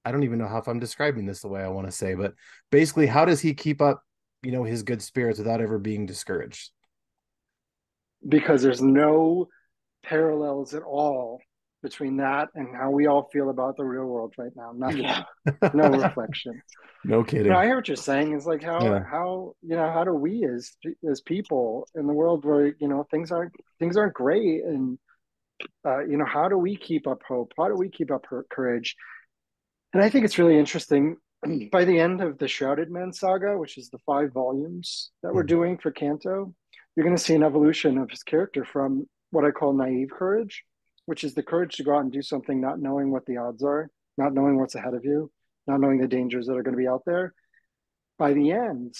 i 0.04 0.12
don't 0.12 0.24
even 0.24 0.40
know 0.40 0.48
how 0.48 0.58
if 0.58 0.68
i'm 0.68 0.80
describing 0.80 1.26
this 1.26 1.42
the 1.42 1.48
way 1.48 1.62
i 1.62 1.68
want 1.68 1.88
to 1.88 1.92
say 1.92 2.16
but 2.16 2.34
basically 2.72 3.06
how 3.06 3.24
does 3.24 3.40
he 3.40 3.54
keep 3.54 3.82
up 3.82 4.02
you 4.44 4.52
know 4.52 4.64
his 4.64 4.84
good 4.84 5.02
spirits 5.02 5.40
without 5.40 5.62
ever 5.62 5.80
being 5.80 6.06
discouraged? 6.06 6.72
Because 8.28 8.62
there's 8.62 8.82
no 8.82 9.48
parallels 10.04 10.74
at 10.74 10.84
all 10.84 11.42
between 11.84 12.18
that 12.18 12.50
and 12.56 12.76
how 12.76 12.90
we 12.90 13.08
all 13.08 13.30
feel 13.32 13.50
about 13.50 13.78
the 13.78 13.84
real 13.84 14.06
world 14.06 14.34
right 14.38 14.52
now. 14.56 14.72
Nothing, 14.76 15.04
yeah. 15.04 15.24
no 15.74 15.90
reflection. 15.90 16.62
No 17.04 17.24
kidding. 17.24 17.46
You 17.46 17.52
know, 17.52 17.58
I 17.58 17.66
hear 17.66 17.76
what 17.76 17.88
you're 17.88 17.98
saying. 17.98 18.34
It's 18.34 18.46
like 18.46 18.64
how 18.64 18.84
yeah. 18.84 19.04
how 19.04 19.54
you 19.62 19.76
know 19.76 19.92
how 19.92 20.04
do 20.04 20.14
we 20.14 20.46
as 20.46 20.72
as 21.10 21.22
people 21.22 21.88
in 21.96 22.08
the 22.08 22.14
world 22.14 22.46
where 22.46 22.74
you 22.80 22.88
know 22.88 23.06
things 23.12 23.32
aren't 23.32 23.54
things 23.80 23.98
aren't 23.98 24.14
great 24.14 24.64
and 24.64 24.98
uh, 25.86 26.00
you 26.06 26.18
know 26.18 26.26
how 26.26 26.50
do 26.50 26.58
we 26.58 26.76
keep 26.76 27.08
up 27.08 27.22
hope? 27.28 27.54
How 27.58 27.68
do 27.68 27.76
we 27.76 27.90
keep 27.90 28.12
up 28.12 28.26
courage? 28.50 28.96
And 29.94 30.04
I 30.04 30.10
think 30.10 30.26
it's 30.26 30.38
really 30.38 30.58
interesting. 30.58 31.18
By 31.72 31.86
the 31.86 32.00
end 32.00 32.22
of 32.22 32.40
the 32.40 32.48
Shrouded 32.48 32.90
Man 32.90 33.14
saga, 33.14 33.58
which 33.58 33.78
is 33.78 33.90
the 33.90 34.00
five 34.00 34.34
volumes 34.34 35.12
that 35.22 35.34
we're 35.34 35.44
hmm. 35.44 35.48
doing 35.48 35.78
for 35.78 35.92
Canto, 35.92 36.54
you're 36.96 37.06
going 37.06 37.16
to 37.16 37.24
see 37.24 37.36
an 37.36 37.44
evolution 37.44 38.00
of 38.00 38.10
his 38.10 38.24
character 38.24 38.66
from 38.66 39.08
what 39.30 39.46
I 39.46 39.52
call 39.52 39.74
naive 39.74 40.10
courage 40.10 40.64
which 41.08 41.24
is 41.24 41.34
the 41.34 41.42
courage 41.42 41.78
to 41.78 41.84
go 41.84 41.96
out 41.96 42.04
and 42.04 42.12
do 42.12 42.22
something 42.22 42.62
not 42.62 42.80
knowing 42.80 43.12
what 43.12 43.26
the 43.26 43.38
odds 43.38 43.64
are, 43.64 43.90
not 44.18 44.34
knowing 44.34 44.60
what's 44.60 44.76
ahead 44.76 44.94
of 44.94 45.06
you, 45.06 45.32
not 45.66 45.80
knowing 45.80 46.00
the 46.00 46.08
dangers 46.08 46.46
that 46.46 46.58
are 46.58 46.64
going 46.64 46.76
to 46.76 46.82
be 46.82 46.88
out 46.88 47.02
there. 47.06 47.34
By 48.20 48.34
the 48.34 48.52
end, 48.52 48.94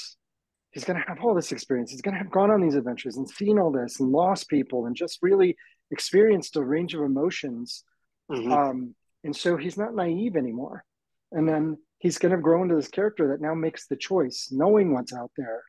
he's 0.72 0.86
going 0.86 0.98
to 1.00 1.06
have 1.06 1.20
all 1.22 1.36
this 1.36 1.52
experience. 1.52 1.92
He's 1.92 2.02
going 2.02 2.14
to 2.14 2.20
have 2.20 2.32
gone 2.32 2.50
on 2.50 2.62
these 2.62 2.76
adventures 2.76 3.18
and 3.18 3.30
seen 3.30 3.60
all 3.60 3.72
this 3.72 4.00
and 4.00 4.10
lost 4.10 4.48
people 4.48 4.86
and 4.86 4.96
just 4.96 5.20
really 5.22 5.58
experienced 5.92 6.56
a 6.56 6.64
range 6.64 6.94
of 6.94 7.02
emotions. 7.02 7.84
Mm-hmm. 8.32 8.52
Um, 8.54 8.96
and 9.26 9.36
so 9.36 9.58
he's 9.58 9.78
not 9.78 9.94
naive 9.94 10.38
anymore. 10.38 10.86
And 11.34 11.48
then 11.48 11.78
he's 12.00 12.18
going 12.18 12.34
to 12.34 12.42
grow 12.42 12.64
into 12.64 12.76
this 12.76 12.88
character 12.88 13.28
that 13.30 13.42
now 13.42 13.54
makes 13.54 13.88
the 13.88 13.98
choice, 13.98 14.48
knowing 14.52 14.94
what's 14.94 15.14
out 15.14 15.32
there, 15.36 15.62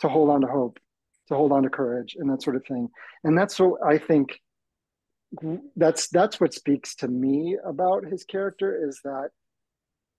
to 0.00 0.08
hold 0.08 0.30
on 0.30 0.40
to 0.40 0.46
hope, 0.46 0.78
to 1.28 1.34
hold 1.34 1.52
on 1.52 1.64
to 1.64 1.68
courage, 1.68 2.16
and 2.18 2.30
that 2.30 2.42
sort 2.42 2.56
of 2.56 2.64
thing. 2.64 2.88
And 3.24 3.36
that's 3.36 3.60
what 3.60 3.80
I 3.86 3.98
think 3.98 4.38
that's 5.76 6.08
that's 6.08 6.40
what 6.40 6.54
speaks 6.54 6.94
to 6.96 7.08
me 7.08 7.56
about 7.64 8.04
his 8.04 8.24
character 8.24 8.88
is 8.88 9.00
that 9.04 9.30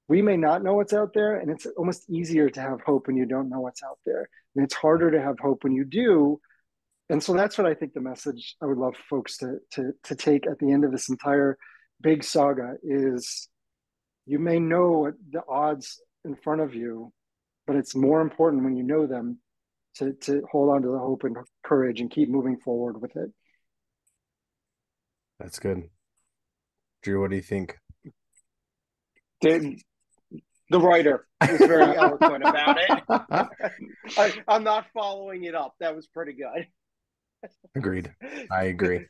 we 0.08 0.22
may 0.22 0.38
not 0.38 0.64
know 0.64 0.74
what's 0.74 0.94
out 0.94 1.14
there 1.14 1.38
and 1.38 1.52
it's 1.52 1.66
almost 1.78 2.10
easier 2.10 2.50
to 2.50 2.62
have 2.62 2.82
hope 2.82 3.08
when 3.08 3.18
you 3.18 3.26
don't 3.26 3.50
know 3.50 3.60
what's 3.60 3.84
out 3.84 4.00
there. 4.06 4.30
And 4.56 4.64
it's 4.64 4.74
harder 4.74 5.12
to 5.12 5.22
have 5.22 5.38
hope 5.40 5.64
when 5.64 5.74
you 5.74 5.84
do. 5.84 6.40
And 7.10 7.22
so 7.24 7.34
that's 7.34 7.58
what 7.58 7.68
i 7.68 7.74
think 7.74 7.94
the 7.94 8.02
message 8.02 8.56
i 8.62 8.66
would 8.66 8.78
love 8.78 8.96
folks 9.10 9.38
to 9.38 9.60
to 9.72 9.94
to 10.04 10.16
take 10.16 10.46
at 10.46 10.60
the 10.60 10.72
end 10.72 10.84
of 10.84 10.92
this 10.92 11.08
entire 11.08 11.58
big 12.02 12.24
saga 12.24 12.76
is 12.84 13.48
you 14.26 14.40
may 14.40 14.60
know 14.60 15.12
the 15.32 15.42
odds 15.48 16.02
in 16.26 16.36
front 16.36 16.60
of 16.60 16.76
you 16.76 17.14
but 17.66 17.78
it's 17.78 17.96
more 17.96 18.20
important 18.20 18.64
when 18.64 18.76
you 18.76 18.84
know 18.84 19.08
them 19.08 19.40
to 19.96 20.12
to 20.22 20.42
hold 20.52 20.70
on 20.70 20.82
to 20.82 20.90
the 20.90 21.00
hope 21.00 21.24
and 21.24 21.38
courage 21.64 22.02
and 22.02 22.12
keep 22.12 22.30
moving 22.30 22.58
forward 22.58 23.02
with 23.02 23.16
it 23.16 23.32
that's 25.40 25.60
good. 25.60 25.84
Drew, 27.04 27.22
what 27.22 27.30
do 27.30 27.36
you 27.36 27.42
think? 27.42 27.78
The, 29.42 29.78
the 30.70 30.80
writer 30.80 31.28
was 31.42 31.60
very 31.60 31.84
eloquent 31.98 32.44
about 32.44 32.78
it. 32.80 33.04
I, 34.18 34.34
I'm 34.48 34.64
not 34.64 34.88
following 34.94 35.44
it 35.44 35.56
up. 35.56 35.76
That 35.80 35.96
was 35.96 36.08
pretty 36.08 36.34
good. 36.34 36.68
Agreed. 37.76 38.12
I 38.52 38.64
agree. 38.66 39.06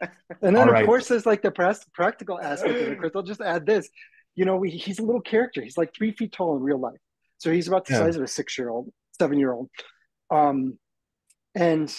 And 0.00 0.10
then, 0.40 0.56
All 0.56 0.62
of 0.62 0.68
right. 0.70 0.84
course, 0.84 1.08
there's 1.08 1.26
like 1.26 1.42
the 1.42 1.52
practical 1.94 2.40
aspect 2.40 2.74
of 2.74 2.88
it. 2.88 2.98
Chris, 2.98 3.12
I'll 3.14 3.22
just 3.22 3.40
add 3.40 3.66
this. 3.66 3.88
You 4.34 4.44
know, 4.44 4.56
we, 4.56 4.70
he's 4.70 4.98
a 4.98 5.02
little 5.02 5.20
character. 5.20 5.62
He's 5.62 5.78
like 5.78 5.94
three 5.96 6.12
feet 6.12 6.32
tall 6.32 6.56
in 6.56 6.62
real 6.62 6.80
life. 6.80 6.98
So 7.38 7.52
he's 7.52 7.68
about 7.68 7.86
the 7.86 7.94
yeah. 7.94 8.00
size 8.00 8.16
of 8.16 8.22
a 8.22 8.26
six 8.26 8.58
year 8.58 8.68
old, 8.68 8.90
seven 9.18 9.38
year 9.38 9.52
old. 9.52 9.68
Um, 10.30 10.78
and 11.54 11.94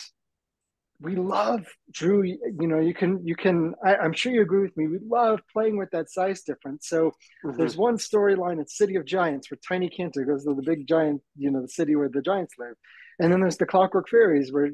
we 1.03 1.15
love 1.15 1.65
Drew. 1.91 2.23
You 2.23 2.67
know, 2.67 2.79
you 2.79 2.93
can 2.93 3.25
you 3.27 3.35
can. 3.35 3.75
I, 3.83 3.95
am 4.05 4.13
sure 4.13 4.31
you 4.31 4.41
agree 4.41 4.61
with 4.61 4.75
me. 4.77 4.87
We 4.87 4.99
love 5.05 5.41
playing 5.51 5.77
with 5.77 5.91
that 5.91 6.09
size 6.09 6.43
difference. 6.43 6.87
So 6.87 7.11
mm-hmm. 7.45 7.57
there's 7.57 7.75
one 7.75 7.97
storyline 7.97 8.61
at 8.61 8.69
City 8.69 8.95
of 8.95 9.05
Giants 9.05 9.51
where 9.51 9.59
Tiny 9.67 9.89
Canto 9.89 10.23
goes 10.23 10.45
to 10.45 10.55
the 10.55 10.63
big 10.63 10.87
giant, 10.87 11.21
you 11.37 11.51
know, 11.51 11.61
the 11.61 11.67
city 11.67 11.95
where 11.95 12.09
the 12.09 12.21
giants 12.21 12.53
live, 12.57 12.75
and 13.19 13.31
then 13.31 13.41
there's 13.41 13.57
the 13.57 13.65
Clockwork 13.65 14.07
Fairies 14.09 14.53
where 14.53 14.69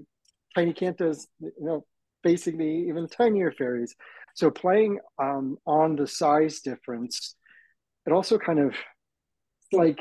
Tiny 0.55 0.71
Canto 0.71 1.09
is, 1.09 1.27
you 1.41 1.51
know, 1.59 1.85
basically 2.21 2.87
even 2.87 3.07
tinier 3.07 3.51
fairies. 3.51 3.95
So 4.35 4.51
playing 4.51 4.99
um, 5.17 5.57
on 5.65 5.95
the 5.95 6.07
size 6.07 6.59
difference, 6.59 7.35
it 8.05 8.13
also 8.13 8.37
kind 8.37 8.59
of 8.59 8.75
like 9.71 9.99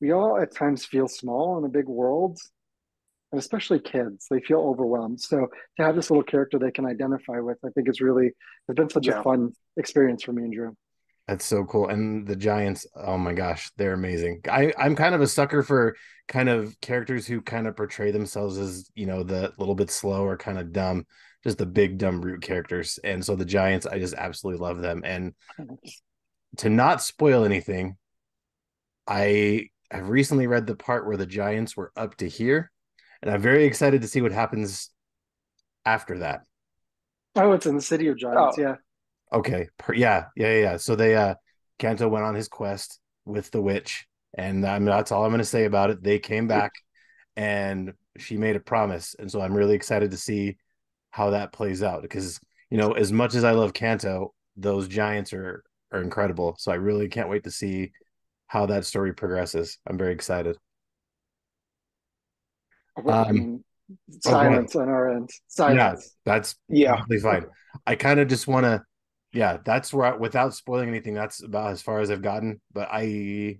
we 0.00 0.12
all 0.12 0.40
at 0.40 0.54
times 0.54 0.84
feel 0.84 1.08
small 1.08 1.58
in 1.58 1.64
a 1.64 1.68
big 1.68 1.86
world 1.86 2.38
and 3.32 3.38
especially 3.38 3.80
kids 3.80 4.26
they 4.30 4.40
feel 4.40 4.60
overwhelmed. 4.60 5.20
So 5.20 5.48
to 5.76 5.82
have 5.82 5.96
this 5.96 6.10
little 6.10 6.22
character 6.22 6.58
they 6.58 6.70
can 6.70 6.86
identify 6.86 7.40
with 7.40 7.58
i 7.64 7.68
think 7.70 7.88
it's 7.88 8.00
really 8.00 8.28
it's 8.68 8.76
been 8.76 8.90
such 8.90 9.06
yeah. 9.06 9.20
a 9.20 9.22
fun 9.22 9.52
experience 9.76 10.22
for 10.22 10.32
me 10.32 10.44
and 10.44 10.52
drew. 10.52 10.76
That's 11.28 11.44
so 11.44 11.64
cool. 11.64 11.88
And 11.88 12.26
the 12.26 12.36
giants 12.36 12.86
oh 12.94 13.18
my 13.18 13.32
gosh 13.32 13.70
they're 13.76 13.94
amazing. 13.94 14.42
I 14.48 14.72
i'm 14.78 14.94
kind 14.94 15.14
of 15.14 15.20
a 15.20 15.26
sucker 15.26 15.62
for 15.62 15.96
kind 16.28 16.48
of 16.48 16.78
characters 16.80 17.26
who 17.26 17.40
kind 17.40 17.66
of 17.66 17.76
portray 17.76 18.10
themselves 18.10 18.58
as 18.58 18.90
you 18.94 19.06
know 19.06 19.22
the 19.22 19.52
little 19.58 19.74
bit 19.74 19.90
slow 19.90 20.24
or 20.24 20.36
kind 20.36 20.58
of 20.58 20.72
dumb 20.72 21.06
just 21.42 21.58
the 21.58 21.66
big 21.66 21.98
dumb 21.98 22.22
root 22.22 22.40
characters. 22.40 23.00
And 23.02 23.24
so 23.24 23.34
the 23.34 23.44
giants 23.44 23.86
i 23.86 23.98
just 23.98 24.14
absolutely 24.14 24.60
love 24.60 24.80
them. 24.80 25.02
And 25.04 25.34
to 26.58 26.68
not 26.68 27.02
spoil 27.02 27.44
anything 27.44 27.96
i 29.08 29.66
have 29.90 30.08
recently 30.08 30.46
read 30.46 30.66
the 30.66 30.76
part 30.76 31.06
where 31.06 31.16
the 31.16 31.26
giants 31.26 31.76
were 31.76 31.92
up 31.96 32.16
to 32.16 32.28
here 32.28 32.70
and 33.22 33.30
I'm 33.30 33.40
very 33.40 33.64
excited 33.64 34.02
to 34.02 34.08
see 34.08 34.20
what 34.20 34.32
happens 34.32 34.90
after 35.84 36.18
that. 36.18 36.42
Oh, 37.36 37.52
it's 37.52 37.66
in 37.66 37.76
the 37.76 37.82
City 37.82 38.08
of 38.08 38.18
Giants, 38.18 38.56
oh. 38.58 38.60
yeah. 38.60 38.74
Okay, 39.32 39.68
yeah, 39.94 40.26
yeah, 40.36 40.58
yeah. 40.58 40.76
So 40.76 40.94
they 40.94 41.16
uh 41.16 41.34
Canto 41.78 42.08
went 42.08 42.24
on 42.24 42.34
his 42.34 42.48
quest 42.48 43.00
with 43.24 43.50
the 43.50 43.62
witch, 43.62 44.06
and 44.36 44.66
I 44.66 44.78
mean, 44.78 44.86
that's 44.86 45.10
all 45.10 45.24
I'm 45.24 45.30
going 45.30 45.38
to 45.38 45.44
say 45.44 45.64
about 45.64 45.90
it. 45.90 46.02
They 46.02 46.18
came 46.18 46.46
back, 46.46 46.72
and 47.36 47.94
she 48.18 48.36
made 48.36 48.56
a 48.56 48.60
promise, 48.60 49.16
and 49.18 49.30
so 49.30 49.40
I'm 49.40 49.54
really 49.54 49.74
excited 49.74 50.10
to 50.10 50.16
see 50.16 50.58
how 51.10 51.30
that 51.30 51.52
plays 51.52 51.82
out 51.82 52.02
because 52.02 52.38
you 52.70 52.78
know, 52.78 52.92
as 52.92 53.12
much 53.12 53.34
as 53.34 53.44
I 53.44 53.52
love 53.52 53.74
Canto, 53.74 54.32
those 54.56 54.88
giants 54.88 55.32
are 55.32 55.62
are 55.92 56.00
incredible. 56.00 56.56
So 56.58 56.72
I 56.72 56.76
really 56.76 57.08
can't 57.08 57.28
wait 57.28 57.44
to 57.44 57.50
see 57.50 57.92
how 58.46 58.66
that 58.66 58.84
story 58.84 59.12
progresses. 59.14 59.78
I'm 59.86 59.98
very 59.98 60.12
excited. 60.12 60.56
Um, 63.06 63.64
silence 64.20 64.76
on 64.76 64.88
our 64.88 65.14
end. 65.14 65.30
Silence. 65.48 65.76
Yeah, 65.76 65.94
that's 66.32 66.56
yeah, 66.68 66.96
totally 66.96 67.18
fine. 67.18 67.46
I 67.86 67.94
kind 67.94 68.20
of 68.20 68.28
just 68.28 68.46
want 68.46 68.64
to, 68.64 68.82
yeah, 69.32 69.58
that's 69.64 69.92
where 69.92 70.14
I, 70.14 70.16
without 70.16 70.54
spoiling 70.54 70.88
anything, 70.88 71.14
that's 71.14 71.42
about 71.42 71.72
as 71.72 71.82
far 71.82 72.00
as 72.00 72.10
I've 72.10 72.22
gotten. 72.22 72.60
But 72.72 72.88
I, 72.90 73.58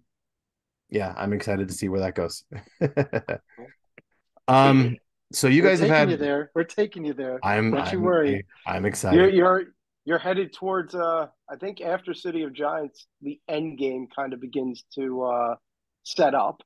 yeah, 0.90 1.14
I'm 1.16 1.32
excited 1.32 1.68
to 1.68 1.74
see 1.74 1.88
where 1.88 2.00
that 2.00 2.14
goes. 2.14 2.44
um, 4.48 4.96
so 5.32 5.48
you 5.48 5.62
We're 5.62 5.70
guys 5.70 5.80
have 5.80 5.88
had 5.88 6.10
you 6.10 6.16
there. 6.16 6.50
We're 6.54 6.64
taking 6.64 7.04
you 7.04 7.14
there. 7.14 7.40
I'm. 7.42 7.70
Don't 7.70 7.80
I'm, 7.80 7.92
you 7.92 8.00
worry. 8.00 8.46
I'm 8.66 8.84
excited. 8.84 9.16
You're, 9.16 9.30
you're 9.30 9.64
you're 10.04 10.18
headed 10.18 10.52
towards. 10.52 10.94
uh 10.94 11.28
I 11.50 11.56
think 11.56 11.80
after 11.80 12.12
City 12.12 12.42
of 12.42 12.52
Giants, 12.52 13.06
the 13.22 13.40
end 13.48 13.78
game 13.78 14.08
kind 14.14 14.32
of 14.32 14.40
begins 14.40 14.84
to 14.94 15.22
uh 15.22 15.54
set 16.02 16.34
up 16.34 16.62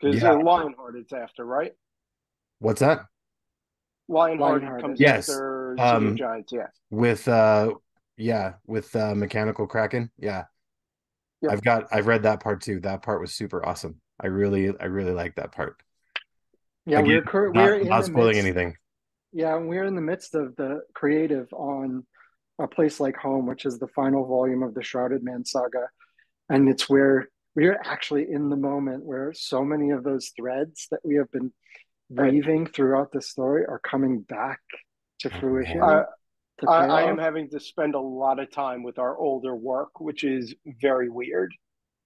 because 0.00 0.22
yeah. 0.22 0.32
Lionheart 0.32 0.96
it's 0.96 1.12
after, 1.12 1.44
right? 1.44 1.72
What's 2.58 2.80
that? 2.80 3.00
Lionheart, 4.08 4.62
Lionheart 4.62 4.82
comes 4.82 5.00
yes. 5.00 5.28
after 5.28 5.76
um, 5.80 6.16
Giants, 6.16 6.52
yeah. 6.52 6.66
With 6.90 7.26
uh 7.28 7.74
yeah, 8.16 8.54
with 8.66 8.94
uh 8.94 9.14
Mechanical 9.14 9.66
Kraken. 9.66 10.10
Yeah. 10.18 10.44
Yep. 11.42 11.52
I've 11.52 11.62
got 11.62 11.84
I've 11.92 12.06
read 12.06 12.22
that 12.22 12.40
part 12.40 12.62
too. 12.62 12.80
That 12.80 13.02
part 13.02 13.20
was 13.20 13.34
super 13.34 13.64
awesome. 13.66 14.00
I 14.20 14.28
really 14.28 14.72
I 14.80 14.84
really 14.86 15.12
like 15.12 15.34
that 15.36 15.52
part. 15.52 15.82
Yeah, 16.86 17.00
Again, 17.00 17.24
we're 17.32 17.52
we're 17.52 17.78
not, 17.78 17.86
not 17.86 18.04
spoiling 18.04 18.36
midst, 18.36 18.46
anything. 18.46 18.76
Yeah, 19.32 19.56
we're 19.56 19.84
in 19.84 19.96
the 19.96 20.00
midst 20.00 20.34
of 20.34 20.54
the 20.56 20.82
creative 20.94 21.52
on 21.52 22.06
a 22.60 22.68
place 22.68 23.00
like 23.00 23.16
home, 23.16 23.46
which 23.46 23.66
is 23.66 23.78
the 23.78 23.88
final 23.88 24.24
volume 24.24 24.62
of 24.62 24.72
the 24.72 24.82
Shrouded 24.82 25.22
Man 25.22 25.44
saga, 25.44 25.88
and 26.48 26.68
it's 26.68 26.88
where 26.88 27.28
we're 27.56 27.80
actually 27.84 28.30
in 28.30 28.50
the 28.50 28.56
moment 28.56 29.04
where 29.04 29.32
so 29.32 29.64
many 29.64 29.90
of 29.90 30.04
those 30.04 30.30
threads 30.36 30.86
that 30.90 31.00
we 31.02 31.16
have 31.16 31.30
been 31.32 31.50
weaving 32.10 32.66
throughout 32.66 33.10
the 33.10 33.20
story 33.22 33.64
are 33.66 33.80
coming 33.80 34.20
back 34.20 34.60
to 35.20 35.30
fruition. 35.30 35.82
Uh, 35.82 36.04
to 36.60 36.70
I, 36.70 36.86
I 36.86 37.02
am 37.02 37.18
having 37.18 37.50
to 37.50 37.58
spend 37.58 37.94
a 37.94 38.00
lot 38.00 38.38
of 38.38 38.50
time 38.50 38.82
with 38.82 38.98
our 38.98 39.16
older 39.18 39.54
work, 39.56 39.98
which 40.00 40.22
is 40.22 40.54
very 40.80 41.08
weird. 41.08 41.52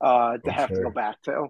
uh, 0.01 0.39
to 0.39 0.51
have 0.51 0.71
to 0.71 0.81
go 0.83 0.91
back 0.91 1.21
to. 1.23 1.49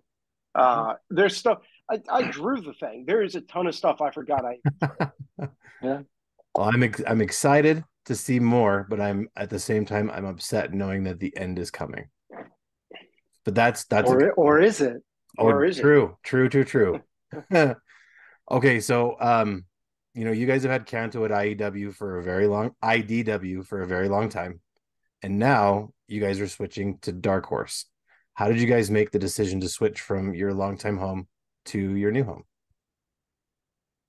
Uh, 0.54 0.94
there's 1.10 1.36
stuff 1.36 1.58
I, 1.88 2.00
I 2.10 2.22
drew 2.30 2.60
the 2.60 2.72
thing. 2.72 3.04
There 3.06 3.22
is 3.22 3.36
a 3.36 3.40
ton 3.42 3.68
of 3.68 3.74
stuff 3.74 4.00
I 4.00 4.10
forgot 4.10 4.44
I 4.44 4.56
Well, 5.82 6.68
I'm 6.74 6.82
ex- 6.82 7.02
I'm 7.06 7.20
excited 7.20 7.84
to 8.06 8.16
see 8.16 8.40
more, 8.40 8.86
but 8.90 9.00
I'm 9.00 9.28
at 9.36 9.50
the 9.50 9.58
same 9.60 9.84
time 9.84 10.10
I'm 10.10 10.24
upset 10.24 10.72
knowing 10.72 11.04
that 11.04 11.20
the 11.20 11.36
end 11.36 11.58
is 11.58 11.70
coming. 11.70 12.08
But 13.44 13.54
that's 13.54 13.84
that's 13.84 14.10
a 14.10 14.14
or 14.14 14.18
good 14.18 14.32
or 14.36 14.60
is 14.60 14.80
it? 14.80 15.02
Oh, 15.38 15.46
Or 15.46 15.64
is 15.64 15.78
it? 15.78 15.82
true, 15.82 16.16
true, 16.22 16.48
true, 16.48 16.64
true. 16.64 17.00
okay, 18.50 18.80
so 18.80 19.16
um, 19.20 19.64
you 20.14 20.24
know, 20.24 20.32
you 20.32 20.46
guys 20.46 20.62
have 20.62 20.72
had 20.72 20.86
Canto 20.86 21.24
at 21.24 21.30
IEW 21.30 21.94
for 21.94 22.18
a 22.18 22.22
very 22.22 22.46
long 22.46 22.72
IDW 22.82 23.66
for 23.66 23.82
a 23.82 23.86
very 23.86 24.08
long 24.08 24.28
time, 24.28 24.60
and 25.22 25.38
now 25.38 25.90
you 26.08 26.20
guys 26.20 26.40
are 26.40 26.48
switching 26.48 26.98
to 26.98 27.12
Dark 27.12 27.46
Horse. 27.46 27.86
How 28.34 28.48
did 28.48 28.60
you 28.60 28.66
guys 28.66 28.90
make 28.90 29.10
the 29.10 29.18
decision 29.18 29.60
to 29.60 29.68
switch 29.68 30.00
from 30.00 30.34
your 30.34 30.52
longtime 30.52 30.98
home 30.98 31.28
to 31.66 31.94
your 31.94 32.10
new 32.10 32.24
home? 32.24 32.44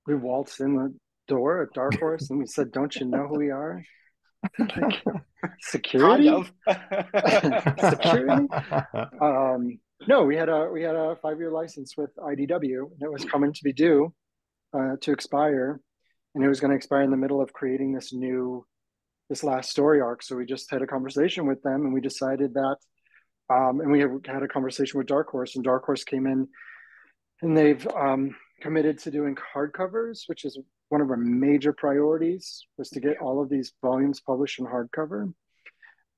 We 0.07 0.15
waltzed 0.15 0.59
in 0.61 0.75
the 0.75 0.93
door 1.27 1.61
at 1.61 1.73
Dark 1.73 1.99
Horse 1.99 2.29
and 2.29 2.39
we 2.39 2.47
said, 2.47 2.71
"Don't 2.71 2.95
you 2.95 3.05
know 3.05 3.27
who 3.27 3.37
we 3.37 3.51
are?" 3.51 3.83
Like, 4.59 5.03
security. 5.59 6.29
of. 6.29 6.51
Security? 7.89 8.47
Um, 9.21 9.79
no, 10.07 10.23
we 10.23 10.35
had 10.35 10.49
a 10.49 10.67
we 10.71 10.81
had 10.81 10.95
a 10.95 11.15
five 11.21 11.37
year 11.37 11.51
license 11.51 11.95
with 11.95 12.09
IDW, 12.15 12.91
and 12.91 13.01
it 13.01 13.11
was 13.11 13.23
coming 13.23 13.53
to 13.53 13.63
be 13.63 13.71
due 13.71 14.13
uh, 14.73 14.95
to 15.01 15.11
expire, 15.11 15.79
and 16.33 16.43
it 16.43 16.47
was 16.47 16.59
going 16.59 16.71
to 16.71 16.77
expire 16.77 17.03
in 17.03 17.11
the 17.11 17.17
middle 17.17 17.41
of 17.41 17.53
creating 17.53 17.93
this 17.93 18.11
new 18.11 18.65
this 19.29 19.43
last 19.43 19.69
story 19.69 20.01
arc. 20.01 20.23
So 20.23 20.35
we 20.35 20.45
just 20.45 20.71
had 20.71 20.81
a 20.81 20.87
conversation 20.87 21.45
with 21.45 21.61
them, 21.61 21.85
and 21.85 21.93
we 21.93 22.01
decided 22.01 22.55
that, 22.55 22.77
um, 23.49 23.79
and 23.79 23.91
we 23.91 23.99
have 23.99 24.11
had 24.25 24.43
a 24.43 24.47
conversation 24.47 24.97
with 24.97 25.07
Dark 25.07 25.29
Horse, 25.29 25.55
and 25.55 25.63
Dark 25.63 25.85
Horse 25.85 26.03
came 26.03 26.25
in, 26.25 26.47
and 27.41 27.55
they've 27.55 27.87
um, 27.95 28.35
committed 28.61 28.97
to 28.99 29.11
doing 29.11 29.37
hardcovers, 29.55 30.21
which 30.27 30.45
is 30.45 30.57
one 30.91 31.01
of 31.01 31.09
our 31.09 31.17
major 31.17 31.71
priorities, 31.71 32.65
was 32.77 32.89
to 32.89 32.99
get 32.99 33.19
all 33.19 33.41
of 33.41 33.49
these 33.49 33.71
volumes 33.81 34.19
published 34.19 34.59
in 34.59 34.65
hardcover. 34.65 35.33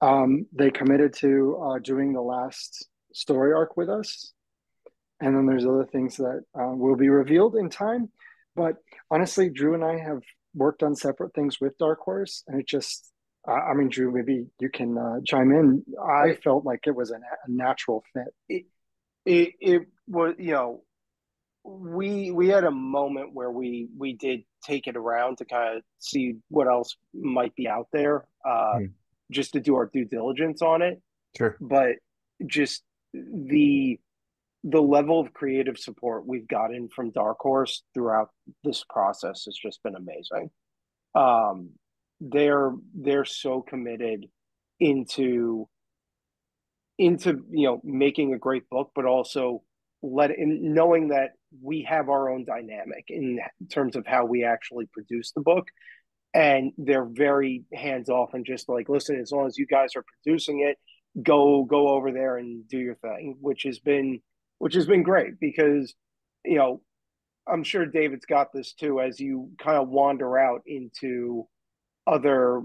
Um, 0.01 0.47
they 0.51 0.71
committed 0.71 1.13
to 1.19 1.57
uh, 1.63 1.79
doing 1.79 2.11
the 2.11 2.21
last 2.21 2.87
story 3.13 3.53
arc 3.53 3.77
with 3.77 3.89
us. 3.89 4.33
And 5.21 5.35
then 5.35 5.45
there's 5.45 5.65
other 5.65 5.85
things 5.85 6.17
that 6.17 6.41
uh, 6.59 6.73
will 6.73 6.95
be 6.95 7.09
revealed 7.09 7.55
in 7.55 7.69
time. 7.69 8.09
But 8.55 8.77
honestly, 9.11 9.49
Drew 9.49 9.75
and 9.75 9.83
I 9.83 9.99
have 9.99 10.21
worked 10.55 10.81
on 10.81 10.95
separate 10.95 11.33
things 11.33 11.61
with 11.61 11.77
Dark 11.77 11.99
Horse, 11.99 12.43
and 12.47 12.59
it 12.59 12.67
just, 12.67 13.11
uh, 13.47 13.51
I 13.53 13.75
mean, 13.75 13.89
Drew, 13.89 14.11
maybe 14.11 14.47
you 14.59 14.69
can 14.69 14.97
uh, 14.97 15.19
chime 15.23 15.51
in. 15.51 15.83
I 16.03 16.33
felt 16.43 16.65
like 16.65 16.81
it 16.87 16.95
was 16.95 17.11
a, 17.11 17.15
a 17.15 17.47
natural 17.47 18.03
fit. 18.13 18.65
it 19.25 19.53
it 19.61 19.81
was 20.07 20.35
you 20.37 20.51
know 20.51 20.83
we 21.63 22.31
we 22.31 22.47
had 22.49 22.63
a 22.65 22.71
moment 22.71 23.33
where 23.33 23.51
we 23.51 23.87
we 23.97 24.13
did 24.13 24.41
take 24.63 24.87
it 24.87 24.97
around 24.97 25.37
to 25.37 25.45
kind 25.45 25.77
of 25.77 25.83
see 25.99 26.35
what 26.49 26.67
else 26.67 26.95
might 27.13 27.55
be 27.55 27.67
out 27.67 27.87
there 27.93 28.25
uh 28.45 28.79
Hmm. 28.79 28.85
just 29.31 29.53
to 29.53 29.59
do 29.61 29.75
our 29.75 29.89
due 29.91 30.05
diligence 30.05 30.61
on 30.61 30.81
it 30.81 31.01
Sure. 31.37 31.57
but 31.61 31.95
just 32.45 32.83
the 33.13 33.97
the 34.65 34.81
level 34.81 35.19
of 35.19 35.33
creative 35.33 35.77
support 35.77 36.25
we've 36.27 36.47
gotten 36.47 36.89
from 36.89 37.11
dark 37.11 37.37
horse 37.39 37.83
throughout 37.93 38.29
this 38.63 38.83
process 38.89 39.45
has 39.45 39.55
just 39.55 39.81
been 39.83 39.95
amazing 39.95 40.49
um 41.15 41.69
they're 42.19 42.71
they're 42.95 43.25
so 43.25 43.61
committed 43.61 44.25
into 44.79 45.67
into 46.97 47.45
you 47.51 47.67
know 47.67 47.81
making 47.83 48.33
a 48.33 48.37
great 48.37 48.69
book 48.69 48.91
but 48.95 49.05
also 49.05 49.63
let 50.03 50.37
in 50.37 50.73
knowing 50.73 51.07
that 51.07 51.31
we 51.61 51.83
have 51.89 52.09
our 52.09 52.29
own 52.29 52.45
dynamic 52.45 53.05
in 53.07 53.39
terms 53.71 53.95
of 53.95 54.05
how 54.05 54.25
we 54.25 54.43
actually 54.43 54.85
produce 54.87 55.31
the 55.31 55.41
book. 55.41 55.67
And 56.35 56.73
they're 56.77 57.05
very 57.05 57.63
hands 57.73 58.09
off 58.09 58.33
and 58.33 58.45
just 58.45 58.67
like 58.67 58.89
listen 58.89 59.19
as 59.19 59.31
long 59.31 59.47
as 59.47 59.57
you 59.57 59.65
guys 59.65 59.95
are 59.95 60.03
producing 60.03 60.61
it 60.61 60.77
go 61.21 61.63
go 61.63 61.89
over 61.89 62.11
there 62.11 62.37
and 62.37 62.67
do 62.67 62.79
your 62.79 62.95
thing 62.95 63.37
which 63.39 63.63
has 63.63 63.79
been 63.79 64.19
which 64.57 64.73
has 64.73 64.87
been 64.87 65.03
great 65.03 65.39
because 65.39 65.93
you 66.43 66.57
know 66.57 66.81
i'm 67.47 67.63
sure 67.63 67.85
david's 67.85 68.25
got 68.25 68.51
this 68.51 68.73
too 68.73 68.99
as 68.99 69.19
you 69.19 69.49
kind 69.59 69.77
of 69.77 69.89
wander 69.89 70.39
out 70.39 70.61
into 70.65 71.47
other 72.07 72.63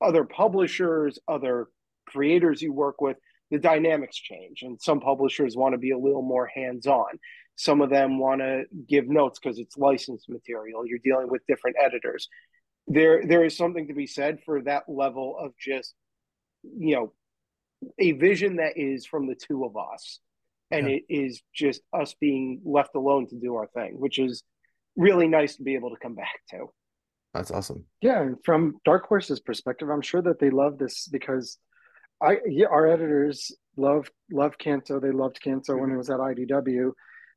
other 0.00 0.24
publishers 0.24 1.18
other 1.26 1.66
creators 2.06 2.62
you 2.62 2.72
work 2.72 3.00
with 3.00 3.16
the 3.50 3.58
dynamics 3.58 4.16
change 4.16 4.62
and 4.62 4.80
some 4.80 5.00
publishers 5.00 5.56
want 5.56 5.72
to 5.72 5.78
be 5.78 5.90
a 5.90 5.98
little 5.98 6.22
more 6.22 6.46
hands 6.46 6.86
on 6.86 7.18
some 7.56 7.80
of 7.82 7.90
them 7.90 8.18
want 8.18 8.40
to 8.40 8.62
give 8.88 9.08
notes 9.08 9.38
because 9.38 9.58
it's 9.58 9.76
licensed 9.76 10.28
material 10.28 10.86
you're 10.86 10.98
dealing 11.04 11.28
with 11.28 11.42
different 11.46 11.76
editors 11.82 12.28
there 12.86 13.26
there 13.26 13.44
is 13.44 13.56
something 13.56 13.88
to 13.88 13.94
be 13.94 14.06
said 14.06 14.38
for 14.44 14.62
that 14.62 14.84
level 14.88 15.36
of 15.38 15.52
just 15.58 15.94
you 16.62 16.94
know 16.94 17.12
a 17.98 18.12
vision 18.12 18.56
that 18.56 18.72
is 18.76 19.06
from 19.06 19.26
the 19.26 19.34
two 19.34 19.64
of 19.64 19.76
us 19.76 20.20
and 20.70 20.88
Yeah. 20.88 20.96
it 20.96 21.02
is 21.08 21.42
just 21.54 21.80
us 21.92 22.14
being 22.20 22.60
left 22.64 22.94
alone 22.94 23.26
to 23.28 23.36
do 23.36 23.54
our 23.56 23.66
thing 23.74 23.98
which 23.98 24.18
is 24.18 24.42
really 24.96 25.28
nice 25.28 25.56
to 25.56 25.62
be 25.62 25.74
able 25.74 25.90
to 25.90 25.96
come 26.00 26.14
back 26.14 26.40
to 26.50 26.66
That's 27.32 27.50
awesome. 27.52 27.84
Yeah, 28.02 28.22
and 28.22 28.36
from 28.44 28.76
Dark 28.84 29.06
Horse's 29.06 29.38
perspective, 29.40 29.88
I'm 29.88 30.02
sure 30.02 30.20
that 30.22 30.40
they 30.40 30.50
love 30.50 30.78
this 30.78 31.06
because 31.06 31.58
I 32.22 32.38
yeah, 32.46 32.66
our 32.66 32.86
editors 32.86 33.50
love 33.76 34.10
love 34.30 34.58
Canto. 34.58 35.00
They 35.00 35.10
loved 35.10 35.40
Canto 35.42 35.74
when 35.74 35.84
it 35.84 35.86
mm-hmm. 35.88 35.98
was 35.98 36.10
at 36.10 36.18
IDW, 36.18 36.92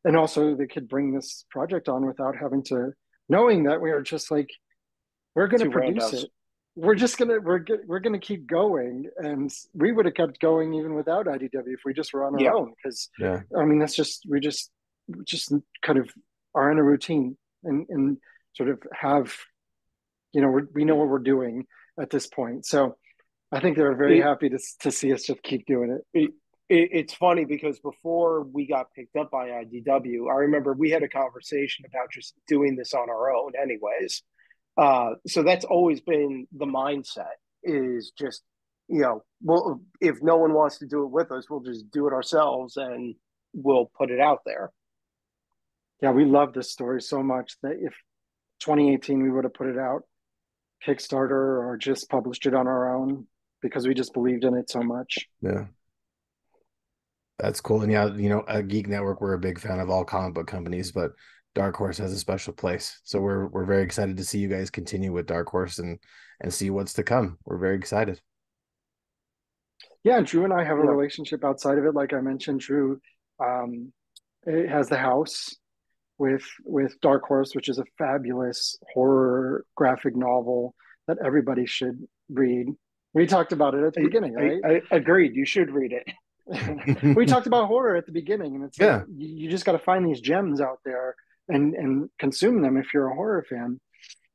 and 0.06 0.18
also 0.18 0.56
they 0.56 0.68
could 0.68 0.88
bring 0.88 1.14
this 1.14 1.46
project 1.50 1.90
on 1.90 2.06
without 2.06 2.36
having 2.36 2.64
to 2.66 2.92
knowing 3.30 3.64
that 3.64 3.82
we 3.82 3.92
are 3.92 4.02
just 4.02 4.32
like 4.32 4.50
we're 5.36 5.48
going 5.48 5.64
to 5.64 5.70
produce 5.70 6.14
it. 6.14 6.30
We're 6.76 6.96
just 6.96 7.18
gonna 7.18 7.40
we're 7.40 7.64
we're 7.86 8.00
gonna 8.00 8.20
keep 8.20 8.48
going, 8.48 9.06
and 9.18 9.52
we 9.74 9.92
would 9.92 10.06
have 10.06 10.16
kept 10.16 10.40
going 10.40 10.74
even 10.74 10.96
without 10.96 11.28
IDW 11.28 11.52
if 11.68 11.82
we 11.86 11.94
just 11.94 12.14
were 12.14 12.26
on 12.26 12.34
our 12.34 12.42
Yeah. 12.42 12.54
own. 12.54 12.74
Because 12.76 13.10
Yeah. 13.20 13.42
I 13.56 13.64
mean, 13.64 13.78
that's 13.78 13.96
just 13.96 14.26
we 14.28 14.40
just 14.40 14.72
just 15.24 15.54
kind 15.84 16.00
of 16.00 16.10
are 16.56 16.72
in 16.72 16.80
a 16.80 16.84
routine 16.84 17.38
and 17.64 17.86
and 17.90 18.18
sort 18.56 18.70
of 18.70 18.82
have 18.92 19.36
you 20.34 20.42
know 20.42 20.50
we're, 20.50 20.68
we 20.74 20.84
know 20.84 20.96
what 20.96 21.10
we're 21.10 21.20
doing 21.20 21.68
at 22.00 22.10
this 22.10 22.26
point. 22.26 22.66
So 22.66 22.98
I 23.54 23.60
think 23.60 23.78
they're 23.78 23.96
very 23.96 24.20
It- 24.20 24.24
happy 24.24 24.50
to 24.50 24.60
to 24.82 24.92
see 24.92 25.14
us 25.14 25.24
just 25.24 25.44
keep 25.44 25.66
doing 25.66 25.92
it. 25.92 26.02
it, 26.14 26.32
it's 26.70 27.14
funny 27.14 27.46
because 27.46 27.80
before 27.80 28.44
we 28.44 28.66
got 28.66 28.92
picked 28.96 29.16
up 29.16 29.30
by 29.30 29.50
IDW, 29.50 30.30
I 30.32 30.36
remember 30.38 30.74
we 30.74 30.90
had 30.90 31.04
a 31.04 31.08
conversation 31.10 31.86
about 31.86 32.10
just 32.12 32.34
doing 32.48 32.76
this 32.76 32.94
on 32.94 33.10
our 33.10 33.32
own, 33.36 33.52
anyways. 33.62 34.24
Uh, 34.76 35.12
so 35.28 35.44
that's 35.44 35.66
always 35.66 36.02
been 36.02 36.48
the 36.52 36.66
mindset 36.66 37.36
is 37.64 38.12
just, 38.18 38.42
you 38.88 39.02
know, 39.02 39.24
well, 39.44 39.82
if 40.02 40.18
no 40.24 40.38
one 40.38 40.54
wants 40.54 40.80
to 40.80 40.88
do 40.88 41.04
it 41.04 41.12
with 41.12 41.32
us, 41.32 41.48
we'll 41.50 41.60
just 41.60 41.92
do 41.92 42.08
it 42.08 42.14
ourselves 42.14 42.76
and 42.76 43.14
we'll 43.54 43.92
put 43.96 44.10
it 44.10 44.20
out 44.20 44.40
there. 44.46 44.72
Yeah, 46.02 46.12
we 46.12 46.26
love 46.26 46.54
this 46.54 46.72
story 46.72 47.02
so 47.04 47.22
much 47.22 47.56
that 47.62 47.74
if 47.80 47.94
2018 48.62 49.22
we 49.22 49.30
would 49.30 49.44
have 49.44 49.54
put 49.54 49.68
it 49.68 49.78
out 49.78 50.04
Kickstarter 50.88 51.32
or 51.64 51.78
just 51.80 52.10
published 52.10 52.46
it 52.48 52.54
on 52.56 52.68
our 52.68 52.96
own 52.96 53.28
because 53.64 53.88
we 53.88 53.96
just 53.96 54.14
believed 54.14 54.44
in 54.44 54.54
it 54.56 54.70
so 54.70 54.84
much. 54.84 55.28
Yeah. 55.42 55.66
That's 57.40 57.60
cool. 57.62 57.82
And 57.82 57.92
yeah, 57.92 58.14
you 58.14 58.30
know, 58.30 58.44
at 58.48 58.68
Geek 58.68 58.88
Network, 58.88 59.20
we're 59.20 59.34
a 59.34 59.40
big 59.40 59.60
fan 59.60 59.80
of 59.80 59.90
all 59.90 60.06
comic 60.06 60.36
book 60.36 60.48
companies, 60.48 60.92
but 60.92 61.12
Dark 61.56 61.76
Horse 61.76 61.98
has 61.98 62.14
a 62.14 62.20
special 62.20 62.54
place. 62.54 63.00
So 63.04 63.20
we're 63.20 63.48
we're 63.48 63.66
very 63.66 63.84
excited 63.84 64.18
to 64.18 64.24
see 64.24 64.38
you 64.38 64.48
guys 64.48 64.70
continue 64.70 65.12
with 65.12 65.26
Dark 65.26 65.50
Horse 65.50 65.80
and 65.80 65.98
and 66.42 66.54
see 66.54 66.70
what's 66.70 66.94
to 66.94 67.04
come. 67.04 67.40
We're 67.46 67.58
very 67.58 67.76
excited. 67.76 68.22
Yeah, 70.04 70.22
Drew 70.22 70.44
and 70.44 70.54
I 70.54 70.64
have 70.64 70.78
a 70.78 70.82
Yeah. 70.84 70.90
relationship 70.92 71.44
outside 71.44 71.78
of 71.78 71.86
it. 71.86 71.96
Like 71.96 72.14
I 72.14 72.22
mentioned, 72.22 72.60
Drew 72.60 73.00
um, 73.44 73.92
it 74.46 74.70
has 74.70 74.90
the 74.90 74.98
house 74.98 75.56
with 76.18 76.46
with 76.64 77.00
Dark 77.02 77.24
Horse, 77.24 77.56
which 77.56 77.68
is 77.70 77.80
a 77.80 77.86
fabulous 77.98 78.78
horror 78.94 79.66
graphic 79.76 80.16
novel 80.16 80.76
that 81.08 81.18
everybody 81.26 81.66
should 81.66 81.98
read. 82.30 82.68
We 83.14 83.28
talked 83.28 83.52
about 83.52 83.76
it 83.76 83.84
at 83.84 83.94
the 83.94 84.02
beginning, 84.02 84.34
right? 84.34 84.60
I, 84.66 84.82
I, 84.92 84.98
agreed. 84.98 85.36
You 85.36 85.46
should 85.46 85.70
read 85.72 85.94
it. 85.94 86.08
we 87.16 87.26
talked 87.26 87.48
about 87.48 87.68
horror 87.68 87.96
at 87.96 88.06
the 88.06 88.12
beginning, 88.12 88.56
and 88.56 88.64
it's 88.66 88.78
Yeah. 88.80 88.98
like, 88.98 89.06
you, 89.16 89.28
you 89.28 89.50
just 89.50 89.66
got 89.66 89.74
to 89.74 89.80
find 89.80 90.06
these 90.08 90.20
gems 90.20 90.60
out 90.62 90.80
there 90.84 91.16
and 91.48 91.74
and 91.76 92.10
consume 92.20 92.62
them 92.62 92.78
if 92.78 92.94
you're 92.94 93.08
a 93.08 93.16
horror 93.16 93.46
fan. 93.50 93.80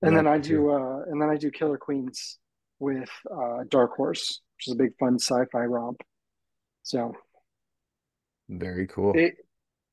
And 0.02 0.12
Yeah, 0.12 0.18
then 0.18 0.26
I 0.26 0.38
do 0.38 0.70
uh, 0.70 1.02
and 1.08 1.20
then 1.20 1.28
I 1.28 1.36
do 1.36 1.50
Killer 1.50 1.76
Queens 1.78 2.38
with 2.78 3.10
uh, 3.30 3.64
Dark 3.68 3.96
Horse, 3.96 4.40
which 4.56 4.68
is 4.68 4.72
a 4.74 4.76
big 4.76 4.96
fun 4.98 5.18
sci-fi 5.18 5.64
romp. 5.64 6.00
So 6.82 7.14
Very 8.48 8.86
cool. 8.86 9.12
it, 9.16 9.34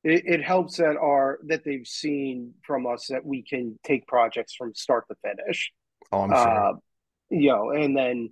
it 0.04 0.22
it 0.26 0.42
helps 0.42 0.76
that 0.76 0.96
are 0.96 1.38
that 1.48 1.64
they've 1.64 1.86
seen 1.86 2.54
from 2.66 2.86
us 2.86 3.08
that 3.08 3.24
we 3.26 3.42
can 3.42 3.78
take 3.84 4.06
projects 4.06 4.54
from 4.54 4.74
start 4.74 5.04
to 5.08 5.16
finish. 5.22 5.72
oh, 6.12 6.20
I'm 6.22 6.30
sure. 6.30 6.38
Uh, 6.38 6.72
you 7.30 7.50
know, 7.50 7.70
and 7.70 7.96
then 7.96 8.30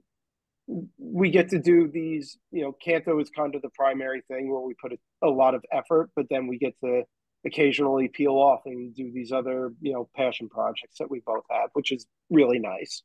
we 0.66 1.30
get 1.30 1.50
to 1.50 1.58
do 1.58 1.88
these, 1.88 2.38
you 2.50 2.62
know, 2.62 2.72
Canto 2.72 3.20
is 3.20 3.30
kind 3.30 3.54
of 3.54 3.62
the 3.62 3.70
primary 3.74 4.22
thing 4.28 4.50
where 4.50 4.60
we 4.60 4.74
put 4.80 4.92
a, 4.92 5.26
a 5.26 5.28
lot 5.28 5.54
of 5.54 5.64
effort, 5.72 6.10
but 6.16 6.26
then 6.30 6.46
we 6.46 6.58
get 6.58 6.74
to 6.82 7.02
occasionally 7.46 8.08
peel 8.08 8.32
off 8.32 8.60
and 8.64 8.94
do 8.94 9.12
these 9.12 9.30
other, 9.30 9.72
you 9.80 9.92
know, 9.92 10.08
passion 10.16 10.48
projects 10.48 10.96
that 10.98 11.10
we 11.10 11.20
both 11.26 11.44
have, 11.50 11.68
which 11.74 11.92
is 11.92 12.06
really 12.30 12.58
nice. 12.58 13.02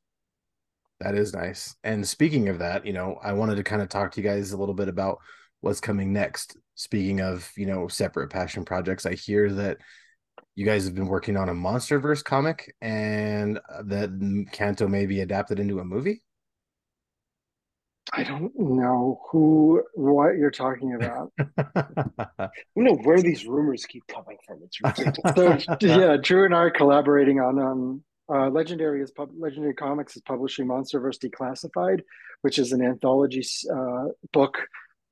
That 1.02 1.16
is 1.16 1.34
nice. 1.34 1.76
And 1.84 2.08
speaking 2.08 2.50
of 2.50 2.60
that, 2.60 2.86
you 2.86 2.94
know, 2.94 3.20
I 3.22 3.34
wanted 3.34 3.56
to 3.56 3.64
kind 3.64 3.82
of 3.82 3.90
talk 3.90 4.12
to 4.12 4.22
you 4.22 4.28
guys 4.28 4.52
a 4.52 4.58
little 4.58 4.76
bit 4.76 4.88
about 4.88 5.20
what's 5.62 5.82
coming 5.82 6.14
next. 6.14 6.58
Speaking 6.76 7.20
of, 7.22 7.52
you 7.58 7.66
know, 7.66 7.88
separate 7.88 8.30
passion 8.30 8.64
projects, 8.64 9.06
I 9.06 9.16
hear 9.16 9.52
that 9.54 9.78
you 10.56 10.66
guys 10.66 10.86
have 10.86 10.96
been 10.96 11.08
working 11.08 11.38
on 11.38 11.50
a 11.50 11.54
MonsterVerse 11.54 12.24
comic 12.24 12.74
and 12.82 13.60
that 13.86 14.48
Canto 14.52 14.88
may 14.88 15.06
be 15.06 15.22
adapted 15.22 15.60
into 15.60 15.80
a 15.80 15.86
movie. 15.86 16.22
I 18.14 18.24
don't 18.24 18.52
know 18.58 19.22
who, 19.32 19.84
what 19.94 20.36
you're 20.38 20.52
talking 20.52 20.96
about. 20.96 21.32
I 21.58 22.50
don't 22.76 22.84
know 22.86 22.96
where 23.04 23.22
these 23.22 23.46
rumors 23.46 23.86
keep 23.86 24.06
coming 24.08 24.38
from. 24.46 24.60
It's 24.64 24.82
ridiculous. 24.82 25.66
so, 25.66 25.76
yeah, 25.82 26.18
Drew 26.22 26.46
and 26.46 26.56
I 26.56 26.60
are 26.60 26.72
collaborating 26.72 27.40
on 27.40 27.60
um, 27.60 28.04
uh, 28.34 28.50
Legendary 28.50 29.02
is 29.02 29.12
pub- 29.12 29.32
Legendary 29.38 29.74
Comics 29.74 30.16
is 30.16 30.22
publishing 30.24 30.68
MonsterVerse 30.68 31.18
Declassified, 31.20 32.02
which 32.42 32.60
is 32.60 32.72
an 32.72 32.82
anthology 32.84 33.44
uh, 33.74 34.06
book. 34.34 34.58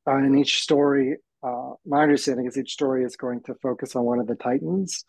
Uh, 0.07 0.15
and 0.17 0.39
each 0.39 0.61
story, 0.61 1.17
uh, 1.43 1.71
my 1.85 2.01
understanding 2.03 2.45
is 2.47 2.57
each 2.57 2.71
story 2.71 3.03
is 3.03 3.15
going 3.15 3.41
to 3.43 3.55
focus 3.55 3.95
on 3.95 4.03
one 4.03 4.19
of 4.19 4.27
the 4.27 4.35
Titans. 4.35 5.03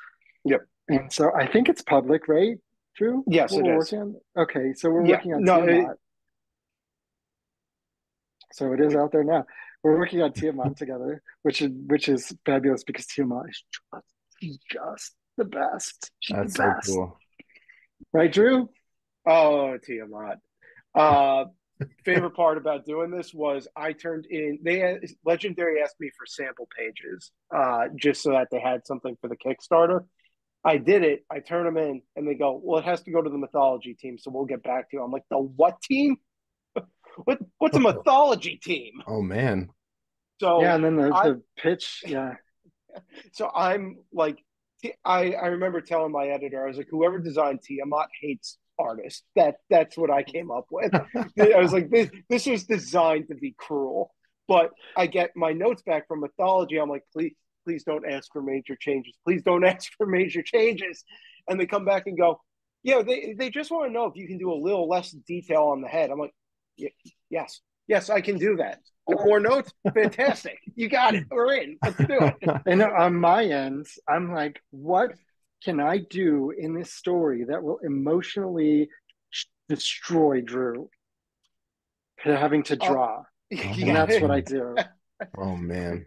Yep. 0.45 0.61
And 0.89 1.13
so 1.13 1.31
I 1.35 1.47
think 1.47 1.69
it's 1.69 1.83
public, 1.83 2.29
right? 2.29 2.57
Drew? 2.97 3.23
Yes, 3.29 3.53
what 3.53 3.61
it 3.61 3.65
we're 3.69 3.73
is. 3.83 3.93
working 3.93 3.99
on? 4.37 4.43
Okay, 4.43 4.73
so 4.75 4.91
we're 4.91 5.05
Yeah, 5.07 5.17
working 5.17 5.35
on 5.35 5.45
no, 5.45 5.65
Tiamat. 5.67 5.91
it- 5.93 5.99
So 8.53 8.73
it 8.73 8.81
is 8.81 8.95
out 8.95 9.13
there 9.13 9.25
now. 9.25 9.45
We're 9.83 9.99
working 9.99 10.23
on 10.23 10.33
Tiamat 10.33 10.77
together, 10.77 11.23
which 11.43 11.63
is 11.63 11.71
which 11.87 12.09
is 12.09 12.33
fabulous 12.45 12.83
because 12.85 13.07
Tiamat 13.07 13.49
is 13.49 13.65
just, 13.71 14.05
she's 14.41 14.59
just 14.71 15.15
the 15.37 15.45
best. 15.45 16.11
She's 16.21 16.37
That's 16.37 16.53
the 16.55 16.63
so 16.63 16.65
best. 16.65 16.89
cool. 16.89 17.19
Right, 18.13 18.33
Drew? 18.33 18.69
Oh, 19.27 19.77
Tiamat. 19.79 20.39
Uh, 20.95 21.45
favorite 22.05 22.35
part 22.35 22.59
about 22.59 22.85
doing 22.87 23.11
this 23.11 23.33
was 23.33 23.69
I 23.77 23.93
turned 23.93 24.27
in. 24.27 24.59
They 24.63 24.99
Legendary 25.25 25.81
asked 25.83 26.01
me 26.01 26.11
for 26.19 26.27
sample 26.27 26.69
pages, 26.77 27.31
uh, 27.55 27.85
just 27.95 28.23
so 28.23 28.31
that 28.33 28.49
they 28.51 28.61
had 28.61 28.87
something 28.87 29.17
for 29.21 29.29
the 29.29 29.37
Kickstarter. 29.37 30.05
I 30.65 30.79
did 30.79 31.05
it. 31.05 31.25
I 31.31 31.39
turn 31.39 31.65
them 31.65 31.77
in, 31.77 32.03
and 32.17 32.27
they 32.27 32.35
go, 32.35 32.61
"Well, 32.63 32.81
it 32.81 32.85
has 32.85 33.03
to 33.03 33.13
go 33.13 33.23
to 33.23 33.31
the 33.31 33.39
mythology 33.39 33.95
team, 33.95 34.19
so 34.19 34.31
we'll 34.33 34.45
get 34.45 34.63
back 34.65 34.91
to 34.91 34.97
you." 34.97 35.03
I'm 35.05 35.13
like, 35.13 35.23
"The 35.31 35.39
what 35.39 35.81
team? 35.83 36.17
What? 37.25 37.39
What's 37.59 37.77
a 37.77 37.81
mythology 37.81 38.57
team?" 38.63 38.95
Oh 39.07 39.23
man. 39.23 39.71
So 40.41 40.63
yeah, 40.63 40.75
and 40.75 40.85
then 40.85 40.97
the, 40.97 41.11
I- 41.15 41.29
the 41.29 41.43
pitch, 41.57 42.03
yeah. 42.07 42.35
So 43.33 43.51
I'm 43.55 43.99
like, 44.13 44.39
I 45.05 45.33
I 45.35 45.47
remember 45.49 45.81
telling 45.81 46.13
my 46.13 46.29
editor, 46.29 46.65
I 46.65 46.69
was 46.69 46.77
like, 46.77 46.89
whoever 46.91 47.19
designed 47.19 47.61
Tiamat 47.63 48.09
hates 48.21 48.59
artists. 48.79 49.23
That 49.37 49.57
that's 49.71 49.97
what 49.97 50.11
I 50.11 50.23
came 50.23 50.51
up 50.51 50.67
with. 50.71 50.93
I 51.15 51.59
was 51.61 51.73
like, 51.73 51.91
this 51.91 52.09
this 52.29 52.47
was 52.47 52.65
designed 52.65 53.29
to 53.29 53.35
be 53.35 53.55
cruel. 53.59 54.13
But 54.49 54.71
I 54.97 55.07
get 55.07 55.33
my 55.37 55.53
notes 55.53 55.83
back 55.83 56.09
from 56.09 56.21
mythology. 56.21 56.79
I'm 56.79 56.89
like, 56.89 57.05
please 57.13 57.35
please 57.65 57.85
don't 57.85 58.09
ask 58.11 58.33
for 58.33 58.41
major 58.41 58.77
changes. 58.77 59.15
Please 59.27 59.43
don't 59.43 59.65
ask 59.65 59.93
for 59.99 60.07
major 60.07 60.43
changes. 60.43 61.05
And 61.49 61.61
they 61.61 61.67
come 61.67 61.85
back 61.85 62.07
and 62.07 62.17
go, 62.17 62.41
yeah, 62.83 63.03
they 63.03 63.35
they 63.39 63.51
just 63.51 63.71
want 63.71 63.87
to 63.89 63.93
know 63.93 64.07
if 64.07 64.17
you 64.17 64.27
can 64.27 64.39
do 64.39 64.51
a 64.53 64.55
little 64.55 64.89
less 64.89 65.11
detail 65.11 65.65
on 65.65 65.83
the 65.83 65.89
head. 65.89 66.11
I'm 66.11 66.19
like, 66.19 66.33
"Y- 66.33 66.48
yes, 67.31 67.61
yes, 67.87 68.11
I 68.11 68.21
can 68.21 68.39
do 68.39 68.57
that. 68.57 68.81
The 69.07 69.17
core 69.17 69.41
notes, 69.41 69.73
fantastic. 69.95 70.59
You 70.75 70.89
got 70.89 71.15
it. 71.15 71.25
We're 71.31 71.55
in. 71.55 71.79
Let's 71.83 71.97
do 71.97 72.21
it. 72.21 72.35
And 72.67 72.83
on 72.83 73.15
my 73.17 73.45
end, 73.45 73.87
I'm 74.09 74.33
like, 74.33 74.61
what 74.71 75.13
can 75.65 75.81
I 75.81 75.99
do 75.99 76.51
in 76.57 76.75
this 76.75 76.93
story 76.93 77.45
that 77.45 77.63
will 77.63 77.79
emotionally 77.83 78.91
sh- 79.31 79.47
destroy 79.69 80.41
Drew? 80.43 80.91
Having 82.19 82.65
to 82.65 82.79
Oh, 82.81 82.87
draw. 82.87 83.23
Yeah. 83.51 83.73
And 83.73 83.97
that's 83.97 84.21
what 84.21 84.31
I 84.31 84.41
do. 84.41 84.77
oh 85.39 85.57
man. 85.57 86.05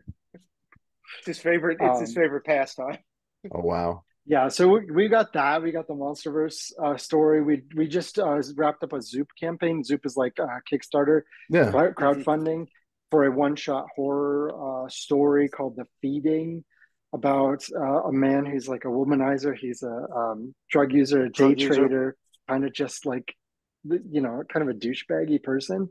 It's 1.17 1.27
his 1.27 1.39
favorite. 1.39 1.77
It's 1.81 1.99
his 1.99 2.09
Um, 2.15 2.21
favorite 2.23 2.45
pastime. 2.45 2.97
Oh 3.51 3.61
wow. 3.61 4.03
Yeah, 4.25 4.49
so 4.49 4.67
we, 4.67 4.91
we 4.91 5.07
got 5.07 5.33
that. 5.33 5.63
We 5.63 5.71
got 5.71 5.87
the 5.87 5.95
MonsterVerse 5.95 6.71
uh, 6.81 6.97
story. 6.97 7.41
We 7.41 7.63
we 7.75 7.87
just 7.87 8.19
uh, 8.19 8.41
wrapped 8.55 8.83
up 8.83 8.93
a 8.93 9.01
Zoop 9.01 9.29
campaign. 9.39 9.83
Zoop 9.83 10.05
is 10.05 10.15
like 10.15 10.37
a 10.39 10.61
Kickstarter 10.71 11.21
Yeah. 11.49 11.71
crowdfunding 11.71 12.67
for 13.09 13.25
a 13.25 13.31
one-shot 13.31 13.87
horror 13.95 14.85
uh, 14.85 14.89
story 14.89 15.49
called 15.49 15.75
The 15.75 15.85
Feeding, 16.01 16.63
about 17.13 17.65
uh, 17.75 18.03
a 18.03 18.13
man 18.13 18.45
who's 18.45 18.67
like 18.69 18.85
a 18.85 18.89
womanizer. 18.89 19.55
He's 19.55 19.83
a 19.83 20.05
um, 20.15 20.55
drug 20.69 20.93
user, 20.93 21.25
a 21.25 21.29
day 21.29 21.55
Drug 21.55 21.57
trader, 21.57 22.15
kind 22.47 22.63
of 22.63 22.73
just 22.73 23.05
like 23.05 23.35
you 23.83 24.21
know, 24.21 24.43
kind 24.53 24.69
of 24.69 24.75
a 24.75 24.77
douchebaggy 24.77 25.41
person. 25.41 25.89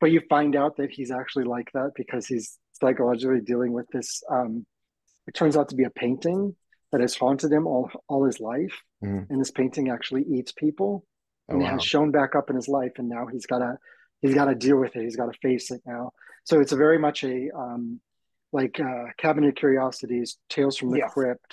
But 0.00 0.10
you 0.10 0.20
find 0.28 0.54
out 0.54 0.76
that 0.76 0.90
he's 0.90 1.10
actually 1.10 1.44
like 1.44 1.70
that 1.72 1.92
because 1.96 2.26
he's 2.26 2.58
psychologically 2.72 3.40
dealing 3.40 3.72
with 3.72 3.86
this. 3.92 4.22
Um, 4.30 4.66
it 5.26 5.34
turns 5.34 5.56
out 5.56 5.70
to 5.70 5.76
be 5.76 5.84
a 5.84 5.90
painting 5.90 6.54
that 6.92 7.00
has 7.00 7.14
haunted 7.14 7.52
him 7.52 7.66
all 7.66 7.90
all 8.08 8.24
his 8.24 8.40
life, 8.40 8.82
Mhm. 9.02 9.28
and 9.30 9.40
this 9.40 9.50
painting 9.50 9.90
actually 9.90 10.24
eats 10.24 10.52
people 10.52 11.04
Oh, 11.48 11.54
and 11.54 11.62
it 11.62 11.64
wow. 11.66 11.70
has 11.72 11.84
shown 11.84 12.10
back 12.10 12.34
up 12.34 12.48
in 12.50 12.56
his 12.56 12.68
life 12.68 12.92
and 12.98 13.08
now 13.08 13.26
he's 13.26 13.46
got 13.46 13.58
to 13.58 13.76
he's 14.20 14.34
got 14.34 14.44
to 14.46 14.54
deal 14.54 14.76
with 14.78 14.94
it 14.96 15.02
he's 15.02 15.16
got 15.16 15.32
to 15.32 15.38
face 15.40 15.70
it 15.72 15.82
now 15.84 16.12
so 16.44 16.60
it's 16.60 16.70
a 16.72 16.76
very 16.76 16.98
much 16.98 17.24
a 17.24 17.50
um 17.56 18.00
like 18.52 18.78
uh 18.78 19.06
cabinet 19.18 19.48
of 19.48 19.54
curiosities 19.56 20.38
tales 20.48 20.76
from 20.76 20.90
the 20.90 20.98
Yeah. 20.98 21.08
crypt 21.08 21.52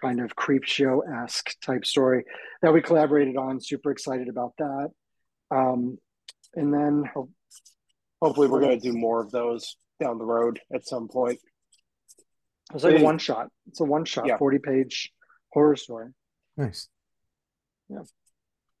kind 0.00 0.20
of 0.20 0.36
creep 0.36 0.62
show-esque 0.64 1.50
type 1.60 1.84
story 1.84 2.24
that 2.62 2.72
we 2.72 2.80
collaborated 2.80 3.36
on 3.36 3.60
super 3.60 3.90
excited 3.90 4.28
about 4.28 4.52
that 4.58 4.90
um 5.50 5.98
and 6.54 6.72
then 6.72 7.04
Hopefully, 8.20 8.48
we're 8.48 8.60
going 8.60 8.78
to 8.80 8.90
do 8.90 8.96
more 8.98 9.20
of 9.20 9.30
those 9.30 9.76
down 10.00 10.18
the 10.18 10.24
road 10.24 10.60
at 10.74 10.84
some 10.84 11.06
point. 11.06 11.38
It's 12.74 12.84
like 12.84 12.94
a 12.94 12.98
Hey. 12.98 13.04
one 13.04 13.18
shot 13.18 13.48
it's 13.66 13.80
a 13.80 13.84
one 13.84 14.04
shot 14.04 14.26
Yeah. 14.26 14.36
40 14.38 14.58
page 14.58 15.12
horror 15.52 15.76
story 15.76 16.08
Nice. 16.56 16.88
Yeah. 17.88 18.02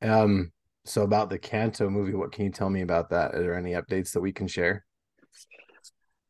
Um, 0.02 0.50
so 0.84 1.02
about 1.02 1.30
the 1.30 1.38
Canto 1.38 1.88
movie, 1.88 2.12
what 2.14 2.32
can 2.32 2.44
you 2.44 2.50
tell 2.50 2.68
me 2.68 2.80
about 2.80 3.10
that? 3.10 3.36
Are 3.36 3.40
there 3.40 3.54
any 3.56 3.70
updates 3.72 4.12
that 4.14 4.20
we 4.20 4.32
can 4.32 4.48
share? 4.48 4.84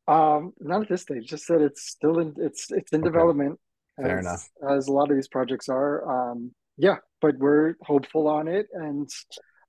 Um, 0.06 0.52
not 0.61 0.82
at 0.82 0.88
this 0.88 1.02
stage. 1.02 1.26
Just 1.26 1.48
that 1.48 1.61
it's 1.62 1.88
still 1.88 2.18
in 2.18 2.34
it's 2.38 2.70
it's 2.70 2.92
in 2.92 3.00
Okay. 3.00 3.09
development. 3.09 3.59
Fair 3.96 4.18
as, 4.18 4.26
enough. 4.26 4.48
As 4.68 4.88
a 4.88 4.92
lot 4.92 5.11
of 5.11 5.16
these 5.16 5.28
projects 5.28 5.68
are. 5.70 6.30
Um, 6.32 6.52
yeah, 6.76 6.96
but 7.20 7.36
we're 7.38 7.74
hopeful 7.82 8.28
on 8.28 8.46
it, 8.46 8.66
and 8.72 9.09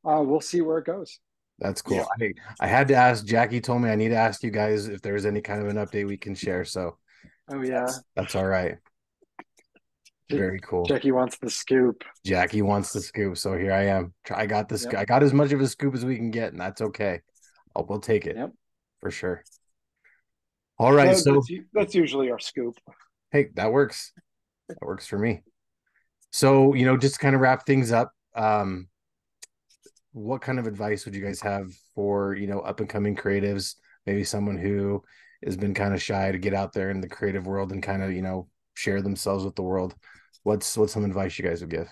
uh, 0.05 0.21
we'll 0.25 0.41
see 0.41 0.59
where 0.61 0.77
it 0.79 0.85
goes. 0.85 1.19
That's 1.59 1.81
cool. 1.81 1.97
Yeah. 1.97 2.05
I, 2.59 2.65
I 2.65 2.67
had 2.67 2.87
to 2.89 2.93
ask 2.95 3.25
Jackie 3.25 3.59
told 3.61 3.81
me 3.81 3.89
I 3.89 3.95
need 3.95 4.09
to 4.09 4.15
ask 4.15 4.43
you 4.43 4.51
guys 4.51 4.87
if 4.87 5.01
there's 5.01 5.25
any 5.25 5.41
kind 5.41 5.61
of 5.61 5.67
an 5.69 5.77
update 5.77 6.07
we 6.07 6.17
can 6.17 6.35
share. 6.35 6.63
So 6.63 6.97
Oh 7.51 7.61
yeah, 7.61 7.87
that's 8.15 8.35
all 8.35 8.45
right. 8.45 8.77
Very 10.29 10.59
cool. 10.59 10.85
Jackie 10.85 11.11
wants 11.11 11.37
the 11.39 11.49
scoop. 11.49 12.03
Jackie 12.23 12.61
wants 12.61 12.93
the 12.93 13.01
scoop, 13.01 13.35
so 13.37 13.57
here 13.57 13.73
I 13.73 13.85
am. 13.87 14.13
I 14.29 14.45
got 14.45 14.69
this. 14.69 14.85
Yep. 14.85 14.93
I 14.95 15.05
got 15.05 15.23
as 15.23 15.33
much 15.33 15.51
of 15.51 15.59
a 15.59 15.67
scoop 15.67 15.95
as 15.95 16.05
we 16.05 16.15
can 16.17 16.29
get, 16.29 16.51
and 16.51 16.61
that's 16.61 16.81
okay. 16.81 17.21
I'll, 17.75 17.85
we'll 17.85 17.99
take 17.99 18.27
it 18.27 18.35
Yep. 18.35 18.51
for 19.01 19.09
sure. 19.09 19.43
All 20.77 20.93
right, 20.93 21.09
That- 21.15 21.17
so 21.17 21.33
that's, 21.33 21.49
that's 21.73 21.95
usually 21.95 22.29
our 22.29 22.37
scoop. 22.39 22.75
hey, 23.31 23.47
that 23.55 23.71
works. 23.71 24.11
That 24.67 24.77
works 24.81 25.07
for 25.07 25.17
me. 25.17 25.41
So 26.31 26.75
you 26.75 26.85
know, 26.85 26.95
just 26.95 27.15
to 27.15 27.19
kind 27.21 27.33
of 27.35 27.41
wrap 27.41 27.65
things 27.65 27.91
up. 27.91 28.11
Um, 28.35 28.87
what 30.11 30.41
kind 30.41 30.59
of 30.59 30.67
advice 30.67 31.05
would 31.05 31.15
you 31.15 31.23
guys 31.23 31.41
have 31.41 31.71
for 31.95 32.35
you 32.35 32.45
know 32.45 32.59
up 32.59 32.79
and 32.81 32.89
coming 32.89 33.15
creatives? 33.15 33.75
Maybe 34.05 34.23
someone 34.23 34.57
who 34.57 35.03
has 35.43 35.57
been 35.57 35.73
kind 35.73 35.93
of 35.93 36.01
shy 36.01 36.31
to 36.31 36.37
get 36.37 36.53
out 36.53 36.73
there 36.73 36.89
in 36.89 37.01
the 37.01 37.07
creative 37.07 37.47
world 37.47 37.71
and 37.71 37.83
kind 37.83 38.03
of 38.03 38.11
you 38.11 38.21
know 38.21 38.47
share 38.73 39.01
themselves 39.01 39.43
with 39.43 39.55
the 39.55 39.63
world. 39.63 39.95
What's 40.43 40.77
what's 40.77 40.93
some 40.93 41.05
advice 41.05 41.37
you 41.37 41.45
guys 41.45 41.61
would 41.61 41.69
give? 41.69 41.89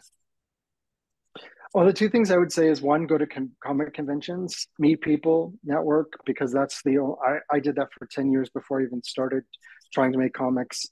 Well, 1.73 1.85
the 1.85 1.93
two 1.93 2.09
things 2.09 2.31
I 2.31 2.37
would 2.37 2.51
say 2.51 2.69
is 2.69 2.81
one, 2.81 3.05
go 3.05 3.17
to 3.17 3.27
con- 3.27 3.51
comic 3.63 3.93
conventions, 3.93 4.67
meet 4.79 5.01
people, 5.01 5.53
network, 5.63 6.13
because 6.25 6.51
that's 6.51 6.81
the 6.83 6.97
I, 7.23 7.55
I 7.55 7.59
did 7.59 7.75
that 7.75 7.89
for 7.97 8.07
10 8.07 8.31
years 8.31 8.49
before 8.49 8.79
I 8.79 8.85
even 8.85 9.03
started 9.03 9.43
trying 9.93 10.11
to 10.13 10.17
make 10.17 10.33
comics. 10.33 10.87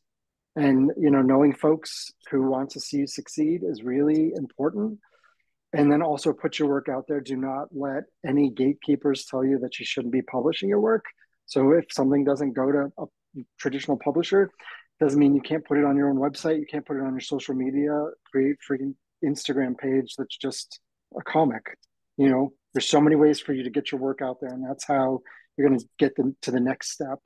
And, 0.56 0.92
you 0.98 1.10
know, 1.10 1.22
knowing 1.22 1.54
folks 1.54 2.12
who 2.30 2.50
want 2.50 2.70
to 2.72 2.80
see 2.80 2.98
you 2.98 3.08
succeed 3.08 3.62
is 3.64 3.84
really 3.84 4.34
important. 4.36 5.00
And 5.74 5.92
then 5.92 6.02
also 6.02 6.32
put 6.32 6.60
your 6.60 6.70
work 6.70 6.88
out 6.88 7.06
there. 7.08 7.20
Do 7.20 7.36
not 7.36 7.68
let 7.72 8.04
any 8.26 8.50
gatekeepers 8.50 9.26
tell 9.26 9.44
you 9.44 9.60
that 9.60 9.80
you 9.80 9.86
shouldn't 9.86 10.14
be 10.14 10.22
publishing 10.22 10.70
your 10.70 10.80
work. 10.80 11.06
So 11.46 11.72
if 11.72 11.86
something 11.92 12.24
doesn't 12.24 12.54
go 12.54 12.72
to 12.72 12.92
a 12.98 13.06
traditional 13.60 13.98
publisher, 13.98 14.50
doesn't 15.00 15.20
mean 15.20 15.36
you 15.36 15.42
can't 15.42 15.66
put 15.66 15.78
it 15.78 15.86
on 15.86 15.98
your 15.98 16.10
own 16.10 16.18
website. 16.18 16.60
You 16.60 16.66
can't 16.66 16.86
put 16.86 16.98
it 16.98 17.04
on 17.04 17.12
your 17.12 17.20
social 17.20 17.54
media. 17.54 17.92
Create 18.32 18.56
freaking 18.70 18.96
Instagram 19.24 19.78
page 19.78 20.16
that's 20.18 20.38
just 20.38 20.80
a 21.18 21.22
comic. 21.22 21.78
You 22.18 22.30
know, 22.30 22.54
there's 22.74 22.88
so 22.88 23.02
many 23.02 23.16
ways 23.16 23.40
for 23.40 23.54
you 23.54 23.64
to 23.64 23.70
get 23.70 23.92
your 23.92 24.00
work 24.00 24.22
out 24.22 24.38
there, 24.40 24.52
and 24.52 24.64
that's 24.68 24.86
how 24.86 25.22
you're 25.58 25.68
going 25.68 25.80
to 25.80 25.86
get 26.00 26.16
them 26.16 26.36
to 26.44 26.52
the 26.52 26.60
next 26.60 26.92
step 26.92 27.20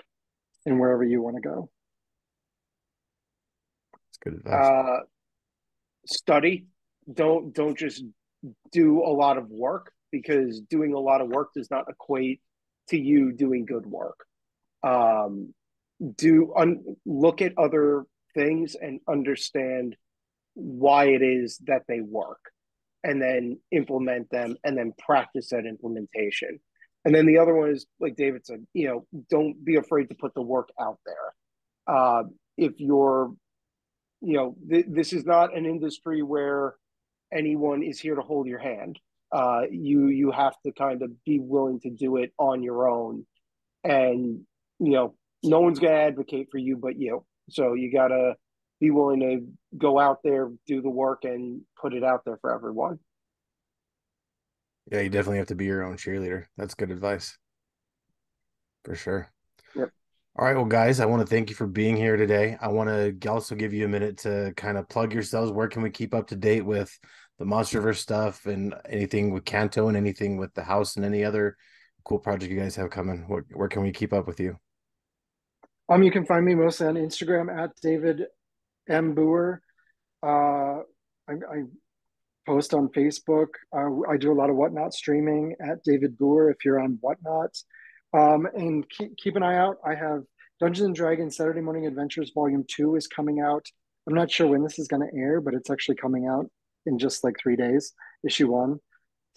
and 0.65 0.79
wherever 0.79 1.03
you 1.03 1.21
want 1.21 1.35
to 1.35 1.41
go. 1.41 1.69
That's 3.93 4.17
good 4.23 4.33
advice. 4.33 4.65
Uh, 4.65 4.99
study. 6.07 6.67
Don't 7.11 7.53
don't 7.53 7.77
just 7.77 8.03
do 8.71 9.03
a 9.03 9.09
lot 9.09 9.37
of 9.37 9.49
work 9.49 9.91
because 10.11 10.61
doing 10.61 10.93
a 10.93 10.99
lot 10.99 11.21
of 11.21 11.29
work 11.29 11.49
does 11.55 11.69
not 11.71 11.85
equate 11.89 12.41
to 12.89 12.97
you 12.97 13.31
doing 13.31 13.65
good 13.65 13.85
work. 13.85 14.25
Um, 14.83 15.53
do 16.15 16.53
un- 16.55 16.95
look 17.05 17.41
at 17.41 17.57
other 17.57 18.05
things 18.33 18.75
and 18.79 18.99
understand 19.07 19.95
why 20.53 21.05
it 21.05 21.21
is 21.21 21.57
that 21.65 21.83
they 21.87 22.01
work 22.01 22.39
and 23.03 23.21
then 23.21 23.59
implement 23.71 24.29
them 24.29 24.55
and 24.63 24.77
then 24.77 24.93
practice 24.97 25.49
that 25.49 25.65
implementation. 25.65 26.59
And 27.05 27.15
then 27.15 27.25
the 27.25 27.37
other 27.37 27.55
one 27.55 27.71
is 27.71 27.85
like 27.99 28.15
David 28.15 28.45
said, 28.45 28.65
you 28.73 28.87
know, 28.87 29.25
don't 29.29 29.63
be 29.63 29.77
afraid 29.77 30.09
to 30.09 30.15
put 30.15 30.33
the 30.33 30.41
work 30.41 30.69
out 30.79 30.99
there. 31.05 31.95
Uh, 31.95 32.23
if 32.57 32.73
you're, 32.77 33.33
you 34.21 34.33
know, 34.33 34.55
th- 34.69 34.85
this 34.89 35.13
is 35.13 35.25
not 35.25 35.55
an 35.55 35.65
industry 35.65 36.21
where 36.21 36.75
anyone 37.33 37.83
is 37.83 37.99
here 37.99 38.15
to 38.15 38.21
hold 38.21 38.47
your 38.47 38.59
hand. 38.59 38.99
Uh, 39.31 39.61
you 39.69 40.07
you 40.07 40.31
have 40.31 40.55
to 40.65 40.71
kind 40.71 41.01
of 41.01 41.11
be 41.23 41.39
willing 41.39 41.79
to 41.81 41.89
do 41.89 42.17
it 42.17 42.33
on 42.37 42.63
your 42.63 42.89
own, 42.89 43.25
and 43.83 44.41
you 44.79 44.91
know, 44.91 45.15
no 45.43 45.59
one's 45.59 45.79
going 45.79 45.93
to 45.93 45.99
advocate 45.99 46.47
for 46.51 46.57
you 46.57 46.77
but 46.77 46.97
you. 46.97 47.25
So 47.49 47.73
you 47.73 47.91
got 47.91 48.09
to 48.09 48.35
be 48.79 48.91
willing 48.91 49.19
to 49.19 49.77
go 49.77 49.99
out 49.99 50.19
there, 50.23 50.49
do 50.65 50.81
the 50.81 50.89
work, 50.89 51.25
and 51.25 51.61
put 51.79 51.93
it 51.93 52.03
out 52.03 52.23
there 52.25 52.37
for 52.41 52.53
everyone. 52.53 52.99
Yeah, 54.91 55.01
you 55.01 55.09
definitely 55.09 55.37
have 55.37 55.47
to 55.47 55.55
be 55.55 55.65
your 55.65 55.83
own 55.83 55.97
cheerleader. 55.97 56.45
That's 56.57 56.73
good 56.73 56.91
advice. 56.91 57.37
For 58.85 58.95
sure. 58.95 59.29
Yep. 59.75 59.91
All 60.37 60.45
right, 60.45 60.55
well, 60.55 60.65
guys, 60.65 60.99
I 60.99 61.05
want 61.05 61.21
to 61.21 61.27
thank 61.27 61.49
you 61.49 61.55
for 61.55 61.67
being 61.67 61.97
here 61.97 62.15
today. 62.15 62.57
I 62.61 62.69
want 62.69 62.89
to 62.89 63.29
also 63.29 63.55
give 63.55 63.73
you 63.73 63.85
a 63.85 63.89
minute 63.89 64.17
to 64.19 64.53
kind 64.55 64.77
of 64.77 64.87
plug 64.87 65.13
yourselves. 65.13 65.51
Where 65.51 65.67
can 65.67 65.81
we 65.81 65.89
keep 65.89 66.13
up 66.13 66.27
to 66.27 66.35
date 66.35 66.65
with 66.65 66.97
the 67.39 67.45
MonsterVerse 67.45 67.95
stuff 67.95 68.45
and 68.45 68.75
anything 68.87 69.31
with 69.31 69.45
Canto 69.45 69.87
and 69.87 69.97
anything 69.97 70.37
with 70.37 70.53
the 70.53 70.63
house 70.63 70.97
and 70.97 71.05
any 71.05 71.23
other 71.23 71.55
cool 72.03 72.19
project 72.19 72.51
you 72.51 72.59
guys 72.59 72.75
have 72.75 72.89
coming? 72.89 73.23
Where, 73.27 73.45
where 73.53 73.69
can 73.69 73.81
we 73.81 73.91
keep 73.91 74.13
up 74.13 74.27
with 74.27 74.39
you? 74.39 74.57
Um, 75.87 76.03
you 76.03 76.11
can 76.11 76.25
find 76.25 76.45
me 76.45 76.53
mostly 76.53 76.87
on 76.87 76.95
Instagram 76.95 77.51
at 77.51 77.71
David 77.81 78.25
M 78.89 79.15
Booher. 79.15 79.59
Uh, 80.21 80.83
I, 81.27 81.33
I 81.33 81.63
post 82.45 82.73
on 82.73 82.89
Facebook. 82.89 83.47
Uh, 83.73 84.11
I 84.11 84.17
do 84.17 84.31
a 84.31 84.35
lot 84.35 84.49
of 84.49 84.57
Whatnot 84.57 84.93
streaming 84.93 85.55
at 85.61 85.83
David 85.83 86.17
Booher 86.17 86.51
if 86.51 86.57
you're 86.65 86.79
on 86.79 86.99
Whatnot. 87.01 87.57
Um, 88.13 88.47
and 88.53 88.87
keep, 88.89 89.15
keep 89.17 89.35
an 89.35 89.43
eye 89.43 89.57
out. 89.57 89.77
I 89.85 89.95
have 89.95 90.23
Dungeons 90.59 90.87
and 90.87 90.95
Dragons 90.95 91.37
Saturday 91.37 91.61
Morning 91.61 91.85
Adventures 91.85 92.31
Volume 92.35 92.65
2 92.67 92.95
is 92.95 93.07
coming 93.07 93.39
out. 93.39 93.65
I'm 94.07 94.15
not 94.15 94.29
sure 94.29 94.47
when 94.47 94.63
this 94.63 94.77
is 94.77 94.87
going 94.87 95.07
to 95.07 95.17
air, 95.17 95.39
but 95.39 95.53
it's 95.53 95.69
actually 95.69 95.95
coming 95.95 96.27
out 96.27 96.49
in 96.89 96.99
just 96.99 97.23
like 97.23 97.35
three 97.41 97.55
days, 97.55 97.93
issue 98.25 98.49
one. 98.51 98.79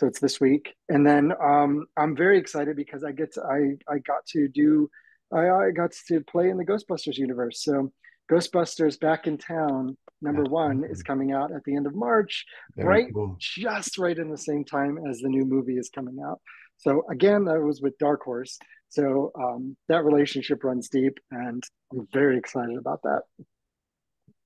So 0.01 0.07
it's 0.07 0.21
this 0.21 0.41
week. 0.41 0.75
And 0.89 1.07
then 1.07 1.33
um, 1.41 1.87
I'm 1.97 2.17
very 2.17 2.39
excited 2.39 2.75
because 2.75 3.05
I 3.05 3.13
get 3.13 3.35
to, 3.35 3.43
I, 3.43 3.59
I 3.95 3.99
got 3.99 4.27
to 4.35 4.49
do, 4.49 4.91
I, 5.33 5.49
I 5.49 5.71
got 5.71 5.93
to 6.09 6.21
play 6.23 6.51
in 6.51 6.57
the 6.57 6.65
Ghostbusters 6.65 7.19
universe. 7.19 7.63
So 7.63 7.93
Ghostbusters 8.31 8.99
Back 8.99 9.27
in 9.27 9.39
Town 9.39 9.97
number 10.21 10.45
one 10.45 10.85
is 10.91 11.03
coming 11.03 11.33
out 11.33 11.53
at 11.53 11.63
the 11.65 11.77
end 11.77 11.87
of 11.87 11.95
March, 11.95 12.45
Very 12.77 12.89
right? 12.89 13.15
Cool. 13.15 13.37
Just 13.39 13.99
right 13.99 14.19
in 14.19 14.31
the 14.31 14.39
same 14.39 14.65
time 14.65 14.99
as 15.09 15.21
the 15.21 15.29
new 15.29 15.45
movie 15.45 15.77
is 15.77 15.91
coming 15.91 16.19
out. 16.27 16.41
So 16.79 17.05
again, 17.11 17.45
that 17.45 17.61
was 17.61 17.81
with 17.81 17.97
Dark 17.99 18.23
Horse. 18.23 18.59
So 18.89 19.33
um, 19.39 19.77
that 19.89 20.05
relationship 20.05 20.65
runs 20.65 20.89
deep, 20.89 21.19
and 21.31 21.63
I'm 21.93 22.07
very 22.13 22.37
excited 22.37 22.77
about 22.77 23.03
that. 23.03 23.23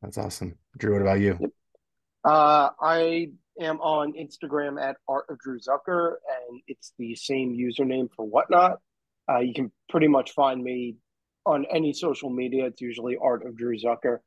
That's 0.02 0.18
awesome, 0.18 0.57
Drew. 0.78 0.92
What 0.92 1.02
about 1.02 1.20
you? 1.20 1.38
Uh, 2.27 2.70
I 2.81 3.29
am 3.61 3.81
on 3.81 4.14
Instagram 4.14 4.83
at 4.83 4.97
Art 5.09 5.27
of 5.29 5.39
Drew 5.39 5.61
Zucker, 5.61 6.14
and 6.49 6.61
it's 6.66 6.93
the 6.99 7.14
same 7.14 7.55
username 7.55 8.09
for 8.16 8.27
Whatnot. 8.27 8.81
Uh, 9.31 9.39
you 9.39 9.55
can 9.55 9.70
pretty 9.89 10.09
much 10.09 10.33
find 10.33 10.61
me 10.61 10.97
on 11.45 11.66
any 11.70 11.93
social 11.93 12.29
media. 12.29 12.66
It's 12.66 12.81
usually 12.81 13.16
Art 13.16 13.47
of 13.47 13.57
Drew 13.57 13.79
Zucker. 13.79 14.18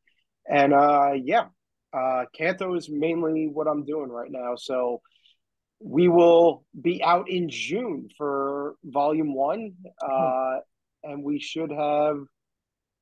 And 0.50 0.74
uh, 0.74 1.12
yeah, 1.22 1.48
uh, 1.92 2.24
Canto 2.34 2.76
is 2.76 2.90
mainly 2.90 3.50
what 3.52 3.68
I'm 3.68 3.84
doing 3.84 4.10
right 4.10 4.32
now. 4.32 4.56
So 4.56 5.02
we 5.82 6.08
will 6.08 6.64
be 6.82 7.04
out 7.04 7.30
in 7.30 7.50
June 7.50 8.08
for 8.18 8.76
volume 8.86 9.36
one. 9.36 9.74
Uh, 10.02 10.60
and 11.04 11.22
we 11.22 11.42
should 11.42 11.72
have 11.72 12.16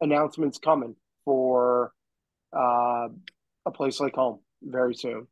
announcements 0.02 0.58
coming 0.58 0.96
for 1.24 1.92
uh, 2.52 3.10
a 3.68 3.72
place 3.72 4.00
like 4.00 4.16
home 4.16 4.40
very 4.62 4.96
soon. 4.96 5.28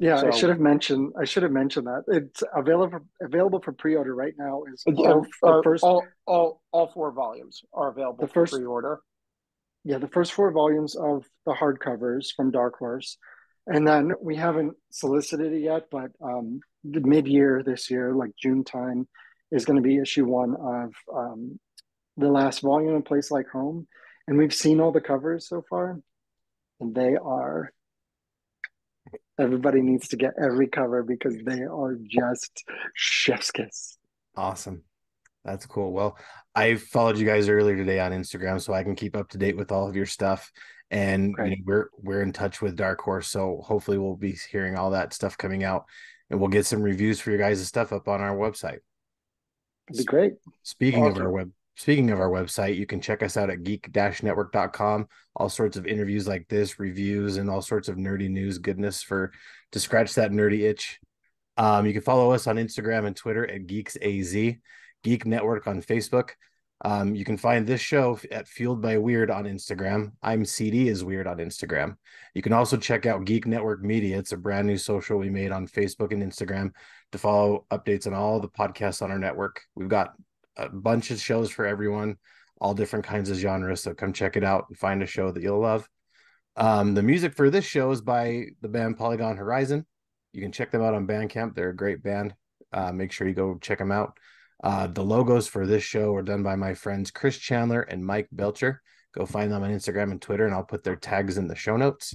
Yeah, 0.00 0.16
so, 0.16 0.28
I 0.28 0.30
should 0.30 0.48
have 0.48 0.60
mentioned. 0.60 1.12
I 1.20 1.26
should 1.26 1.42
have 1.42 1.52
mentioned 1.52 1.86
that 1.86 2.04
it's 2.08 2.42
available 2.54 3.00
available 3.20 3.60
for 3.60 3.72
pre 3.72 3.96
order 3.96 4.14
right 4.14 4.32
now. 4.38 4.62
Is 4.72 4.82
all, 4.86 5.26
uh, 5.42 5.60
first 5.62 5.84
all, 5.84 6.06
all 6.26 6.62
all 6.72 6.86
four 6.88 7.12
volumes 7.12 7.62
are 7.74 7.88
available 7.88 8.26
the 8.26 8.32
first, 8.32 8.54
pre 8.54 8.64
order. 8.64 9.00
Yeah, 9.84 9.98
the 9.98 10.08
first 10.08 10.32
four 10.32 10.50
volumes 10.52 10.96
of 10.96 11.26
the 11.44 11.52
hardcovers 11.52 12.34
from 12.34 12.50
Dark 12.50 12.78
Horse, 12.78 13.18
and 13.66 13.86
then 13.86 14.12
we 14.22 14.36
haven't 14.36 14.72
solicited 14.90 15.52
it 15.52 15.60
yet, 15.60 15.88
but 15.90 16.12
um, 16.22 16.60
mid 16.82 17.28
year 17.28 17.62
this 17.62 17.90
year, 17.90 18.14
like 18.14 18.30
June 18.40 18.64
time, 18.64 19.06
is 19.52 19.66
going 19.66 19.76
to 19.76 19.82
be 19.82 19.98
issue 19.98 20.24
one 20.24 20.56
of 20.56 20.94
um, 21.14 21.60
the 22.16 22.28
last 22.28 22.60
volume 22.60 22.94
of 22.94 23.04
Place 23.04 23.30
Like 23.30 23.48
Home, 23.48 23.86
and 24.26 24.38
we've 24.38 24.54
seen 24.54 24.80
all 24.80 24.92
the 24.92 25.00
covers 25.02 25.46
so 25.46 25.62
far, 25.68 26.00
and 26.80 26.94
they 26.94 27.16
are 27.16 27.70
Everybody 29.40 29.80
needs 29.80 30.08
to 30.08 30.16
get 30.16 30.34
every 30.40 30.68
cover 30.68 31.02
because 31.02 31.36
they 31.44 31.62
are 31.62 31.96
just 32.06 32.64
chef's 32.94 33.50
kiss. 33.50 33.98
Awesome. 34.36 34.82
That's 35.44 35.66
cool. 35.66 35.92
Well, 35.92 36.18
I 36.54 36.76
followed 36.76 37.18
you 37.18 37.26
guys 37.26 37.48
earlier 37.48 37.76
today 37.76 38.00
on 38.00 38.12
Instagram 38.12 38.60
so 38.60 38.74
I 38.74 38.82
can 38.82 38.94
keep 38.94 39.16
up 39.16 39.30
to 39.30 39.38
date 39.38 39.56
with 39.56 39.72
all 39.72 39.88
of 39.88 39.96
your 39.96 40.06
stuff. 40.06 40.52
And 40.90 41.34
you 41.38 41.50
know, 41.50 41.56
we're 41.64 41.88
we're 41.98 42.22
in 42.22 42.32
touch 42.32 42.60
with 42.60 42.76
Dark 42.76 43.00
Horse, 43.00 43.28
so 43.28 43.60
hopefully 43.64 43.96
we'll 43.96 44.16
be 44.16 44.36
hearing 44.50 44.76
all 44.76 44.90
that 44.90 45.12
stuff 45.12 45.38
coming 45.38 45.62
out, 45.62 45.84
and 46.28 46.40
we'll 46.40 46.48
get 46.48 46.66
some 46.66 46.82
reviews 46.82 47.20
for 47.20 47.30
your 47.30 47.38
guys' 47.38 47.66
stuff 47.66 47.92
up 47.92 48.08
on 48.08 48.20
our 48.20 48.36
website. 48.36 48.80
It'd 49.88 49.98
be 49.98 50.04
great. 50.04 50.32
Speaking 50.64 51.04
awesome. 51.04 51.16
of 51.16 51.22
our 51.22 51.30
web, 51.30 51.52
Speaking 51.80 52.10
of 52.10 52.20
our 52.20 52.28
website, 52.28 52.76
you 52.76 52.84
can 52.84 53.00
check 53.00 53.22
us 53.22 53.38
out 53.38 53.48
at 53.48 53.62
geek-network.com. 53.62 55.08
All 55.34 55.48
sorts 55.48 55.78
of 55.78 55.86
interviews 55.86 56.28
like 56.28 56.46
this, 56.46 56.78
reviews, 56.78 57.38
and 57.38 57.48
all 57.48 57.62
sorts 57.62 57.88
of 57.88 57.96
nerdy 57.96 58.28
news 58.28 58.58
goodness 58.58 59.02
for 59.02 59.32
to 59.72 59.80
scratch 59.80 60.14
that 60.16 60.30
nerdy 60.30 60.68
itch. 60.68 61.00
Um, 61.56 61.86
you 61.86 61.94
can 61.94 62.02
follow 62.02 62.32
us 62.32 62.46
on 62.46 62.56
Instagram 62.56 63.06
and 63.06 63.16
Twitter 63.16 63.50
at 63.50 63.66
GeeksAZ, 63.66 64.58
Geek 65.02 65.24
Network 65.24 65.66
on 65.66 65.80
Facebook. 65.80 66.32
Um, 66.84 67.14
you 67.14 67.24
can 67.24 67.38
find 67.38 67.66
this 67.66 67.80
show 67.80 68.20
at 68.30 68.46
Fueled 68.46 68.82
by 68.82 68.98
Weird 68.98 69.30
on 69.30 69.44
Instagram. 69.44 70.12
I'm 70.22 70.44
CD 70.44 70.86
is 70.86 71.02
Weird 71.02 71.26
on 71.26 71.38
Instagram. 71.38 71.96
You 72.34 72.42
can 72.42 72.52
also 72.52 72.76
check 72.76 73.06
out 73.06 73.24
Geek 73.24 73.46
Network 73.46 73.82
Media. 73.82 74.18
It's 74.18 74.32
a 74.32 74.36
brand 74.36 74.66
new 74.66 74.76
social 74.76 75.16
we 75.16 75.30
made 75.30 75.50
on 75.50 75.66
Facebook 75.66 76.12
and 76.12 76.22
Instagram 76.22 76.72
to 77.12 77.16
follow 77.16 77.64
updates 77.70 78.06
on 78.06 78.12
all 78.12 78.38
the 78.38 78.50
podcasts 78.50 79.00
on 79.00 79.10
our 79.10 79.18
network. 79.18 79.62
We've 79.74 79.88
got 79.88 80.12
a 80.60 80.68
bunch 80.68 81.10
of 81.10 81.20
shows 81.20 81.50
for 81.50 81.66
everyone, 81.66 82.16
all 82.60 82.74
different 82.74 83.04
kinds 83.04 83.30
of 83.30 83.36
genres. 83.36 83.82
So 83.82 83.94
come 83.94 84.12
check 84.12 84.36
it 84.36 84.44
out 84.44 84.66
and 84.68 84.78
find 84.78 85.02
a 85.02 85.06
show 85.06 85.30
that 85.32 85.42
you'll 85.42 85.60
love. 85.60 85.88
Um, 86.56 86.94
the 86.94 87.02
music 87.02 87.34
for 87.34 87.50
this 87.50 87.64
show 87.64 87.90
is 87.90 88.00
by 88.00 88.46
the 88.60 88.68
band 88.68 88.98
Polygon 88.98 89.36
Horizon. 89.36 89.86
You 90.32 90.42
can 90.42 90.52
check 90.52 90.70
them 90.70 90.82
out 90.82 90.94
on 90.94 91.06
Bandcamp. 91.06 91.54
They're 91.54 91.70
a 91.70 91.76
great 91.76 92.02
band. 92.02 92.34
Uh, 92.72 92.92
make 92.92 93.12
sure 93.12 93.26
you 93.26 93.34
go 93.34 93.58
check 93.60 93.78
them 93.78 93.92
out. 93.92 94.16
Uh, 94.62 94.86
the 94.86 95.02
logos 95.02 95.48
for 95.48 95.66
this 95.66 95.82
show 95.82 96.14
are 96.14 96.22
done 96.22 96.42
by 96.42 96.54
my 96.54 96.74
friends 96.74 97.10
Chris 97.10 97.38
Chandler 97.38 97.80
and 97.82 98.04
Mike 98.04 98.28
Belcher. 98.30 98.82
Go 99.12 99.26
find 99.26 99.50
them 99.50 99.62
on 99.62 99.70
Instagram 99.70 100.10
and 100.10 100.22
Twitter, 100.22 100.44
and 100.44 100.54
I'll 100.54 100.62
put 100.62 100.84
their 100.84 100.96
tags 100.96 101.38
in 101.38 101.48
the 101.48 101.56
show 101.56 101.76
notes. 101.76 102.14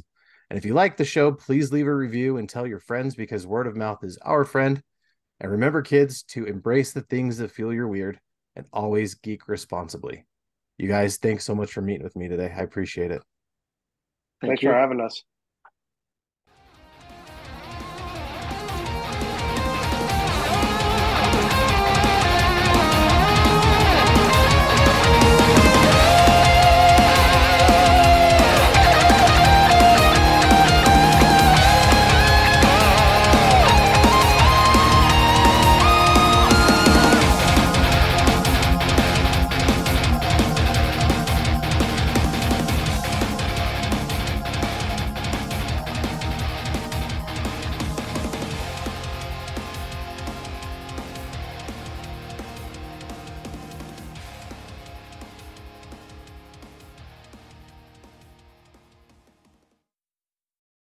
And 0.49 0.57
if 0.57 0.63
you 0.63 0.73
like 0.73 0.95
the 0.95 1.05
show, 1.05 1.31
please 1.31 1.71
leave 1.71 1.87
a 1.87 1.93
review 1.93 2.37
and 2.37 2.47
tell 2.47 2.67
your 2.67 2.79
friends 2.79 3.15
because 3.15 3.47
word 3.47 3.67
of 3.67 3.75
mouth 3.75 4.03
is 4.03 4.17
our 4.21 4.45
friend. 4.45 4.81
And 5.39 5.51
remember, 5.51 5.81
kids, 5.81 6.23
to 6.29 6.45
embrace 6.45 6.93
the 6.93 7.01
things 7.01 7.37
that 7.37 7.51
feel 7.51 7.73
you're 7.73 7.87
weird 7.87 8.19
and 8.55 8.65
always 8.73 9.15
geek 9.15 9.47
responsibly. 9.47 10.25
You 10.77 10.87
guys, 10.87 11.17
thanks 11.17 11.43
so 11.45 11.55
much 11.55 11.71
for 11.71 11.81
meeting 11.81 12.03
with 12.03 12.15
me 12.15 12.27
today. 12.27 12.53
I 12.55 12.61
appreciate 12.61 13.11
it. 13.11 13.21
Thank 14.41 14.51
thanks 14.51 14.63
you. 14.63 14.69
for 14.69 14.75
having 14.75 15.01
us. 15.01 15.23